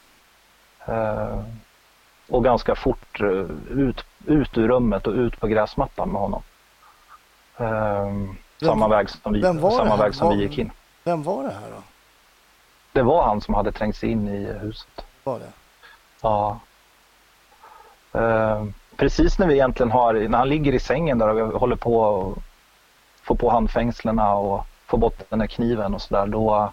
Och 2.28 2.44
ganska 2.44 2.74
fort 2.74 3.20
ut, 3.70 4.04
ut 4.26 4.58
ur 4.58 4.68
rummet 4.68 5.06
och 5.06 5.14
ut 5.14 5.40
på 5.40 5.46
gräsmattan 5.46 6.08
med 6.08 6.20
honom. 6.20 6.42
samma 8.60 8.88
väg 8.88 9.10
som, 9.10 9.32
vi, 9.32 9.42
samma 9.42 9.96
väg 9.96 10.14
som 10.14 10.38
vi 10.38 10.42
gick 10.44 10.58
in. 10.58 10.70
Vem 11.04 11.22
var 11.22 11.42
det 11.42 11.48
här 11.48 11.70
då? 11.70 11.82
Det 12.92 13.02
var 13.02 13.24
han 13.24 13.40
som 13.40 13.54
hade 13.54 13.72
trängt 13.72 13.96
sig 13.96 14.10
in 14.10 14.28
i 14.28 14.52
huset. 14.52 15.04
Var 15.24 15.38
det? 15.38 15.52
Ja. 16.22 16.58
Eh, 18.12 18.64
precis 18.96 19.38
när 19.38 19.46
vi 19.46 19.54
egentligen 19.54 19.90
har, 19.90 20.14
när 20.14 20.38
han 20.38 20.48
ligger 20.48 20.74
i 20.74 20.78
sängen 20.78 21.18
där 21.18 21.28
och 21.28 21.36
vi 21.36 21.58
håller 21.58 21.76
på 21.76 22.20
att 22.20 22.42
få 23.22 23.34
på 23.34 23.50
handfängslena 23.50 24.34
och 24.34 24.66
få 24.86 24.96
bort 24.96 25.20
den 25.28 25.38
där 25.38 25.46
kniven 25.46 25.94
och 25.94 26.02
sådär. 26.02 26.26
Då, 26.26 26.72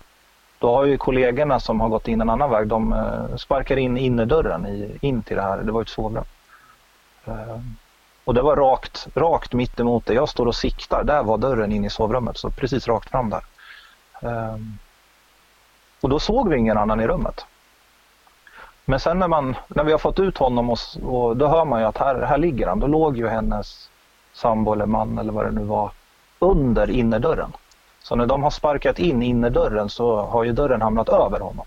då 0.59 0.75
har 0.75 0.85
ju 0.85 0.97
kollegorna 0.97 1.59
som 1.59 1.81
har 1.81 1.89
gått 1.89 2.07
in 2.07 2.21
en 2.21 2.29
annan 2.29 2.49
väg, 2.49 2.67
de 2.67 2.93
eh, 2.93 3.35
sparkar 3.35 3.77
in 3.77 3.97
innerdörren 3.97 4.67
i, 4.67 4.97
in 5.01 5.23
till 5.23 5.35
det 5.35 5.43
här. 5.43 5.57
Det 5.57 5.71
var 5.71 5.81
ett 5.81 5.89
sovrum. 5.89 6.23
Ehm, 7.25 7.75
och 8.25 8.33
det 8.33 8.41
var 8.41 8.55
rakt, 8.55 9.07
rakt 9.15 9.53
mitt 9.53 9.79
emot 9.79 10.05
det. 10.05 10.13
Jag 10.13 10.29
står 10.29 10.45
och 10.45 10.55
siktar. 10.55 11.03
Där 11.03 11.23
var 11.23 11.37
dörren 11.37 11.71
in 11.71 11.85
i 11.85 11.89
sovrummet, 11.89 12.37
så 12.37 12.49
precis 12.49 12.87
rakt 12.87 13.09
fram 13.09 13.29
där. 13.29 13.43
Ehm, 14.21 14.77
och 16.01 16.09
då 16.09 16.19
såg 16.19 16.49
vi 16.49 16.57
ingen 16.57 16.77
annan 16.77 16.99
i 16.99 17.07
rummet. 17.07 17.45
Men 18.85 18.99
sen 18.99 19.19
när, 19.19 19.27
man, 19.27 19.55
när 19.67 19.83
vi 19.83 19.91
har 19.91 19.99
fått 19.99 20.19
ut 20.19 20.37
honom 20.37 20.69
och, 20.69 20.79
och 21.03 21.37
då 21.37 21.47
hör 21.47 21.65
man 21.65 21.79
ju 21.79 21.87
att 21.87 21.97
här, 21.97 22.21
här 22.21 22.37
ligger 22.37 22.67
han. 22.67 22.79
Då 22.79 22.87
låg 22.87 23.17
ju 23.17 23.27
hennes 23.27 23.89
sambo 24.33 24.73
eller 24.73 24.85
man 24.85 25.17
eller 25.17 25.33
vad 25.33 25.45
det 25.45 25.51
nu 25.51 25.63
var 25.63 25.91
under 26.39 26.89
innerdörren. 26.89 27.51
Så 27.99 28.15
när 28.15 28.25
de 28.25 28.43
har 28.43 28.49
sparkat 28.49 28.99
in 28.99 29.23
innerdörren 29.23 29.89
så 29.89 30.21
har 30.21 30.43
ju 30.43 30.51
dörren 30.51 30.81
hamnat 30.81 31.09
över 31.09 31.39
honom. 31.39 31.65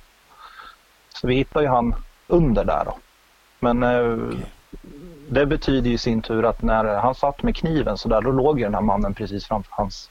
Så 1.09 1.26
vi 1.26 1.34
hittar 1.34 1.61
ju 1.61 1.68
han 1.68 1.94
under 2.26 2.64
där 2.64 2.84
då. 2.84 2.96
Men 3.59 3.82
eh, 3.82 4.38
det 5.33 5.47
betyder 5.47 5.91
i 5.91 5.99
sin 5.99 6.22
tur 6.22 6.45
att 6.45 6.62
när 6.62 6.85
han 6.85 7.14
satt 7.14 7.43
med 7.43 7.57
kniven 7.57 7.99
så 7.99 8.09
där 8.09 8.20
då 8.20 8.30
låg 8.30 8.59
ju 8.59 8.64
den 8.64 8.74
här 8.74 8.80
mannen 8.80 9.14
precis 9.14 9.47
framför 9.47 9.72
hans, 9.74 10.11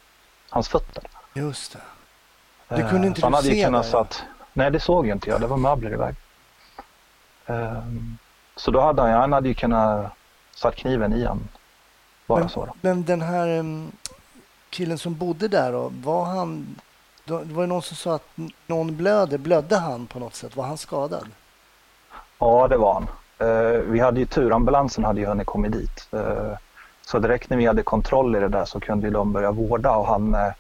hans 0.50 0.70
fötter. 0.70 1.04
Just 1.34 1.78
det. 2.68 2.76
Du 2.76 2.90
kunde 2.90 3.08
inte 3.08 3.20
så 3.20 3.26
han 3.26 3.34
hade 3.34 3.48
se 3.48 3.64
kunnat 3.64 3.84
det? 3.84 3.90
satt, 3.90 4.24
Nej, 4.54 4.72
det 4.72 4.80
såg 4.80 5.08
inte 5.08 5.30
jag. 5.30 5.42
Det 5.42 5.48
var 5.48 5.58
möbler 5.58 5.94
i 5.94 5.96
väg. 5.96 6.16
Um, 7.46 8.18
så 8.56 8.72
då 8.72 8.82
hade 8.82 9.02
han, 9.02 9.12
han 9.12 9.34
hade 9.34 9.48
ju 9.48 9.54
kunnat 9.54 10.12
satt 10.56 10.76
kniven 10.76 11.14
i 11.14 11.26
han. 11.26 11.48
Bara 12.28 12.40
men, 12.40 12.50
så 12.50 12.66
då. 12.66 12.74
Men 12.82 13.04
den 13.04 13.22
här 13.22 13.66
killen 14.70 14.98
som 14.98 15.16
bodde 15.16 15.48
där 15.48 15.72
då, 15.72 15.92
var 16.04 16.26
han... 16.26 16.76
Då, 17.26 17.40
det 17.40 17.54
var 17.54 17.64
ju 17.64 17.68
någon 17.68 17.82
som 17.82 17.98
sa 17.98 18.16
att 18.16 18.28
någon 18.68 18.98
blöder. 18.98 19.38
Blödde 19.38 19.78
han 19.78 20.08
på 20.08 20.20
något 20.20 20.36
sätt? 20.36 20.56
Var 20.56 20.66
han 20.66 20.78
skadad? 20.78 21.28
Ja, 22.40 22.68
det 22.68 22.78
var 22.78 22.94
han. 22.94 23.08
Uh, 23.42 23.82
vi 23.82 24.00
hade 24.00 24.20
ju 24.20 24.26
tur, 24.26 24.56
ambulansen 24.56 25.04
hade 25.04 25.20
ju 25.20 25.26
hunnit 25.26 25.48
kommit 25.48 25.72
dit. 25.72 26.08
Uh, 26.14 26.54
så 27.02 27.20
direkt 27.20 27.50
när 27.50 27.58
vi 27.58 27.66
hade 27.66 27.84
kontroll 27.84 28.36
i 28.36 28.40
det 28.40 28.48
där 28.48 28.66
så 28.66 28.80
kunde 28.80 29.10
de 29.10 29.34
börja 29.34 29.52
vårda 29.52 29.96
och 29.96 30.08
han, 30.08 30.36
uh, 30.36 30.52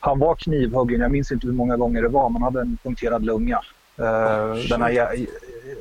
han 0.00 0.18
var 0.18 0.34
knivhuggen. 0.34 1.00
Jag 1.00 1.10
minns 1.10 1.32
inte 1.32 1.46
hur 1.46 1.54
många 1.54 1.76
gånger 1.76 2.02
det 2.02 2.08
var, 2.08 2.28
men 2.28 2.42
han 2.42 2.54
hade 2.54 2.60
en 2.60 2.78
punkterad 2.82 3.24
lunga. 3.24 3.60
Oh, 3.98 4.54
den 4.68 4.82
här 4.82 5.26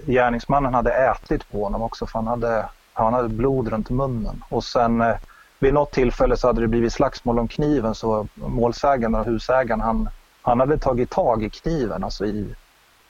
gärningsmannen 0.06 0.74
hade 0.74 0.92
ätit 0.92 1.52
på 1.52 1.64
honom 1.64 1.82
också 1.82 2.06
för 2.06 2.20
han 2.20 2.28
hade, 2.28 2.66
han 2.94 3.14
hade 3.14 3.30
blod 3.30 3.68
runt 3.68 3.90
munnen. 3.90 4.44
Och 4.50 4.64
sen 4.64 5.02
eh, 5.02 5.16
vid 5.60 5.74
något 5.74 5.92
tillfälle 5.92 6.38
så 6.38 6.48
hade 6.48 6.62
det 6.62 6.68
blivit 6.68 6.94
slagsmål 6.94 7.40
om 7.40 7.48
kniven 7.48 7.96
så 7.96 8.28
målsägaren 8.36 9.16
och 9.16 9.26
husägaren 9.26 9.82
han, 9.82 10.10
han 10.42 10.60
hade 10.60 10.78
tagit 10.78 11.10
tag 11.10 11.44
i 11.44 11.50
kniven, 11.50 12.04
alltså 12.04 12.26
i, 12.26 12.56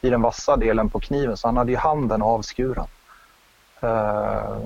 i 0.01 0.09
den 0.09 0.21
vassa 0.21 0.57
delen 0.57 0.89
på 0.89 0.99
kniven 0.99 1.37
så 1.37 1.47
han 1.47 1.57
hade 1.57 1.71
ju 1.71 1.77
handen 1.77 2.21
avskuren. 2.21 2.85
Eh, 3.81 4.57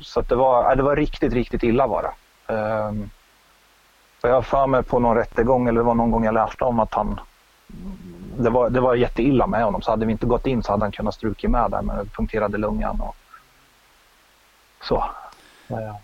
så 0.00 0.20
det, 0.20 0.34
var, 0.34 0.76
det 0.76 0.82
var 0.82 0.96
riktigt, 0.96 1.32
riktigt 1.32 1.62
illa 1.62 1.86
var 1.86 2.02
det. 2.02 2.12
Ehm, 2.54 3.10
jag 4.22 4.34
har 4.34 4.42
för 4.42 4.66
mig 4.66 4.82
på 4.82 4.98
någon 4.98 5.16
rättegång 5.16 5.68
eller 5.68 5.80
det 5.80 5.86
var 5.86 5.94
någon 5.94 6.10
gång 6.10 6.24
jag 6.24 6.34
läste 6.34 6.64
om 6.64 6.80
att 6.80 6.94
han 6.94 7.20
det 8.38 8.50
var, 8.50 8.70
det 8.70 8.80
var 8.80 8.94
jätteilla 8.94 9.46
med 9.46 9.64
honom. 9.64 9.82
Så 9.82 9.90
hade 9.90 10.06
vi 10.06 10.12
inte 10.12 10.26
gått 10.26 10.46
in 10.46 10.62
så 10.62 10.72
hade 10.72 10.84
han 10.84 10.92
kunnat 10.92 11.14
struka 11.14 11.48
med 11.48 11.70
där 11.70 11.82
med 11.82 12.12
punkterade 12.12 12.58
lungan 12.58 13.00
och 13.00 13.16
så. 14.82 15.04
Ja. 15.66 16.00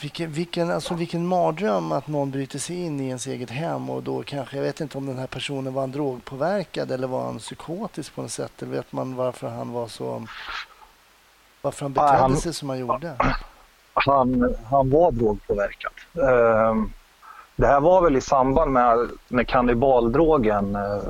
Vilken, 0.00 0.32
vilken, 0.32 0.70
alltså 0.70 0.94
vilken 0.94 1.26
mardröm 1.26 1.92
att 1.92 2.06
någon 2.06 2.30
bryter 2.30 2.58
sig 2.58 2.76
in 2.76 3.00
i 3.00 3.08
ens 3.08 3.26
eget 3.26 3.50
hem 3.50 3.90
och 3.90 4.02
då 4.02 4.22
kanske, 4.22 4.56
jag 4.56 4.62
vet 4.64 4.80
inte 4.80 4.98
om 4.98 5.06
den 5.06 5.18
här 5.18 5.26
personen 5.26 5.74
var 5.74 5.82
en 5.82 5.92
drogpåverkad 5.92 6.90
eller 6.90 7.06
var 7.06 7.24
han 7.24 7.38
psykotisk 7.38 8.14
på 8.14 8.22
något 8.22 8.30
sätt 8.30 8.62
eller 8.62 8.72
vet 8.72 8.92
man 8.92 9.16
varför 9.16 9.48
han 9.48 9.72
var 9.72 9.86
så, 9.86 10.26
varför 11.62 11.84
han 11.84 11.92
betedde 11.92 12.18
han, 12.18 12.36
sig 12.36 12.54
som 12.54 12.68
han 12.68 12.78
gjorde? 12.78 13.14
Han, 13.94 14.56
han 14.70 14.90
var 14.90 15.12
drogpåverkad. 15.12 15.92
Um, 16.12 16.92
det 17.60 17.66
här 17.66 17.80
var 17.80 18.02
väl 18.02 18.16
i 18.16 18.20
samband 18.20 18.72
med 18.72 19.08
när 19.28 19.44
kannibaldrogen 19.44 20.76
eh, 20.76 21.02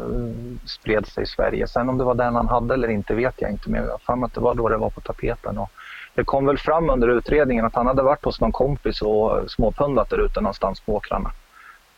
spred 0.66 1.06
sig 1.06 1.22
i 1.22 1.26
Sverige. 1.26 1.66
Sen 1.66 1.88
om 1.88 1.98
det 1.98 2.04
var 2.04 2.14
den 2.14 2.34
han 2.34 2.48
hade 2.48 2.74
eller 2.74 2.88
inte 2.88 3.14
vet 3.14 3.34
jag 3.38 3.50
inte, 3.50 3.70
men 3.70 3.84
jag 3.84 4.00
har 4.04 4.24
att 4.24 4.34
det 4.34 4.40
var 4.40 4.54
då 4.54 4.68
det 4.68 4.76
var 4.76 4.90
på 4.90 5.00
tapeten. 5.00 5.58
Och 5.58 5.70
det 6.14 6.24
kom 6.24 6.46
väl 6.46 6.58
fram 6.58 6.90
under 6.90 7.08
utredningen 7.08 7.64
att 7.64 7.74
han 7.74 7.86
hade 7.86 8.02
varit 8.02 8.24
hos 8.24 8.40
någon 8.40 8.52
kompis 8.52 9.02
och 9.02 9.50
småpundat 9.50 10.10
där 10.10 10.18
ute 10.18 10.40
någonstans 10.40 10.80
på 10.80 10.94
åkrarna. 10.94 11.30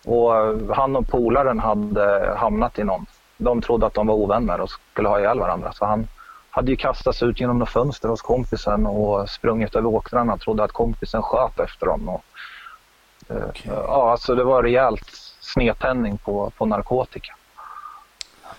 Och 0.04 0.32
han 0.76 0.96
och 0.96 1.08
polaren 1.08 1.58
hade 1.58 2.34
hamnat 2.36 2.78
i 2.78 2.84
någon. 2.84 3.06
De 3.36 3.62
trodde 3.62 3.86
att 3.86 3.94
de 3.94 4.06
var 4.06 4.14
ovänner 4.14 4.60
och 4.60 4.70
skulle 4.70 5.08
ha 5.08 5.20
ihjäl 5.20 5.38
varandra. 5.38 5.72
Så 5.72 5.84
han 5.84 6.08
hade 6.50 6.70
ju 6.70 6.76
kastats 6.76 7.22
ut 7.22 7.40
genom 7.40 7.58
något 7.58 7.68
fönster 7.68 8.08
hos 8.08 8.22
kompisen 8.22 8.86
och 8.86 9.30
sprungit 9.30 9.74
över 9.74 9.88
åkrarna. 9.88 10.36
Trodde 10.36 10.64
att 10.64 10.72
kompisen 10.72 11.22
sköt 11.22 11.60
efter 11.60 11.86
dem. 11.86 12.08
Och 12.08 12.24
Okay. 13.28 13.72
Ja, 13.72 14.10
alltså 14.10 14.34
det 14.34 14.44
var 14.44 14.62
rejält 14.62 15.10
snedtändning 15.40 16.18
på, 16.18 16.52
på 16.58 16.66
narkotika. 16.66 17.34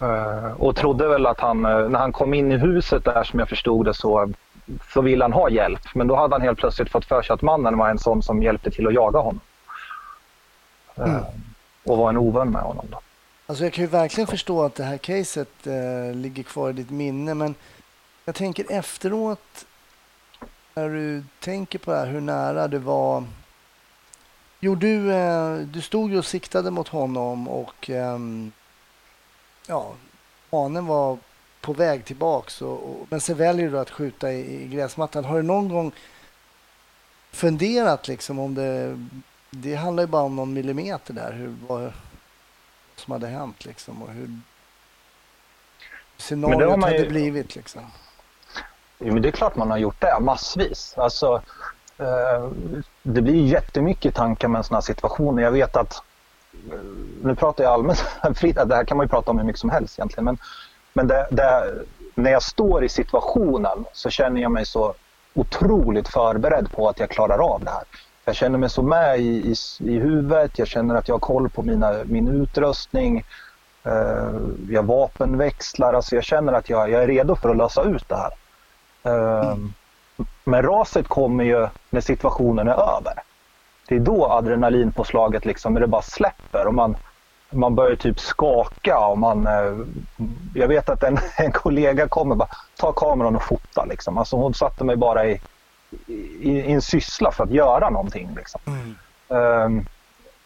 Uh, 0.01 0.62
och 0.62 0.76
trodde 0.76 1.08
väl 1.08 1.26
att 1.26 1.39
han, 1.39 1.62
när 1.62 1.99
han 1.99 2.12
kom 2.12 2.34
in 2.34 2.51
i 2.51 2.58
huset 2.58 3.06
där 3.06 3.24
som 3.24 3.39
jag 3.39 3.49
förstod 3.49 3.86
det 3.86 3.93
så, 3.93 4.30
så 4.93 5.01
ville 5.01 5.24
han 5.24 5.34
ha 5.34 5.49
hjälp. 5.49 5.95
Men 5.95 6.07
då 6.07 6.16
hade 6.16 6.36
han 6.36 6.41
helt 6.41 6.59
plötsligt 6.59 6.91
fått 6.91 7.05
för 7.05 7.22
sig 7.22 7.34
att 7.34 7.41
mannen 7.41 7.78
var 7.78 7.89
en 7.89 7.99
sån 7.99 8.24
som 8.24 8.43
hjälpte 8.43 8.72
till 8.72 8.88
att 8.88 8.93
jaga 8.93 9.20
honom. 9.20 9.39
Mm. 10.95 11.24
Och 11.84 11.97
var 11.97 12.09
en 12.09 12.18
ovän 12.18 12.49
med 12.49 12.61
honom. 12.61 12.86
Då. 12.91 12.99
Alltså 13.45 13.64
jag 13.64 13.74
kan 13.74 13.84
ju 13.84 13.89
verkligen 13.89 14.28
förstå 14.28 14.64
att 14.64 14.76
det 14.76 14.84
här 14.84 14.97
caset 14.97 15.66
ligger 16.14 16.43
kvar 16.43 16.70
i 16.70 16.74
ditt 16.74 16.89
minne. 16.89 17.34
Men 17.34 17.55
jag 18.26 18.36
tänker 18.36 18.72
efteråt, 18.72 19.66
när 20.74 20.89
du 20.89 21.24
tänker 21.39 21.80
på 21.80 21.91
det 21.91 21.97
här, 21.97 22.05
hur 22.05 22.22
nära 22.22 22.68
du 22.68 22.78
var 22.78 23.24
Jo, 24.66 24.76
du, 24.76 25.14
eh, 25.14 25.57
du 25.57 25.82
stod 25.82 26.11
ju 26.11 26.18
och 26.18 26.26
siktade 26.26 26.72
mot 26.72 26.88
honom 26.88 27.47
och 27.47 27.89
ehm, 27.89 28.51
ja, 29.68 29.91
hanen 30.51 30.86
var 30.86 31.18
på 31.64 31.74
väg 31.74 32.05
tillbaks. 32.05 32.61
Och, 32.61 32.89
och, 32.89 33.07
men 33.09 33.22
sen 33.22 33.38
väljer 33.38 33.70
du 33.70 33.80
att 33.80 33.89
skjuta 33.89 34.32
i, 34.32 34.64
i 34.64 34.68
gräsmattan. 34.68 35.26
Har 35.26 35.38
du 35.38 35.43
någon 35.43 35.70
gång 35.70 35.91
funderat 37.32 38.07
liksom 38.07 38.39
om 38.39 38.55
det... 38.55 38.99
Det 39.49 39.76
handlar 39.76 40.03
ju 40.03 40.07
bara 40.07 40.24
om 40.24 40.36
någon 40.36 40.53
millimeter 40.53 41.14
där, 41.14 41.32
hur, 41.32 41.55
vad 41.68 41.93
som 42.95 43.11
hade 43.11 43.28
hänt 43.28 43.66
liksom 43.66 44.03
och 44.03 44.09
hur 44.09 44.39
scenariot 46.18 46.84
hade 46.84 46.97
ju... 46.97 47.09
blivit 47.09 47.55
liksom. 47.55 47.82
Jo, 48.99 49.14
men 49.14 49.22
det 49.22 49.30
är 49.30 49.32
klart 49.32 49.55
man 49.55 49.72
har 49.72 49.78
gjort 49.78 50.01
det, 50.01 50.20
massvis. 50.20 50.93
Alltså, 50.97 51.43
Eh, 51.97 52.49
det 53.03 53.22
blir 53.22 53.45
jättemycket 53.45 54.16
tankar 54.16 54.47
med 54.47 54.57
en 54.57 54.64
sån 54.64 54.76
här 54.76 54.82
situation. 54.82 55.38
Jag 55.38 55.51
vet 55.51 55.76
att, 55.76 55.93
eh, 56.72 56.80
nu 57.24 57.36
pratar 57.36 57.64
jag 57.64 57.74
allmänt 57.74 58.05
fritt, 58.36 58.55
det 58.55 58.76
här 58.76 58.84
kan 58.84 58.97
man 58.97 59.05
ju 59.05 59.09
prata 59.09 59.32
om 59.32 59.38
hur 59.38 59.45
mycket 59.45 59.59
som 59.59 59.70
helst 59.70 59.99
egentligen, 59.99 60.26
men, 60.26 60.38
men 60.94 61.08
det, 61.08 61.28
det, 61.32 61.74
när 62.16 62.32
jag 62.32 62.44
står 62.44 62.84
i 62.84 62.89
situationen 62.89 63.86
så 63.94 64.10
känner 64.10 64.41
jag 64.41 64.52
mig 64.52 64.66
så 64.66 64.94
otroligt 65.34 66.08
förberedd 66.08 66.72
på 66.72 66.89
att 66.89 67.00
jag 67.00 67.10
klarar 67.10 67.54
av 67.54 67.64
det 67.64 67.72
här. 67.72 67.84
Jag 68.26 68.36
känner 68.36 68.58
mig 68.58 68.70
så 68.70 68.82
med 68.82 69.20
i, 69.20 69.52
i, 69.52 69.56
i 69.80 70.00
huvudet, 70.00 70.60
jag 70.60 70.68
känner 70.68 70.96
att 70.96 71.08
jag 71.08 71.16
har 71.16 71.20
koll 71.20 71.50
på 71.50 71.62
mina, 71.64 71.94
min 72.06 72.28
utrustning, 72.28 73.26
eh, 73.84 74.32
jag 74.70 74.84
vapenväxlar, 74.84 75.94
alltså 75.94 76.16
jag 76.16 76.24
känner 76.24 76.54
att 76.54 76.70
jag, 76.70 76.89
jag 76.89 77.04
är 77.04 77.08
redo 77.08 77.36
för 77.36 77.50
att 77.50 77.58
lösa 77.58 77.84
ut 77.84 78.10
det 78.10 78.16
här. 78.16 78.32
Eh, 79.04 79.48
mm. 79.52 79.74
Men 80.44 80.64
raset 80.64 81.08
kommer 81.08 81.44
ju 81.44 81.68
när 81.89 82.02
situationen 82.02 82.68
är 82.68 82.98
över. 82.98 83.14
Det 83.88 83.96
är 83.96 84.00
då 84.00 84.28
adrenalinpåslaget 84.28 85.46
liksom, 85.46 85.74
när 85.74 85.82
det 85.82 85.88
bara 85.88 86.02
släpper 86.02 86.68
och 86.68 86.74
man, 86.74 86.98
man 87.54 87.76
börjar 87.76 87.95
typ 87.95 88.20
skaka 88.20 88.99
och 88.99 89.18
man... 89.18 89.47
Eh, 89.47 89.78
jag 90.54 90.68
vet 90.68 90.89
att 90.89 91.04
en, 91.04 91.18
en 91.38 91.51
kollega 91.51 92.08
kommer 92.08 92.36
bara, 92.36 92.49
ta 92.78 92.91
kameran 92.91 93.36
och 93.36 93.43
fota 93.43 93.86
liksom. 93.86 94.18
Alltså 94.18 94.36
hon 94.36 94.54
satte 94.54 94.84
mig 94.84 94.95
bara 94.95 95.26
i, 95.26 95.41
i, 96.08 96.49
i 96.49 96.72
en 96.72 96.82
syssla 96.82 97.32
för 97.32 97.43
att 97.43 97.51
göra 97.51 97.89
någonting 97.89 98.30
liksom. 98.36 98.62
Mm. 98.66 98.95
Um, 99.28 99.86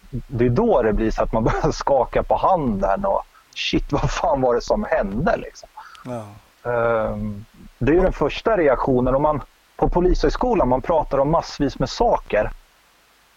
det 0.10 0.45
är 0.45 0.49
då 0.49 0.82
det 0.82 0.93
blir 0.93 1.12
så 1.12 1.24
att 1.24 1.34
man 1.34 1.43
börjar 1.43 1.72
skaka 1.72 2.24
på 2.24 2.36
handen 2.36 3.05
och 3.05 3.22
shit 3.55 3.91
vad 3.91 4.12
fan 4.12 4.41
var 4.41 4.55
det 4.55 4.62
som 4.62 4.84
hände 4.84 5.38
liksom. 5.38 5.70
Ja. 6.05 6.26
Um, 6.72 7.45
det 7.78 7.91
är 7.91 7.95
ju 7.95 8.01
den 8.01 8.14
första 8.14 8.58
reaktionen. 8.58 9.16
Om 9.16 9.22
man, 9.22 9.41
på 9.76 9.89
Polishögskolan 9.89 10.68
man 10.68 10.82
pratar 10.82 11.18
om 11.18 11.32
massvis 11.32 11.80
med 11.80 11.89
saker. 11.89 12.51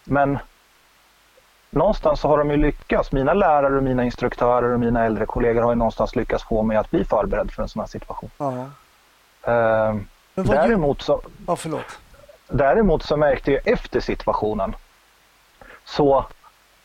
Men 0.03 0.39
någonstans 1.71 2.19
så 2.19 2.27
har 2.27 2.37
de 2.37 2.51
ju 2.51 2.57
lyckats. 2.57 3.11
Mina 3.11 3.33
lärare, 3.33 3.77
och 3.77 3.83
mina 3.83 4.03
instruktörer 4.03 4.73
och 4.73 4.79
mina 4.79 5.05
äldre 5.05 5.25
kollegor 5.25 5.61
har 5.61 5.71
ju 5.71 5.75
någonstans 5.75 6.15
lyckats 6.15 6.43
få 6.43 6.63
mig 6.63 6.77
att 6.77 6.91
bli 6.91 7.05
förberedd 7.05 7.51
för 7.51 7.63
en 7.63 7.69
sån 7.69 7.79
här 7.79 7.87
situation. 7.87 8.29
Ja. 8.37 8.67
Vad 10.35 10.47
däremot, 10.47 11.01
så, 11.01 11.21
ja, 11.47 11.55
förlåt. 11.55 11.99
däremot 12.47 13.03
så 13.03 13.17
märkte 13.17 13.51
jag 13.51 13.67
efter 13.67 13.99
situationen 13.99 14.75
så 15.85 16.25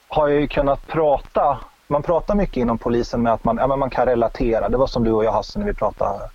har 0.08 0.28
jag 0.28 0.40
ju 0.40 0.48
kunnat 0.48 0.86
prata. 0.86 1.58
Man 1.86 2.02
pratar 2.02 2.34
mycket 2.34 2.56
inom 2.56 2.78
polisen 2.78 3.22
med 3.22 3.32
att 3.32 3.44
man, 3.44 3.56
ja, 3.56 3.66
men 3.66 3.78
man 3.78 3.90
kan 3.90 4.06
relatera. 4.06 4.68
Det 4.68 4.76
var 4.76 4.86
som 4.86 5.04
du 5.04 5.12
och 5.12 5.24
jag 5.24 5.32
Hasse 5.32 5.58
när 5.58 5.66
vi 5.66 5.74
pratade 5.74 6.30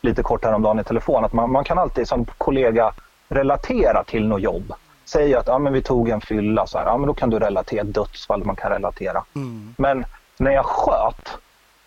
lite 0.00 0.22
kort 0.22 0.44
häromdagen 0.44 0.80
i 0.80 0.84
telefon. 0.84 1.24
Att 1.24 1.32
man, 1.32 1.52
man 1.52 1.64
kan 1.64 1.78
alltid 1.78 2.08
som 2.08 2.24
kollega 2.24 2.92
relatera 3.28 4.04
till 4.04 4.28
något 4.28 4.42
jobb. 4.42 4.72
Säg 5.06 5.34
att 5.34 5.46
ja, 5.46 5.58
men 5.58 5.72
vi 5.72 5.82
tog 5.82 6.08
en 6.08 6.20
fylla, 6.20 6.66
så 6.66 6.78
här, 6.78 6.86
ja, 6.86 6.96
men 6.96 7.06
då 7.06 7.14
kan 7.14 7.30
du 7.30 7.38
relatera. 7.38 7.84
Dödsfall 7.84 8.44
man 8.44 8.56
kan 8.56 8.70
relatera. 8.70 9.24
Mm. 9.34 9.74
Men 9.78 10.06
när 10.36 10.50
jag 10.50 10.64
sköt 10.64 11.38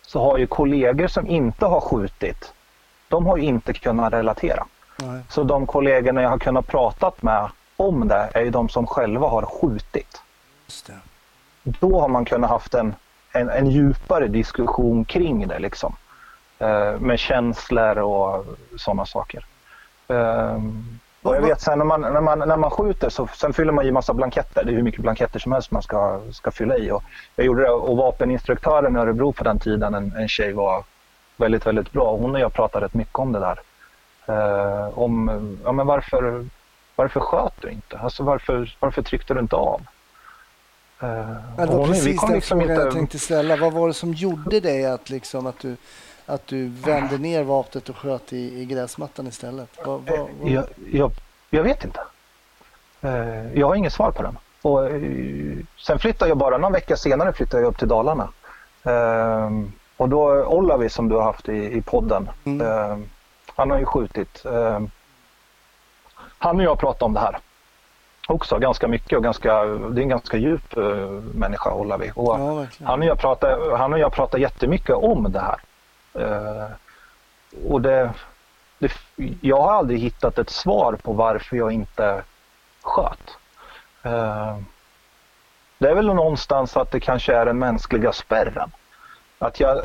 så 0.02 0.20
har 0.20 0.38
ju 0.38 0.46
kollegor 0.46 1.06
som 1.06 1.26
inte 1.26 1.66
har 1.66 1.80
skjutit, 1.80 2.52
de 3.08 3.26
har 3.26 3.36
ju 3.36 3.42
inte 3.42 3.72
kunnat 3.72 4.12
relatera. 4.12 4.66
Nej. 4.96 5.20
Så 5.28 5.42
de 5.42 5.66
kollegorna 5.66 6.22
jag 6.22 6.30
har 6.30 6.38
kunnat 6.38 6.66
pratat 6.66 7.22
med 7.22 7.50
om 7.76 8.08
det 8.08 8.30
är 8.34 8.40
ju 8.40 8.50
de 8.50 8.68
som 8.68 8.86
själva 8.86 9.28
har 9.28 9.42
skjutit. 9.42 10.22
Då 11.62 12.00
har 12.00 12.08
man 12.08 12.24
kunnat 12.24 12.50
haft 12.50 12.74
en, 12.74 12.94
en, 13.32 13.50
en 13.50 13.70
djupare 13.70 14.28
diskussion 14.28 15.04
kring 15.04 15.48
det 15.48 15.58
liksom. 15.58 15.96
Eh, 16.58 16.98
med 16.98 17.18
känslor 17.18 17.98
och 17.98 18.44
sådana 18.76 19.06
saker. 19.06 19.46
Ehm, 20.08 20.98
och 21.22 21.36
jag 21.36 21.40
vet 21.42 21.60
sen 21.60 21.78
när 21.78 21.84
man, 21.84 22.00
när 22.00 22.20
man, 22.20 22.38
när 22.38 22.56
man 22.56 22.70
skjuter 22.70 23.08
så 23.08 23.26
sen 23.26 23.52
fyller 23.52 23.72
man 23.72 23.86
i 23.86 23.90
massa 23.90 24.14
blanketter. 24.14 24.64
Det 24.64 24.70
är 24.72 24.74
hur 24.74 24.82
mycket 24.82 25.00
blanketter 25.00 25.38
som 25.38 25.52
helst 25.52 25.70
man 25.70 25.82
ska, 25.82 26.20
ska 26.32 26.50
fylla 26.50 26.76
i. 26.76 26.90
Och 26.90 27.02
jag 27.36 27.46
gjorde 27.46 27.62
det 27.62 27.70
och 27.70 27.96
vapeninstruktören 27.96 28.96
i 28.96 28.98
Örebro 28.98 29.32
på 29.32 29.44
den 29.44 29.58
tiden, 29.58 29.94
en, 29.94 30.12
en 30.16 30.28
tjej 30.28 30.52
var 30.52 30.84
väldigt, 31.36 31.66
väldigt 31.66 31.92
bra. 31.92 32.16
Hon 32.16 32.34
och 32.34 32.40
jag 32.40 32.52
pratade 32.52 32.84
rätt 32.84 32.94
mycket 32.94 33.18
om 33.18 33.32
det 33.32 33.40
där. 33.40 33.60
Eh, 34.26 34.98
om 34.98 35.58
ja, 35.64 35.72
men 35.72 35.86
varför, 35.86 36.46
varför 36.96 37.20
sköt 37.20 37.54
du 37.60 37.70
inte? 37.70 37.98
Alltså 37.98 38.22
varför, 38.22 38.76
varför 38.80 39.02
tryckte 39.02 39.34
du 39.34 39.40
inte 39.40 39.56
av? 39.56 39.80
Eh, 41.02 41.08
det 41.56 41.66
var 41.66 41.86
precis 41.86 42.20
den 42.20 42.32
liksom 42.32 42.60
frågan 42.60 42.68
jag 42.76 42.86
inte- 42.86 42.96
tänkte 42.96 43.18
ställa. 43.18 43.56
Vad 43.56 43.72
var 43.72 43.88
det 43.88 43.94
som 43.94 44.12
gjorde 44.12 44.60
dig 44.60 44.86
att, 44.86 45.10
liksom, 45.10 45.46
att, 45.46 45.60
du, 45.60 45.76
att 46.30 46.46
du 46.46 46.68
vände 46.68 47.18
ner 47.18 47.42
vapnet 47.44 47.88
och 47.88 47.96
sköt 47.96 48.32
i, 48.32 48.60
i 48.60 48.64
gräsmattan 48.64 49.26
istället? 49.26 49.68
Vad, 49.86 50.00
vad, 50.10 50.18
vad? 50.40 50.50
Jag, 50.50 50.64
jag, 50.92 51.10
jag 51.50 51.62
vet 51.62 51.84
inte. 51.84 52.00
Eh, 53.00 53.52
Jag 53.58 53.66
har 53.68 53.74
inget 53.74 53.92
svar 53.92 54.10
på 54.10 54.22
den. 54.22 54.38
Och, 54.62 54.86
eh, 54.86 55.00
sen 55.78 55.98
flyttade 55.98 56.28
jag 56.28 56.38
bara, 56.38 56.58
någon 56.58 56.72
vecka 56.72 56.96
senare 56.96 57.32
flyttade 57.32 57.62
jag 57.62 57.68
upp 57.70 57.78
till 57.78 57.88
Dalarna. 57.88 58.28
Eh, 58.84 59.50
Och 59.96 60.08
då 60.08 60.44
Olavi 60.44 60.88
som 60.88 61.08
du 61.08 61.14
har 61.14 61.22
haft 61.22 61.48
i, 61.48 61.76
i 61.78 61.82
podden, 61.82 62.30
Mm. 62.44 62.66
eh, 62.66 62.98
han 63.56 63.70
har 63.70 63.78
ju 63.78 63.84
skjutit. 63.84 64.44
eh, 64.44 64.80
Han 66.38 66.56
och 66.56 66.62
jag 66.64 66.78
pratade 66.78 67.04
om 67.04 67.12
det 67.14 67.20
här 67.20 67.38
också 68.28 68.58
ganska 68.58 68.88
mycket 68.88 69.16
och 69.16 69.24
ganska, 69.24 69.64
det 69.64 70.00
är 70.00 70.02
en 70.02 70.08
ganska 70.08 70.36
djup 70.36 70.76
eh, 70.76 70.84
människa 71.34 71.74
Olavi. 71.74 72.12
Och, 72.14 72.40
Ja, 72.40 72.66
han 72.84 73.00
och 73.00 73.06
jag 73.06 73.18
pratar, 73.18 73.76
han 73.76 73.92
och 73.92 73.98
jag 73.98 74.12
pratar 74.12 74.38
jättemycket 74.38 74.96
om 74.96 75.32
det 75.32 75.40
här. 75.40 75.60
Eh, 76.14 76.68
och 77.68 77.80
det, 77.80 78.12
det, 78.78 78.92
jag 79.40 79.60
har 79.60 79.72
aldrig 79.72 80.00
hittat 80.00 80.38
ett 80.38 80.50
svar 80.50 80.92
på 81.02 81.12
varför 81.12 81.56
jag 81.56 81.72
inte 81.72 82.22
sköt. 82.82 83.36
Eh, 84.02 84.58
det 85.78 85.88
är 85.88 85.94
väl 85.94 86.06
någonstans 86.06 86.76
att 86.76 86.90
det 86.90 87.00
kanske 87.00 87.34
är 87.34 87.46
den 87.46 87.58
mänskliga 87.58 88.12
spärren. 88.12 88.70
Att 89.38 89.60
jag, 89.60 89.80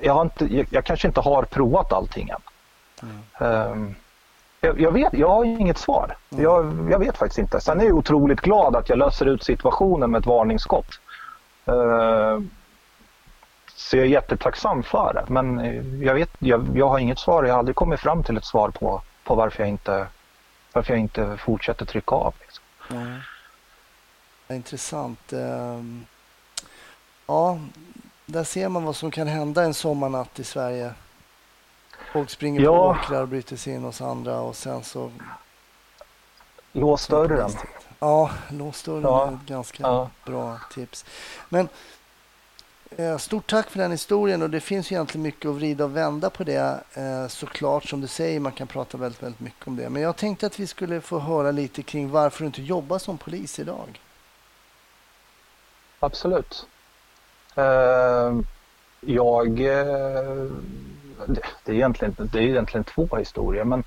jag, 0.00 0.14
har 0.14 0.22
inte, 0.22 0.66
jag, 0.70 0.84
kanske 0.84 1.08
inte 1.08 1.20
har 1.20 1.42
provat 1.42 1.92
allting 1.92 2.28
än. 2.28 2.42
Eh, 3.40 3.74
jag, 4.60 4.80
jag, 4.80 4.92
vet, 4.92 5.12
jag 5.12 5.28
har 5.28 5.44
inget 5.44 5.78
svar. 5.78 6.16
Jag, 6.28 6.88
jag 6.90 6.98
vet 6.98 7.16
faktiskt 7.16 7.38
inte. 7.38 7.60
Sen 7.60 7.80
är 7.80 7.84
jag 7.84 7.96
otroligt 7.96 8.40
glad 8.40 8.76
att 8.76 8.88
jag 8.88 8.98
löser 8.98 9.26
ut 9.26 9.44
situationen 9.44 10.10
med 10.10 10.18
ett 10.18 10.26
varningsskott. 10.26 11.00
Så 13.90 13.96
jag 13.96 14.04
är 14.04 14.08
jättetacksam 14.10 14.82
för 14.82 15.14
det. 15.14 15.24
Men 15.28 15.58
eh, 15.58 16.04
jag, 16.04 16.14
vet, 16.14 16.30
jag, 16.38 16.66
jag 16.74 16.88
har 16.88 16.98
inget 16.98 17.18
svar. 17.18 17.44
Jag 17.44 17.52
har 17.52 17.58
aldrig 17.58 17.76
kommit 17.76 18.00
fram 18.00 18.22
till 18.24 18.36
ett 18.36 18.44
svar 18.44 18.70
på, 18.70 19.02
på 19.24 19.34
varför, 19.34 19.62
jag 19.62 19.68
inte, 19.68 20.06
varför 20.72 20.92
jag 20.92 21.00
inte 21.00 21.36
fortsätter 21.36 21.86
trycka 21.86 22.14
av. 22.14 22.34
Liksom. 22.40 22.64
Ja. 24.48 24.54
Intressant. 24.54 25.32
Ehm, 25.32 26.06
Ja, 27.28 27.58
där 28.26 28.44
ser 28.44 28.68
man 28.68 28.84
vad 28.84 28.96
som 28.96 29.10
kan 29.10 29.26
hända 29.26 29.62
en 29.62 29.74
sommarnatt 29.74 30.38
i 30.38 30.44
Sverige. 30.44 30.94
Folk 32.12 32.30
springer 32.30 32.60
på 32.60 32.64
Ja. 32.64 32.90
åkrar 32.90 33.22
och 33.22 33.28
bryter 33.28 33.56
sig 33.56 33.72
in 33.74 33.82
hos 33.84 34.00
andra 34.00 34.40
och 34.40 34.56
sen 34.56 34.84
så... 34.84 35.12
Lås 36.72 37.06
dörren. 37.06 37.50
Ja, 37.98 38.30
lås 38.50 38.82
dörren 38.82 39.02
Ja. 39.02 39.26
är 39.28 39.32
ett 39.34 39.46
ganska 39.46 39.82
Ja. 39.82 40.10
bra 40.24 40.58
tips. 40.74 41.04
Men 41.48 41.68
Eh, 42.90 43.16
stort 43.18 43.46
tack 43.46 43.70
för 43.70 43.78
den 43.78 43.90
historien 43.90 44.42
och 44.42 44.50
det 44.50 44.60
finns 44.60 44.92
egentligen 44.92 45.22
mycket 45.22 45.48
att 45.48 45.54
vrida 45.54 45.84
och 45.84 45.96
vända 45.96 46.30
på 46.30 46.44
det 46.44 46.80
eh, 46.94 47.26
såklart 47.28 47.84
som 47.84 48.00
du 48.00 48.06
säger, 48.06 48.40
man 48.40 48.52
kan 48.52 48.66
prata 48.66 48.98
väldigt, 48.98 49.22
väldigt 49.22 49.40
mycket 49.40 49.66
om 49.66 49.76
det. 49.76 49.90
Men 49.90 50.02
jag 50.02 50.16
tänkte 50.16 50.46
att 50.46 50.60
vi 50.60 50.66
skulle 50.66 51.00
få 51.00 51.18
höra 51.18 51.50
lite 51.50 51.82
kring 51.82 52.10
varför 52.10 52.40
du 52.40 52.46
inte 52.46 52.62
jobbar 52.62 52.98
som 52.98 53.18
polis 53.18 53.58
idag. 53.58 54.00
Absolut. 56.00 56.66
Eh, 57.54 58.34
jag... 59.00 59.56
det, 61.26 61.40
är 61.64 61.72
egentligen, 61.72 62.16
det 62.32 62.38
är 62.38 62.42
egentligen 62.42 62.84
två 62.84 63.08
historier. 63.16 63.64
Men 63.64 63.84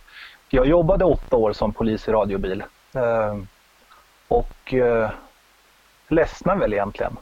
jag 0.50 0.68
jobbade 0.68 1.06
åtta 1.06 1.36
år 1.36 1.54
som 1.54 1.74
polis 1.74 2.08
i 2.08 2.12
radiobil. 2.12 2.64
Och 4.28 4.74
ledsnade 6.08 6.60
väl 6.60 6.74
egentligen 6.74 7.18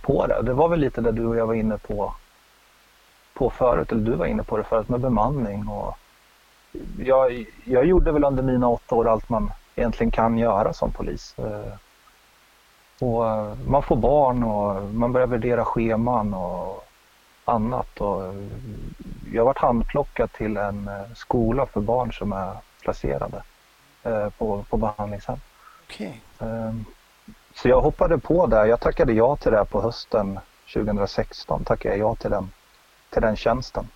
på 0.00 0.26
det. 0.26 0.42
Det 0.42 0.52
var 0.52 0.68
väl 0.68 0.80
lite 0.80 1.00
det 1.00 1.12
du 1.12 1.26
och 1.26 1.36
jag 1.36 1.46
var 1.46 1.54
inne 1.54 1.78
på, 1.78 2.14
på 3.34 3.50
förut. 3.50 3.92
Eller 3.92 4.02
du 4.02 4.12
var 4.12 4.26
inne 4.26 4.42
på 4.42 4.56
det 4.56 4.64
förut 4.64 4.88
med 4.88 5.00
bemanning. 5.00 5.68
Och 5.68 5.98
jag, 6.98 7.46
jag 7.64 7.84
gjorde 7.84 8.12
väl 8.12 8.24
under 8.24 8.42
mina 8.42 8.68
åtta 8.68 8.94
år 8.94 9.08
allt 9.08 9.28
man 9.28 9.52
egentligen 9.76 10.10
kan 10.10 10.38
göra 10.38 10.72
som 10.72 10.92
polis. 10.92 11.34
Eh, 11.38 11.74
och 13.00 13.28
eh, 13.30 13.54
man 13.66 13.82
får 13.82 13.96
barn 13.96 14.42
och 14.42 14.82
man 14.94 15.12
börjar 15.12 15.26
värdera 15.26 15.64
scheman 15.64 16.34
och 16.34 16.86
annat. 17.44 18.00
Och 18.00 18.26
eh, 18.26 18.34
jag 19.32 19.44
varit 19.44 19.58
handplockad 19.58 20.32
till 20.32 20.56
en 20.56 20.88
eh, 20.88 21.14
skola 21.14 21.66
för 21.66 21.80
barn 21.80 22.12
som 22.12 22.32
är 22.32 22.56
placerade 22.82 23.42
eh, 24.02 24.28
på, 24.28 24.64
på 24.70 24.76
behandlingshem. 24.76 25.38
Okej. 25.86 26.20
Ehm, 27.54 27.60
Så 27.62 27.68
jag 27.68 27.80
hoppade 27.80 28.18
på 28.18 28.46
det. 28.46 28.66
Jag 28.66 28.80
tackade 28.80 29.12
ja 29.12 29.36
till 29.36 29.52
det 29.52 29.64
på 29.64 29.82
hösten 29.82 30.38
2016. 30.74 31.64
Tackade 31.64 31.96
jag 31.96 32.08
ja 32.08 32.14
till 32.14 32.30
den, 32.30 32.50
till 33.10 33.22
den 33.22 33.36
tjänsten. 33.36 33.88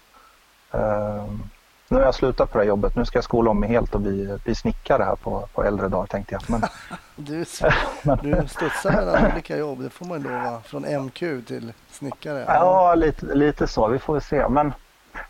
Ehm, 0.72 1.42
Nu 1.90 1.96
har 1.98 2.04
jag 2.04 2.14
slutat 2.14 2.52
på 2.52 2.58
det 2.58 2.64
här 2.64 2.68
jobbet. 2.68 2.96
Nu 2.96 3.04
ska 3.04 3.16
jag 3.16 3.24
skola 3.24 3.50
om 3.50 3.60
mig 3.60 3.68
helt 3.68 3.94
och 3.94 4.00
bli, 4.00 4.38
bli 4.44 4.54
snickare 4.54 5.02
här 5.04 5.16
på, 5.16 5.48
på 5.54 5.62
äldre 5.64 5.88
dagar 5.88 6.06
tänkte 6.06 6.34
jag. 6.34 6.42
Men, 6.50 6.62
Du, 7.16 7.38
du 8.22 8.48
studsar 8.48 8.92
mellan 8.92 9.32
olika 9.32 9.56
jobb, 9.56 9.82
det 9.82 9.90
får 9.90 10.04
man 10.06 10.22
ju 10.22 10.28
lova. 10.28 10.60
Från 10.60 10.82
MQ 11.04 11.18
till 11.46 11.72
snickare. 11.90 12.44
Ja, 12.46 12.94
lite, 12.94 13.26
lite 13.26 13.66
så. 13.66 13.88
Vi 13.88 13.98
får 13.98 14.12
väl 14.12 14.22
se. 14.22 14.48
Men 14.48 14.72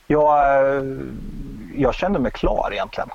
jag, 0.06 0.64
eh, 0.76 0.82
jag 1.74 1.94
kände 1.94 2.18
mig 2.18 2.32
klar 2.32 2.68
egentligen. 2.72 3.10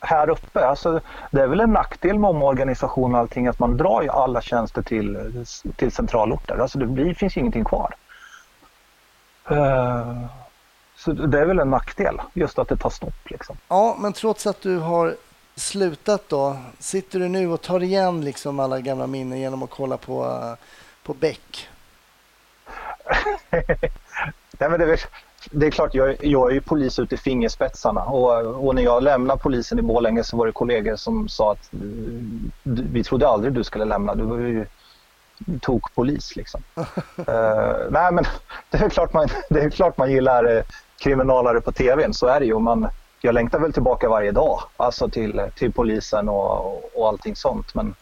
Här 0.00 0.30
uppe, 0.30 0.66
alltså, 0.66 1.00
det 1.30 1.42
är 1.42 1.46
väl 1.46 1.60
en 1.60 1.72
nackdel 1.72 2.18
med 2.18 2.30
omorganisation 2.30 3.14
och 3.14 3.20
allting 3.20 3.46
att 3.46 3.58
man 3.58 3.76
drar 3.76 4.02
ju 4.02 4.08
alla 4.08 4.40
tjänster 4.40 4.82
till, 4.82 5.44
till 5.76 5.92
centralorter. 5.92 6.58
Alltså 6.58 6.78
det 6.78 6.86
blir, 6.86 7.14
finns 7.14 7.36
ju 7.36 7.40
ingenting 7.40 7.64
kvar. 7.64 7.94
Eh, 9.50 10.24
Så 10.96 11.12
det 11.12 11.40
är 11.40 11.44
väl 11.46 11.58
en 11.58 11.70
nackdel, 11.70 12.20
just 12.34 12.58
att 12.58 12.68
det 12.68 12.76
tar 12.76 12.90
stopp. 12.90 13.30
Liksom. 13.30 13.56
Ja, 13.68 13.96
men 13.98 14.12
trots 14.12 14.46
att 14.46 14.60
du 14.62 14.78
har 14.78 15.16
slutat 15.56 16.28
då, 16.28 16.56
sitter 16.78 17.18
du 17.18 17.28
nu 17.28 17.48
och 17.52 17.60
tar 17.60 17.82
igen 17.82 18.24
liksom 18.24 18.60
alla 18.60 18.80
gamla 18.80 19.06
minnen 19.06 19.38
genom 19.40 19.62
att 19.62 19.70
kolla 19.70 19.96
på, 19.96 20.24
eh, 20.26 20.54
på 21.02 21.14
Beck? 21.14 21.68
Nej, 23.50 24.70
men 24.70 24.78
det, 24.80 24.92
är, 24.92 25.00
det 25.50 25.66
är 25.66 25.70
klart, 25.70 25.94
jag, 25.94 26.24
jag 26.24 26.50
är 26.50 26.54
ju 26.54 26.60
polis 26.60 26.98
ut 26.98 27.12
i 27.12 27.16
fingerspetsarna 27.16 28.02
och, 28.02 28.66
och 28.66 28.74
när 28.74 28.82
jag 28.82 29.02
lämnade 29.02 29.40
polisen 29.40 29.78
i 29.78 29.82
Borlänge 29.82 30.24
så 30.24 30.36
var 30.36 30.46
det 30.46 30.52
kollegor 30.52 30.96
som 30.96 31.28
sa 31.28 31.52
att 31.52 31.68
vi 32.62 33.04
trodde 33.04 33.28
aldrig 33.28 33.52
du 33.52 33.64
skulle 33.64 33.84
lämna, 33.84 34.14
du 34.14 34.22
var 34.22 34.36
ju 34.36 34.66
tog 35.60 35.94
polis 35.94 36.36
liksom. 36.36 36.62
uh, 36.76 36.84
nej 37.90 38.12
men 38.12 38.24
det 38.70 38.78
är 38.78 38.88
klart 38.88 39.12
man, 39.12 39.28
det 39.50 39.60
är 39.60 39.70
klart 39.70 39.98
man 39.98 40.10
gillar 40.10 40.56
uh, 40.56 40.62
kriminalare 40.98 41.60
på 41.60 41.72
tvn, 41.72 42.14
så 42.14 42.26
är 42.26 42.40
det 42.40 42.46
ju. 42.46 42.58
Man, 42.58 42.88
jag 43.20 43.34
längtar 43.34 43.58
väl 43.58 43.72
tillbaka 43.72 44.08
varje 44.08 44.32
dag, 44.32 44.60
alltså 44.76 45.08
till, 45.08 45.42
till 45.56 45.72
polisen 45.72 46.28
och, 46.28 46.90
och 46.94 47.08
allting 47.08 47.36
sånt. 47.36 47.74
Men, 47.74 47.94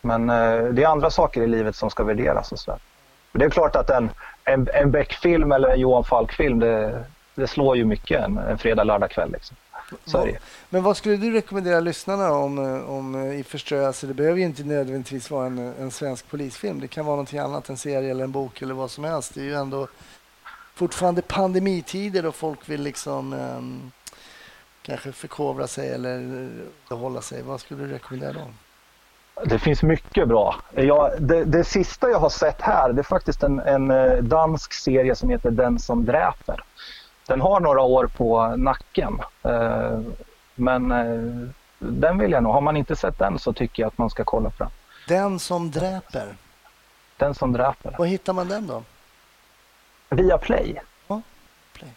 men 0.00 0.30
uh, 0.30 0.72
det 0.72 0.82
är 0.82 0.88
andra 0.88 1.10
saker 1.10 1.42
i 1.42 1.46
livet 1.46 1.76
som 1.76 1.90
ska 1.90 2.04
värderas 2.04 2.52
och 2.52 2.58
sådär. 2.58 2.80
Det 3.38 3.44
är 3.44 3.50
klart 3.50 3.76
att 3.76 3.90
en, 3.90 4.10
en, 4.44 4.68
en 4.74 4.90
Beck-film 4.90 5.52
eller 5.52 5.68
en 5.68 5.80
Johan 5.80 6.04
Falk-film, 6.04 6.58
det, 6.58 7.04
det 7.34 7.46
slår 7.46 7.76
ju 7.76 7.84
mycket 7.84 8.20
en, 8.20 8.38
en 8.38 8.58
fredag, 8.58 8.84
lördag 8.84 9.10
kväll. 9.10 9.32
Liksom. 9.32 9.56
Vad, 10.12 10.36
men 10.70 10.82
vad 10.82 10.96
skulle 10.96 11.16
du 11.16 11.32
rekommendera 11.32 11.80
lyssnarna 11.80 12.32
om, 12.32 12.58
om 12.88 13.14
eh, 13.14 13.40
I 13.40 13.44
förströelse? 13.44 13.86
Alltså, 13.86 14.06
det 14.06 14.14
behöver 14.14 14.38
ju 14.38 14.44
inte 14.44 14.64
nödvändigtvis 14.64 15.30
vara 15.30 15.46
en, 15.46 15.58
en 15.58 15.90
svensk 15.90 16.30
polisfilm. 16.30 16.80
Det 16.80 16.88
kan 16.88 17.06
vara 17.06 17.16
någonting 17.16 17.38
annat, 17.38 17.68
en 17.68 17.76
serie 17.76 18.10
eller 18.10 18.24
en 18.24 18.32
bok 18.32 18.62
eller 18.62 18.74
vad 18.74 18.90
som 18.90 19.04
helst. 19.04 19.34
Det 19.34 19.40
är 19.40 19.44
ju 19.44 19.54
ändå 19.54 19.88
fortfarande 20.74 21.22
pandemitider 21.22 22.26
och 22.26 22.34
folk 22.34 22.68
vill 22.68 22.82
liksom 22.82 23.32
um, 23.32 23.92
kanske 24.82 25.12
förkovra 25.12 25.66
sig 25.66 25.90
eller 25.90 26.48
eh, 26.90 26.98
hålla 26.98 27.22
sig. 27.22 27.42
Vad 27.42 27.60
skulle 27.60 27.84
du 27.84 27.92
rekommendera 27.92 28.32
dem? 28.32 28.54
Det 29.42 29.58
finns 29.58 29.82
mycket 29.82 30.28
bra. 30.28 30.56
Jag, 30.74 31.22
det, 31.22 31.44
det, 31.44 31.64
sista 31.64 32.10
jag 32.10 32.18
har 32.18 32.28
sett 32.28 32.60
här 32.60 32.92
det 32.92 33.00
är 33.00 33.02
faktiskt 33.02 33.42
en, 33.42 33.60
en 33.60 33.90
eh, 33.90 34.16
dansk 34.16 34.72
serie 34.72 35.14
som 35.14 35.30
heter 35.30 35.50
Den 35.50 35.78
som 35.78 36.04
dräper. 36.04 36.64
Den 37.26 37.40
har 37.40 37.60
några 37.60 37.82
år 37.82 38.06
på 38.16 38.56
nacken. 38.56 39.20
Eh, 39.42 40.00
men 40.54 40.92
eh, 40.92 41.48
den 41.78 42.18
vill 42.18 42.32
jag 42.32 42.42
nog. 42.42 42.52
Har 42.52 42.60
man 42.60 42.76
inte 42.76 42.96
sett 42.96 43.18
den 43.18 43.38
så 43.38 43.52
tycker 43.52 43.82
jag 43.82 43.88
att 43.88 43.98
man 43.98 44.10
ska 44.10 44.24
kolla 44.24 44.50
på 44.50 44.66
den. 45.08 45.38
Som 45.38 45.70
dräper? 45.70 46.36
Den 47.16 47.34
som 47.34 47.52
dräper. 47.52 47.94
Var 47.98 48.06
hittar 48.06 48.32
man 48.32 48.48
den 48.48 48.66
då? 48.66 48.82
Via 50.08 50.38
Play. 50.38 50.80
Ja, 51.08 51.22
Play. 51.72 51.90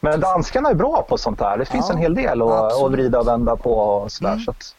Men 0.00 0.20
danskarna 0.20 0.70
är 0.70 0.74
bra 0.74 1.06
på 1.08 1.18
sånt 1.18 1.38
där. 1.38 1.58
Det 1.58 1.64
finns 1.64 1.88
ja, 1.88 1.94
en 1.94 2.00
hel 2.00 2.14
del 2.14 2.42
att, 2.42 2.82
att 2.82 2.92
vrida 2.92 3.18
och 3.18 3.28
vända 3.28 3.56
på. 3.56 3.78
Och 3.78 4.12
sådär, 4.12 4.32
mm. 4.32 4.44
så 4.44 4.50
att, 4.50 4.76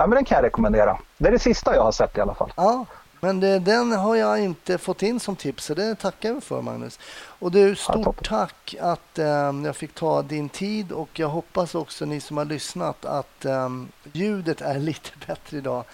ja, 0.00 0.06
men 0.06 0.16
den 0.16 0.24
kan 0.24 0.36
jag 0.36 0.44
rekommendera. 0.44 0.98
Det 1.18 1.28
är 1.28 1.32
det 1.32 1.38
sista 1.38 1.74
jag 1.74 1.82
har 1.82 1.92
sett 1.92 2.18
i 2.18 2.20
alla 2.20 2.34
fall. 2.34 2.52
Ja, 2.56 2.86
men 3.20 3.40
det, 3.40 3.58
den 3.58 3.92
har 3.92 4.16
jag 4.16 4.40
inte 4.40 4.78
fått 4.78 5.02
in 5.02 5.20
som 5.20 5.36
tips, 5.36 5.64
så 5.64 5.74
det 5.74 5.94
tackar 5.94 6.28
jag 6.28 6.42
för 6.42 6.62
Magnus. 6.62 6.98
Och 7.38 7.50
du, 7.50 7.76
stort 7.76 8.06
ja, 8.06 8.12
tack 8.22 8.74
att 8.80 9.18
um, 9.18 9.64
jag 9.64 9.76
fick 9.76 9.94
ta 9.94 10.22
din 10.22 10.48
tid 10.48 10.92
och 10.92 11.18
jag 11.18 11.28
hoppas 11.28 11.74
också 11.74 12.04
ni 12.04 12.20
som 12.20 12.36
har 12.36 12.44
lyssnat 12.44 13.04
att 13.04 13.44
um, 13.44 13.88
ljudet 14.12 14.60
är 14.60 14.78
lite 14.78 15.10
bättre 15.26 15.56
idag 15.56 15.84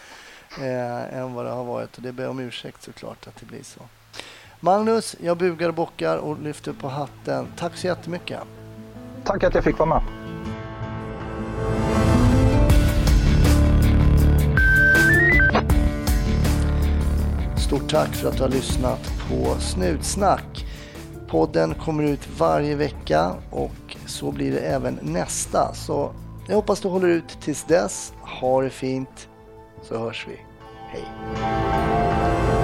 eh, 0.60 1.18
än 1.18 1.34
vad 1.34 1.44
det 1.44 1.50
har 1.50 1.64
varit 1.64 1.96
och 1.96 2.02
det 2.02 2.12
ber 2.12 2.22
jag 2.22 2.30
om 2.30 2.38
ursäkt 2.38 2.82
såklart 2.82 3.26
att 3.26 3.36
det 3.40 3.46
blir 3.46 3.62
så. 3.62 3.80
Magnus, 4.60 5.16
jag 5.20 5.36
bugar 5.36 5.68
och 5.68 5.74
bockar 5.74 6.16
och 6.16 6.38
lyfter 6.40 6.72
på 6.72 6.88
hatten. 6.88 7.46
Tack 7.56 7.76
så 7.76 7.86
jättemycket. 7.86 8.40
Tack 9.24 9.44
att 9.44 9.54
jag 9.54 9.64
fick 9.64 9.78
vara 9.78 9.88
med. 9.88 10.02
Stort 17.66 17.90
tack 17.90 18.14
för 18.14 18.28
att 18.28 18.36
du 18.36 18.42
har 18.42 18.50
lyssnat 18.50 19.12
på 19.28 19.60
Snutsnack. 19.60 20.66
Podden 21.28 21.74
kommer 21.74 22.02
ut 22.02 22.28
varje 22.38 22.74
vecka 22.74 23.34
och 23.50 23.96
så 24.06 24.32
blir 24.32 24.52
det 24.52 24.58
även 24.58 24.98
nästa. 25.02 25.74
Så 25.74 26.12
jag 26.48 26.56
hoppas 26.56 26.80
du 26.80 26.88
håller 26.88 27.08
ut 27.08 27.40
tills 27.40 27.64
dess. 27.64 28.12
Ha 28.40 28.62
det 28.62 28.70
fint 28.70 29.28
så 29.82 29.98
hörs 29.98 30.26
vi. 30.28 30.38
Hej! 30.88 32.55